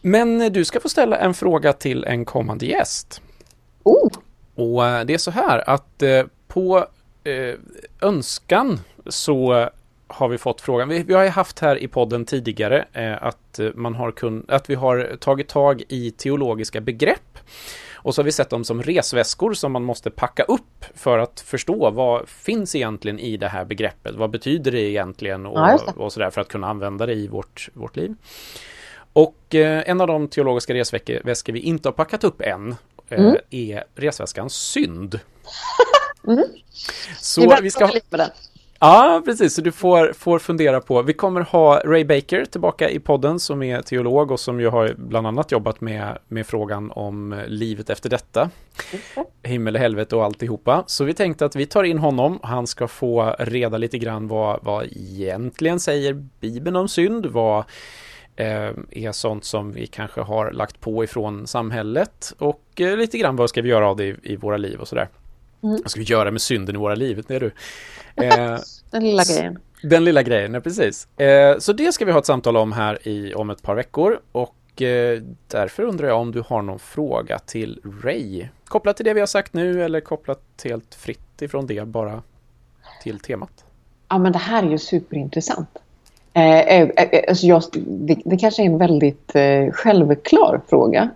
Men 0.00 0.52
du 0.52 0.64
ska 0.64 0.80
få 0.80 0.88
ställa 0.88 1.18
en 1.18 1.34
fråga 1.34 1.72
till 1.72 2.04
en 2.04 2.24
kommande 2.24 2.66
gäst. 2.66 3.22
Oh. 3.82 4.12
Och 4.54 4.86
eh, 4.86 5.04
det 5.04 5.14
är 5.14 5.18
så 5.18 5.30
här 5.30 5.70
att 5.70 6.02
eh, 6.02 6.22
på 6.48 6.86
önskan 8.00 8.80
så 9.06 9.68
har 10.08 10.28
vi 10.28 10.38
fått 10.38 10.60
frågan. 10.60 10.88
Vi, 10.88 11.02
vi 11.02 11.14
har 11.14 11.22
ju 11.22 11.28
haft 11.28 11.58
här 11.58 11.76
i 11.76 11.88
podden 11.88 12.24
tidigare 12.24 12.84
eh, 12.92 13.22
att, 13.22 13.60
man 13.74 13.94
har 13.94 14.12
kun, 14.12 14.44
att 14.48 14.70
vi 14.70 14.74
har 14.74 15.16
tagit 15.20 15.48
tag 15.48 15.82
i 15.88 16.10
teologiska 16.10 16.80
begrepp. 16.80 17.38
Och 17.94 18.14
så 18.14 18.20
har 18.22 18.24
vi 18.24 18.32
sett 18.32 18.50
dem 18.50 18.64
som 18.64 18.82
resväskor 18.82 19.54
som 19.54 19.72
man 19.72 19.84
måste 19.84 20.10
packa 20.10 20.42
upp 20.42 20.84
för 20.94 21.18
att 21.18 21.40
förstå 21.40 21.90
vad 21.90 22.28
finns 22.28 22.74
egentligen 22.74 23.18
i 23.18 23.36
det 23.36 23.48
här 23.48 23.64
begreppet. 23.64 24.14
Vad 24.14 24.30
betyder 24.30 24.72
det 24.72 24.80
egentligen 24.80 25.46
och, 25.46 25.58
ja, 25.58 25.78
och 25.96 26.12
sådär 26.12 26.30
för 26.30 26.40
att 26.40 26.48
kunna 26.48 26.66
använda 26.66 27.06
det 27.06 27.14
i 27.14 27.28
vårt, 27.28 27.68
vårt 27.72 27.96
liv. 27.96 28.14
Och 29.12 29.54
eh, 29.54 29.82
en 29.86 30.00
av 30.00 30.06
de 30.06 30.28
teologiska 30.28 30.74
resväskor 30.74 31.52
vi 31.52 31.60
inte 31.60 31.88
har 31.88 31.92
packat 31.92 32.24
upp 32.24 32.40
än 32.40 32.74
eh, 33.08 33.20
Mm. 33.20 33.36
är 33.50 33.84
resväskan 33.94 34.50
synd. 34.50 35.20
Mm. 36.26 36.44
Så 37.18 37.56
vi 37.62 37.70
ska 37.70 37.84
ha... 37.84 37.92
Ja, 38.84 39.22
precis. 39.24 39.54
Så 39.54 39.60
du 39.60 39.72
får, 39.72 40.12
får 40.12 40.38
fundera 40.38 40.80
på. 40.80 41.02
Vi 41.02 41.12
kommer 41.12 41.40
ha 41.40 41.80
Ray 41.84 42.04
Baker 42.04 42.44
tillbaka 42.44 42.90
i 42.90 43.00
podden 43.00 43.40
som 43.40 43.62
är 43.62 43.82
teolog 43.82 44.30
och 44.30 44.40
som 44.40 44.60
ju 44.60 44.68
har 44.68 44.94
bland 44.98 45.26
annat 45.26 45.52
jobbat 45.52 45.80
med, 45.80 46.18
med 46.28 46.46
frågan 46.46 46.90
om 46.90 47.32
eh, 47.32 47.46
livet 47.46 47.90
efter 47.90 48.10
detta. 48.10 48.50
Himmel 49.42 49.74
och 49.74 49.80
helvete 49.80 50.16
och 50.16 50.24
alltihopa. 50.24 50.84
Så 50.86 51.04
vi 51.04 51.14
tänkte 51.14 51.44
att 51.44 51.56
vi 51.56 51.66
tar 51.66 51.84
in 51.84 51.98
honom. 51.98 52.38
Han 52.42 52.66
ska 52.66 52.88
få 52.88 53.36
reda 53.38 53.78
lite 53.78 53.98
grann 53.98 54.28
vad, 54.28 54.58
vad 54.62 54.84
egentligen 54.84 55.80
säger 55.80 56.12
Bibeln 56.40 56.76
om 56.76 56.88
synd. 56.88 57.26
Vad 57.26 57.64
eh, 58.36 58.70
är 58.90 59.12
sånt 59.12 59.44
som 59.44 59.72
vi 59.72 59.86
kanske 59.86 60.20
har 60.20 60.52
lagt 60.52 60.80
på 60.80 61.04
ifrån 61.04 61.46
samhället 61.46 62.34
och 62.38 62.80
eh, 62.80 62.96
lite 62.96 63.18
grann 63.18 63.36
vad 63.36 63.50
ska 63.50 63.62
vi 63.62 63.68
göra 63.68 63.88
av 63.88 63.96
det 63.96 64.04
i, 64.04 64.16
i 64.22 64.36
våra 64.36 64.56
liv 64.56 64.80
och 64.80 64.88
sådär. 64.88 65.02
Mm. 65.02 65.23
Vad 65.70 65.90
ska 65.90 66.00
vi 66.00 66.06
göra 66.06 66.30
med 66.30 66.40
synden 66.40 66.74
i 66.74 66.78
våra 66.78 66.94
liv? 66.94 67.24
Det 67.28 67.34
är 67.34 67.40
du. 67.40 67.52
Eh, 68.16 68.58
Den 68.90 69.04
lilla 69.04 69.22
grejen. 69.24 69.58
den 69.82 70.04
lilla 70.04 70.22
grejen, 70.22 70.54
ja, 70.54 70.60
precis. 70.60 71.18
Eh, 71.18 71.58
så 71.58 71.72
det 71.72 71.92
ska 71.92 72.04
vi 72.04 72.12
ha 72.12 72.18
ett 72.18 72.26
samtal 72.26 72.56
om 72.56 72.72
här 72.72 73.08
i, 73.08 73.34
om 73.34 73.50
ett 73.50 73.62
par 73.62 73.74
veckor 73.74 74.20
och 74.32 74.82
eh, 74.82 75.22
därför 75.48 75.82
undrar 75.82 76.08
jag 76.08 76.20
om 76.20 76.32
du 76.32 76.42
har 76.46 76.62
någon 76.62 76.78
fråga 76.78 77.38
till 77.38 77.80
Ray 78.02 78.48
kopplat 78.64 78.96
till 78.96 79.04
det 79.04 79.14
vi 79.14 79.20
har 79.20 79.26
sagt 79.26 79.52
nu 79.54 79.84
eller 79.84 80.00
kopplat 80.00 80.40
helt 80.64 80.94
fritt 80.94 81.42
ifrån 81.42 81.66
det 81.66 81.86
bara 81.86 82.22
till 83.02 83.18
temat. 83.18 83.64
Ja, 84.08 84.18
men 84.18 84.32
det 84.32 84.38
här 84.38 84.62
är 84.62 84.70
ju 84.70 84.78
superintressant. 84.78 85.68
Eh, 86.32 86.58
eh, 86.58 86.88
eh, 86.96 87.24
alltså 87.28 87.46
jag, 87.46 87.62
det, 87.86 88.18
det 88.24 88.36
kanske 88.36 88.62
är 88.62 88.66
en 88.66 88.78
väldigt 88.78 89.34
eh, 89.34 89.70
självklar 89.72 90.60
fråga. 90.68 91.10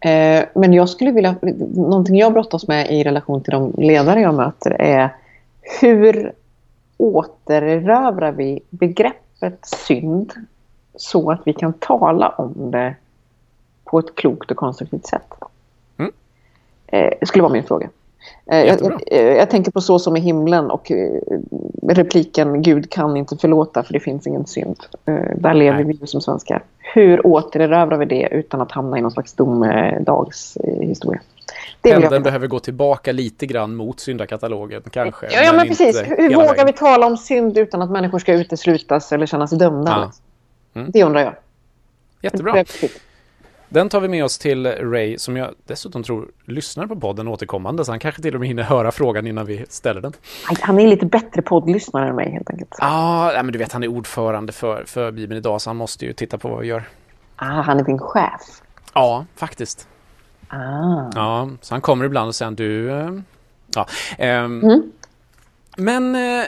Eh, 0.00 0.44
men 0.54 0.72
jag 0.72 0.88
skulle 0.88 1.10
vilja... 1.10 1.34
Någonting 1.74 2.16
jag 2.16 2.32
brottas 2.32 2.68
med 2.68 2.90
i 2.90 3.04
relation 3.04 3.42
till 3.42 3.52
de 3.52 3.74
ledare 3.76 4.20
jag 4.20 4.34
möter 4.34 4.70
är 4.70 5.14
hur 5.80 6.32
återerövrar 6.96 8.32
vi 8.32 8.60
begreppet 8.70 9.66
synd 9.66 10.32
så 10.96 11.30
att 11.30 11.40
vi 11.44 11.52
kan 11.52 11.72
tala 11.72 12.28
om 12.28 12.70
det 12.70 12.94
på 13.84 13.98
ett 13.98 14.14
klokt 14.14 14.50
och 14.50 14.56
konstruktivt 14.56 15.06
sätt? 15.06 15.32
Mm. 15.96 16.12
Eh, 16.86 17.12
skulle 17.22 17.42
vara 17.42 17.52
min 17.52 17.64
fråga. 17.64 17.88
Eh, 18.46 18.58
Jag, 18.58 18.80
jag, 18.80 19.02
eh, 19.06 19.36
jag 19.36 19.50
tänker 19.50 19.72
på 19.72 19.80
Så 19.80 19.98
som 19.98 20.16
i 20.16 20.20
himlen 20.20 20.70
och 20.70 20.90
eh, 20.90 21.20
repliken 21.88 22.62
Gud 22.62 22.90
kan 22.90 23.16
inte 23.16 23.36
förlåta 23.36 23.82
för 23.82 23.92
det 23.92 24.00
finns 24.00 24.26
ingen 24.26 24.46
synd. 24.46 24.76
Där 25.36 25.54
lever 25.54 25.76
Nej. 25.76 25.84
vi 25.84 25.92
ju 25.92 26.06
som 26.06 26.20
svenskar. 26.20 26.64
Hur 26.78 27.26
återerövrar 27.26 27.98
vi 27.98 28.04
det 28.04 28.28
utan 28.30 28.60
att 28.60 28.72
hamna 28.72 28.98
i 28.98 29.00
någon 29.00 29.10
slags 29.10 29.32
domedagshistoria? 29.32 31.20
Det 31.80 31.92
Pendeln 31.92 32.22
behöver 32.22 32.46
gå 32.46 32.58
tillbaka 32.58 33.12
lite 33.12 33.46
grann 33.46 33.74
mot 33.76 34.00
syndakatalogen 34.00 34.82
kanske. 34.90 35.26
Ja, 35.26 35.42
ja 35.42 35.52
men 35.52 35.66
inte 35.66 35.84
precis. 35.84 36.02
Hur 36.06 36.34
vågar 36.34 36.48
vägen. 36.48 36.66
vi 36.66 36.72
tala 36.72 37.06
om 37.06 37.16
synd 37.16 37.58
utan 37.58 37.82
att 37.82 37.90
människor 37.90 38.18
ska 38.18 38.32
uteslutas 38.32 39.12
eller 39.12 39.26
känna 39.26 39.46
sig 39.46 39.58
dömda? 39.58 40.12
Ja. 40.74 40.80
Mm. 40.80 40.90
Det 40.90 41.04
undrar 41.04 41.20
jag. 41.20 41.34
Jättebra. 42.22 42.64
Den 43.72 43.88
tar 43.88 44.00
vi 44.00 44.08
med 44.08 44.24
oss 44.24 44.38
till 44.38 44.66
Ray 44.66 45.18
som 45.18 45.36
jag 45.36 45.54
dessutom 45.66 46.02
tror 46.02 46.28
lyssnar 46.44 46.86
på 46.86 46.96
podden 47.00 47.28
återkommande 47.28 47.84
så 47.84 47.92
han 47.92 47.98
kanske 47.98 48.22
till 48.22 48.34
och 48.34 48.40
med 48.40 48.48
hinner 48.48 48.62
höra 48.62 48.92
frågan 48.92 49.26
innan 49.26 49.46
vi 49.46 49.64
ställer 49.68 50.00
den. 50.00 50.12
Han 50.60 50.78
är 50.80 50.86
lite 50.86 51.06
bättre 51.06 51.42
poddlyssnare 51.42 52.08
än 52.08 52.16
mig 52.16 52.30
helt 52.30 52.50
enkelt. 52.50 52.74
Ja, 52.78 52.86
ah, 53.38 53.42
men 53.42 53.52
du 53.52 53.58
vet 53.58 53.72
han 53.72 53.82
är 53.82 53.88
ordförande 53.88 54.52
för, 54.52 54.84
för 54.84 55.10
Bibeln 55.12 55.38
idag 55.38 55.60
så 55.60 55.70
han 55.70 55.76
måste 55.76 56.06
ju 56.06 56.12
titta 56.12 56.38
på 56.38 56.48
vad 56.48 56.60
vi 56.60 56.66
gör. 56.66 56.88
Ah, 57.36 57.44
han 57.62 57.78
är 57.80 57.84
din 57.84 57.98
chef. 57.98 58.40
Ja, 58.94 59.26
faktiskt. 59.36 59.88
Ah. 60.48 61.10
Ja, 61.14 61.48
så 61.60 61.74
han 61.74 61.80
kommer 61.80 62.04
ibland 62.04 62.28
och 62.28 62.34
säger 62.34 62.50
du... 62.52 62.90
eh, 62.90 63.10
Ja. 63.74 63.86
ehm, 64.18 64.60
Mm. 64.62 64.92
Men 65.76 66.14
eh, 66.14 66.44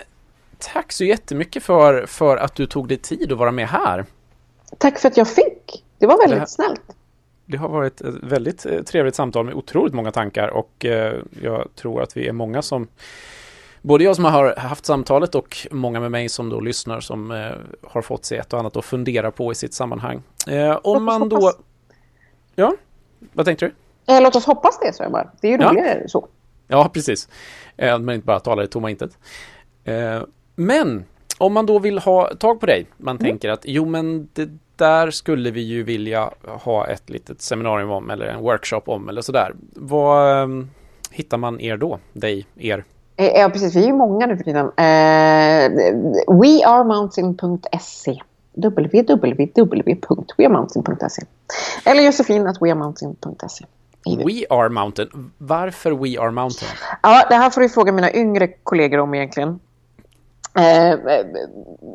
tack 0.72 0.92
så 0.92 1.04
jättemycket 1.04 1.62
för, 1.62 2.06
för 2.06 2.36
att 2.36 2.54
du 2.54 2.66
tog 2.66 2.88
dig 2.88 2.96
tid 2.98 3.32
att 3.32 3.38
vara 3.38 3.52
med 3.52 3.68
här. 3.68 4.04
Tack 4.78 4.98
för 4.98 5.08
att 5.08 5.16
jag 5.16 5.28
fick. 5.28 5.84
Det 5.98 6.06
var 6.06 6.18
väldigt 6.18 6.36
Det 6.36 6.38
här- 6.40 6.46
snällt. 6.46 6.80
Det 7.52 7.58
har 7.58 7.68
varit 7.68 8.00
ett 8.00 8.14
väldigt 8.22 8.66
eh, 8.66 8.82
trevligt 8.82 9.14
samtal 9.14 9.44
med 9.44 9.54
otroligt 9.54 9.94
många 9.94 10.10
tankar 10.12 10.48
och 10.48 10.84
eh, 10.84 11.14
jag 11.42 11.68
tror 11.74 12.02
att 12.02 12.16
vi 12.16 12.28
är 12.28 12.32
många 12.32 12.62
som 12.62 12.88
Både 13.82 14.04
jag 14.04 14.16
som 14.16 14.24
har 14.24 14.56
haft 14.56 14.86
samtalet 14.86 15.34
och 15.34 15.66
många 15.70 16.00
med 16.00 16.10
mig 16.10 16.28
som 16.28 16.48
då 16.48 16.60
lyssnar 16.60 17.00
som 17.00 17.30
eh, 17.30 17.50
har 17.88 18.02
fått 18.02 18.24
sig 18.24 18.38
ett 18.38 18.52
och 18.52 18.58
annat 18.58 18.76
att 18.76 18.84
fundera 18.84 19.30
på 19.30 19.52
i 19.52 19.54
sitt 19.54 19.74
sammanhang. 19.74 20.22
Om 20.82 21.04
man 21.04 21.28
då... 21.28 21.52
Ja, 22.54 22.74
vad 23.32 23.46
tänkte 23.46 23.72
du? 24.06 24.20
Låt 24.20 24.36
oss 24.36 24.44
hoppas 24.46 24.78
det, 24.80 24.92
så 24.92 25.02
jag 25.02 25.12
bara. 25.12 25.30
Det 25.40 25.48
är 25.48 25.52
ju 25.58 25.64
Ja. 25.64 25.70
roligare 25.70 26.08
så. 26.08 26.28
Ja, 26.68 26.90
precis. 26.94 27.28
Eh, 27.76 27.98
Men 27.98 28.14
inte 28.14 28.26
bara 28.26 28.40
talar 28.40 28.62
i 28.62 28.66
tomma 28.66 28.90
intet. 28.90 29.18
Men 30.54 31.04
om 31.38 31.52
man 31.52 31.66
då 31.66 31.78
vill 31.78 31.98
ha 31.98 32.34
tag 32.34 32.60
på 32.60 32.66
dig, 32.66 32.86
man 32.96 33.18
tänker 33.18 33.48
att 33.48 33.62
jo 33.64 33.84
men 33.86 34.28
det 34.32 34.48
där 34.82 35.10
skulle 35.10 35.50
vi 35.50 35.60
ju 35.60 35.82
vilja 35.82 36.30
ha 36.44 36.86
ett 36.86 37.10
litet 37.10 37.42
seminarium 37.42 37.90
om 37.90 38.10
eller 38.10 38.26
en 38.26 38.40
workshop 38.40 38.82
om 38.86 39.08
eller 39.08 39.22
sådär. 39.22 39.54
Vad 39.74 40.42
eh, 40.42 40.48
hittar 41.10 41.38
man 41.38 41.60
er 41.60 41.76
då? 41.76 41.98
Dig, 42.12 42.46
er? 42.56 42.84
Eh, 43.16 43.26
Ja, 43.26 43.48
precis. 43.48 43.76
Vi 43.76 43.82
är 43.82 43.86
ju 43.86 43.92
många 43.92 44.26
nu 44.26 44.36
för 44.36 44.44
tiden. 44.44 44.66
Eh, 44.66 44.72
wearemountain.se 46.40 48.20
www.wearemountain.se 48.56 51.22
Eller 51.84 52.02
Josefin 52.02 52.46
at 52.46 52.56
wearemountain.se 52.62 53.64
We 54.06 54.46
are 54.50 54.68
mountain. 54.68 55.30
Varför 55.38 55.90
We 55.90 56.20
are 56.20 56.30
mountain? 56.30 56.70
Ja, 57.02 57.26
det 57.28 57.34
här 57.34 57.50
får 57.50 57.60
du 57.60 57.68
fråga 57.68 57.92
mina 57.92 58.12
yngre 58.14 58.46
kollegor 58.48 58.98
om 58.98 59.14
egentligen. 59.14 59.60
Eh, 60.54 60.98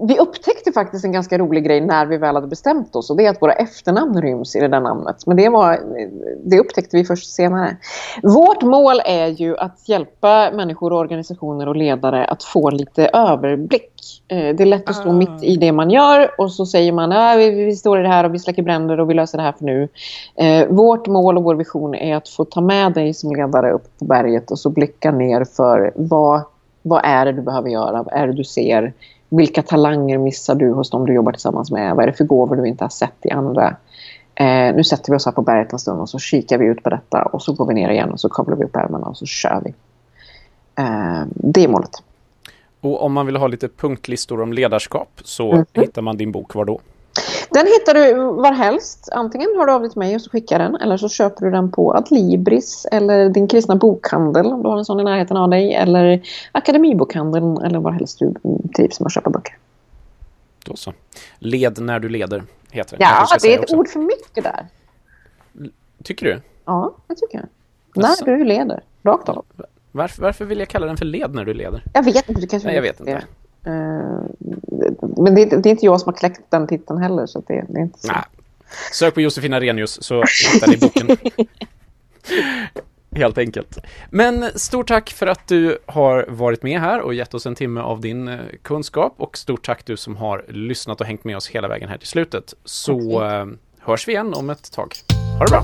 vi 0.08 0.20
upptäckte 0.20 0.72
faktiskt 0.72 1.06
en 1.06 1.12
ganska 1.12 1.38
rolig 1.38 1.66
grej 1.66 1.82
när 1.82 2.06
vi 2.06 2.18
väl 2.18 2.36
hade 2.36 2.48
bestämt 2.48 2.96
oss 2.96 3.10
och 3.10 3.18
det 3.18 3.26
är 3.26 3.30
att 3.30 3.42
våra 3.42 3.54
efternamn 3.54 4.22
ryms 4.22 4.56
i 4.56 4.60
det 4.60 4.68
där 4.68 4.80
namnet. 4.80 5.16
Men 5.26 5.38
det, 5.38 5.50
var, 5.50 5.80
det 6.44 6.60
upptäckte 6.60 6.98
vi 6.98 7.06
först 7.06 7.34
senare. 7.34 7.78
Vårt 8.24 8.62
mål 8.62 9.02
är 9.06 9.28
ju 9.28 9.58
att 9.58 9.90
hjälpa 9.90 10.52
människor, 10.52 10.94
organisationer 10.94 11.68
och 11.68 11.76
ledare 11.76 12.26
att 12.26 12.44
få 12.44 12.70
lite 12.70 13.08
överblick. 13.08 13.92
Eh, 14.28 14.56
det 14.56 14.64
är 14.64 14.66
lätt 14.66 14.90
att 14.90 14.96
stå 14.96 15.10
Ah. 15.10 15.14
mitt 15.14 15.44
i 15.44 15.58
det 15.58 15.72
man 15.72 15.90
gör 15.90 16.42
och 16.42 16.52
så 16.52 16.66
säger 16.66 16.92
man 16.92 17.12
att 17.12 17.38
vi, 17.38 17.50
vi 17.50 17.76
står 17.76 18.00
i 18.00 18.02
det 18.02 18.10
här 18.10 18.24
och 18.24 18.34
vi 18.34 18.40
släcker 18.40 18.64
bränder 18.64 19.00
och 19.00 19.10
vi 19.10 19.14
löser 19.14 19.38
det 19.38 19.44
här 19.44 19.52
för 19.52 19.66
nu. 19.66 19.90
Eh, 20.36 20.68
vårt 20.68 21.08
mål 21.08 21.38
och 21.38 21.44
vår 21.44 21.56
vision 21.56 21.96
är 21.96 22.16
att 22.16 22.30
få 22.30 22.46
ta 22.46 22.62
med 22.62 22.94
dig 22.94 23.14
som 23.14 23.32
ledare 23.32 23.72
upp 23.72 24.00
på 24.00 24.06
berget 24.06 24.52
och 24.52 24.60
så 24.60 24.70
blicka 24.70 25.12
ner 25.12 25.44
för 25.44 25.92
vad, 25.96 26.42
vad 26.88 27.02
är 27.04 27.26
det 27.26 27.32
du 27.32 27.42
behöver 27.42 27.70
göra? 27.70 28.04
Vad 28.04 28.14
är 28.14 28.28
det 28.28 28.34
du 28.34 28.44
ser? 28.44 28.94
Vilka 29.30 29.62
talanger 29.64 30.18
missar 30.18 30.56
du 30.56 30.72
hos 30.72 30.90
dem 30.90 31.06
du 31.06 31.14
jobbar 31.14 31.32
tillsammans 31.32 31.72
med? 31.72 31.96
Vad 31.96 32.04
är 32.04 32.08
det 32.08 32.14
för 32.14 32.24
gåvor 32.24 32.56
du 32.56 32.68
inte 32.68 32.84
har 32.84 32.90
sett 32.90 33.16
i 33.26 33.32
andra? 33.32 33.76
Eh, 34.36 34.76
nu 34.76 34.84
sätter 34.84 35.12
vi 35.12 35.18
oss 35.18 35.26
här 35.26 35.32
på 35.32 35.42
berget 35.42 35.74
en 35.74 35.80
stund 35.80 36.02
och 36.02 36.10
så 36.10 36.20
kikar 36.20 36.58
vi 36.58 36.66
ut 36.66 36.84
på 36.84 36.90
detta 36.90 37.24
och 37.24 37.42
så 37.42 37.54
går 37.54 37.66
vi 37.66 37.74
ner 37.74 37.90
igen 37.90 38.12
och 38.12 38.20
så 38.20 38.30
kavlar 38.30 38.56
vi 38.56 38.64
upp 38.64 38.76
ärmarna 38.76 39.08
och 39.08 39.18
så 39.18 39.26
kör 39.26 39.62
vi. 39.66 39.74
Eh, 40.76 41.24
det 41.30 41.64
är 41.64 41.68
målet. 41.68 41.92
Och 42.82 43.04
om 43.04 43.14
man 43.14 43.26
vill 43.26 43.36
ha 43.36 43.48
lite 43.48 43.68
punktlistor 43.68 44.42
om 44.42 44.54
ledarskap 44.54 45.10
så 45.24 45.52
Mhm. 45.54 45.66
hittar 45.74 46.02
man 46.02 46.18
din 46.18 46.32
bok 46.32 46.56
var 46.56 46.66
då? 46.66 46.80
Den 47.50 47.68
hittar 47.68 47.94
du 47.94 48.14
var 48.14 48.52
helst. 48.52 49.10
Antingen 49.12 49.50
hör 49.58 49.66
du 49.66 49.72
av 49.72 49.82
dig 49.82 49.90
till 49.90 50.00
mig 50.00 50.16
och 50.16 50.22
så 50.22 50.30
skickar 50.30 50.60
den 50.60 50.76
eller 50.76 50.98
så 50.98 51.10
köper 51.10 51.46
du 51.46 51.52
den 51.52 51.72
på 51.72 51.94
Adlibris 51.94 52.88
eller 52.92 53.30
din 53.30 53.48
kristna 53.48 53.76
bokhandel 53.76 54.46
om 54.46 54.64
du 54.64 54.70
har 54.70 54.78
en 54.78 54.86
sån 54.86 55.00
i 55.00 55.04
närheten 55.04 55.38
av 55.38 55.50
dig 55.50 55.74
eller 55.74 56.22
Akademibokhandeln 56.52 57.58
eller 57.58 57.80
var 57.80 57.92
helst 57.92 58.20
du 58.20 58.34
trivs 58.76 59.00
med 59.00 59.08
att 59.08 59.14
köpa 59.14 59.30
böcker. 59.30 59.58
Då 60.66 60.76
så. 60.76 60.94
Led 61.40 61.80
när 61.80 62.00
du 62.00 62.10
leder, 62.10 62.44
heter 62.72 62.98
det. 62.98 63.04
Ja, 63.04 63.28
det 63.42 63.54
är 63.54 63.58
ett 63.58 63.64
också. 63.64 63.76
ord 63.76 63.88
för 63.88 64.00
mycket 64.00 64.44
där. 64.44 64.68
Tycker 66.04 66.26
du? 66.26 66.42
Ja, 66.66 66.94
det 67.08 67.16
tycker 67.16 67.38
jag. 67.38 67.48
Jaså? 68.04 68.26
När 68.26 68.38
du 68.38 68.44
leder. 68.44 68.84
Rakt 69.04 69.30
av. 69.30 69.46
Varför, 69.92 70.22
varför 70.22 70.46
vill 70.46 70.60
jag 70.60 70.68
kalla 70.68 70.86
den 70.86 70.98
för 70.98 71.06
led 71.06 71.36
när 71.36 71.46
du 71.46 71.54
leder? 71.54 71.84
Jag 71.94 72.04
vet 72.04 72.30
inte, 72.30 72.42
du 72.42 72.48
kanske 72.48 72.68
Nej, 72.68 72.76
jag 72.76 72.82
vet 72.82 73.00
inte. 73.00 73.12
det. 73.12 73.24
Eh, 73.68 73.74
Men 75.18 75.36
det 75.36 75.42
är, 75.42 75.58
det 75.58 75.70
är 75.70 75.72
inte 75.72 75.86
jag 75.86 76.02
som 76.02 76.14
har 76.14 76.18
kläckt 76.18 76.42
den 76.50 76.68
titeln 76.68 77.02
heller 77.02 77.26
så 77.26 77.44
det, 77.48 77.66
det 77.70 77.80
är 77.80 77.84
inte 77.84 78.00
så. 78.00 78.08
Nej. 78.08 78.24
Sök 78.94 79.14
på 79.14 79.22
Josefin 79.22 79.54
Arrhenius 79.54 80.04
så 80.04 80.24
hittar 80.54 80.68
ni 80.68 80.78
boken. 80.78 81.18
Helt 83.16 83.38
enkelt. 83.38 83.78
Men 84.10 84.46
stort 84.56 84.88
tack 84.88 85.10
för 85.10 85.28
att 85.28 85.48
du 85.48 85.78
har 85.86 86.26
varit 86.30 86.64
med 86.64 86.82
här 86.82 87.02
och 87.02 87.14
gett 87.14 87.34
oss 87.34 87.46
en 87.46 87.56
timme 87.56 87.82
av 87.82 88.02
din 88.02 88.28
eh, 88.28 88.40
kunskap 88.62 89.14
och 89.18 89.38
stort 89.38 89.66
tack 89.66 89.86
du 89.86 89.98
som 89.98 90.16
har 90.16 90.46
lyssnat 90.50 91.02
och 91.02 91.08
hängt 91.08 91.24
med 91.24 91.38
oss 91.38 91.48
hela 91.48 91.68
vägen 91.68 91.90
här 91.90 91.98
till 91.98 92.08
slutet. 92.08 92.54
Så 92.66 93.24
eh, 93.26 93.46
hörs 93.80 94.08
vi 94.08 94.12
igen 94.12 94.34
om 94.34 94.50
ett 94.50 94.72
tag. 94.72 94.94
Ha 95.40 95.46
det 95.46 95.52
bra! 95.52 95.64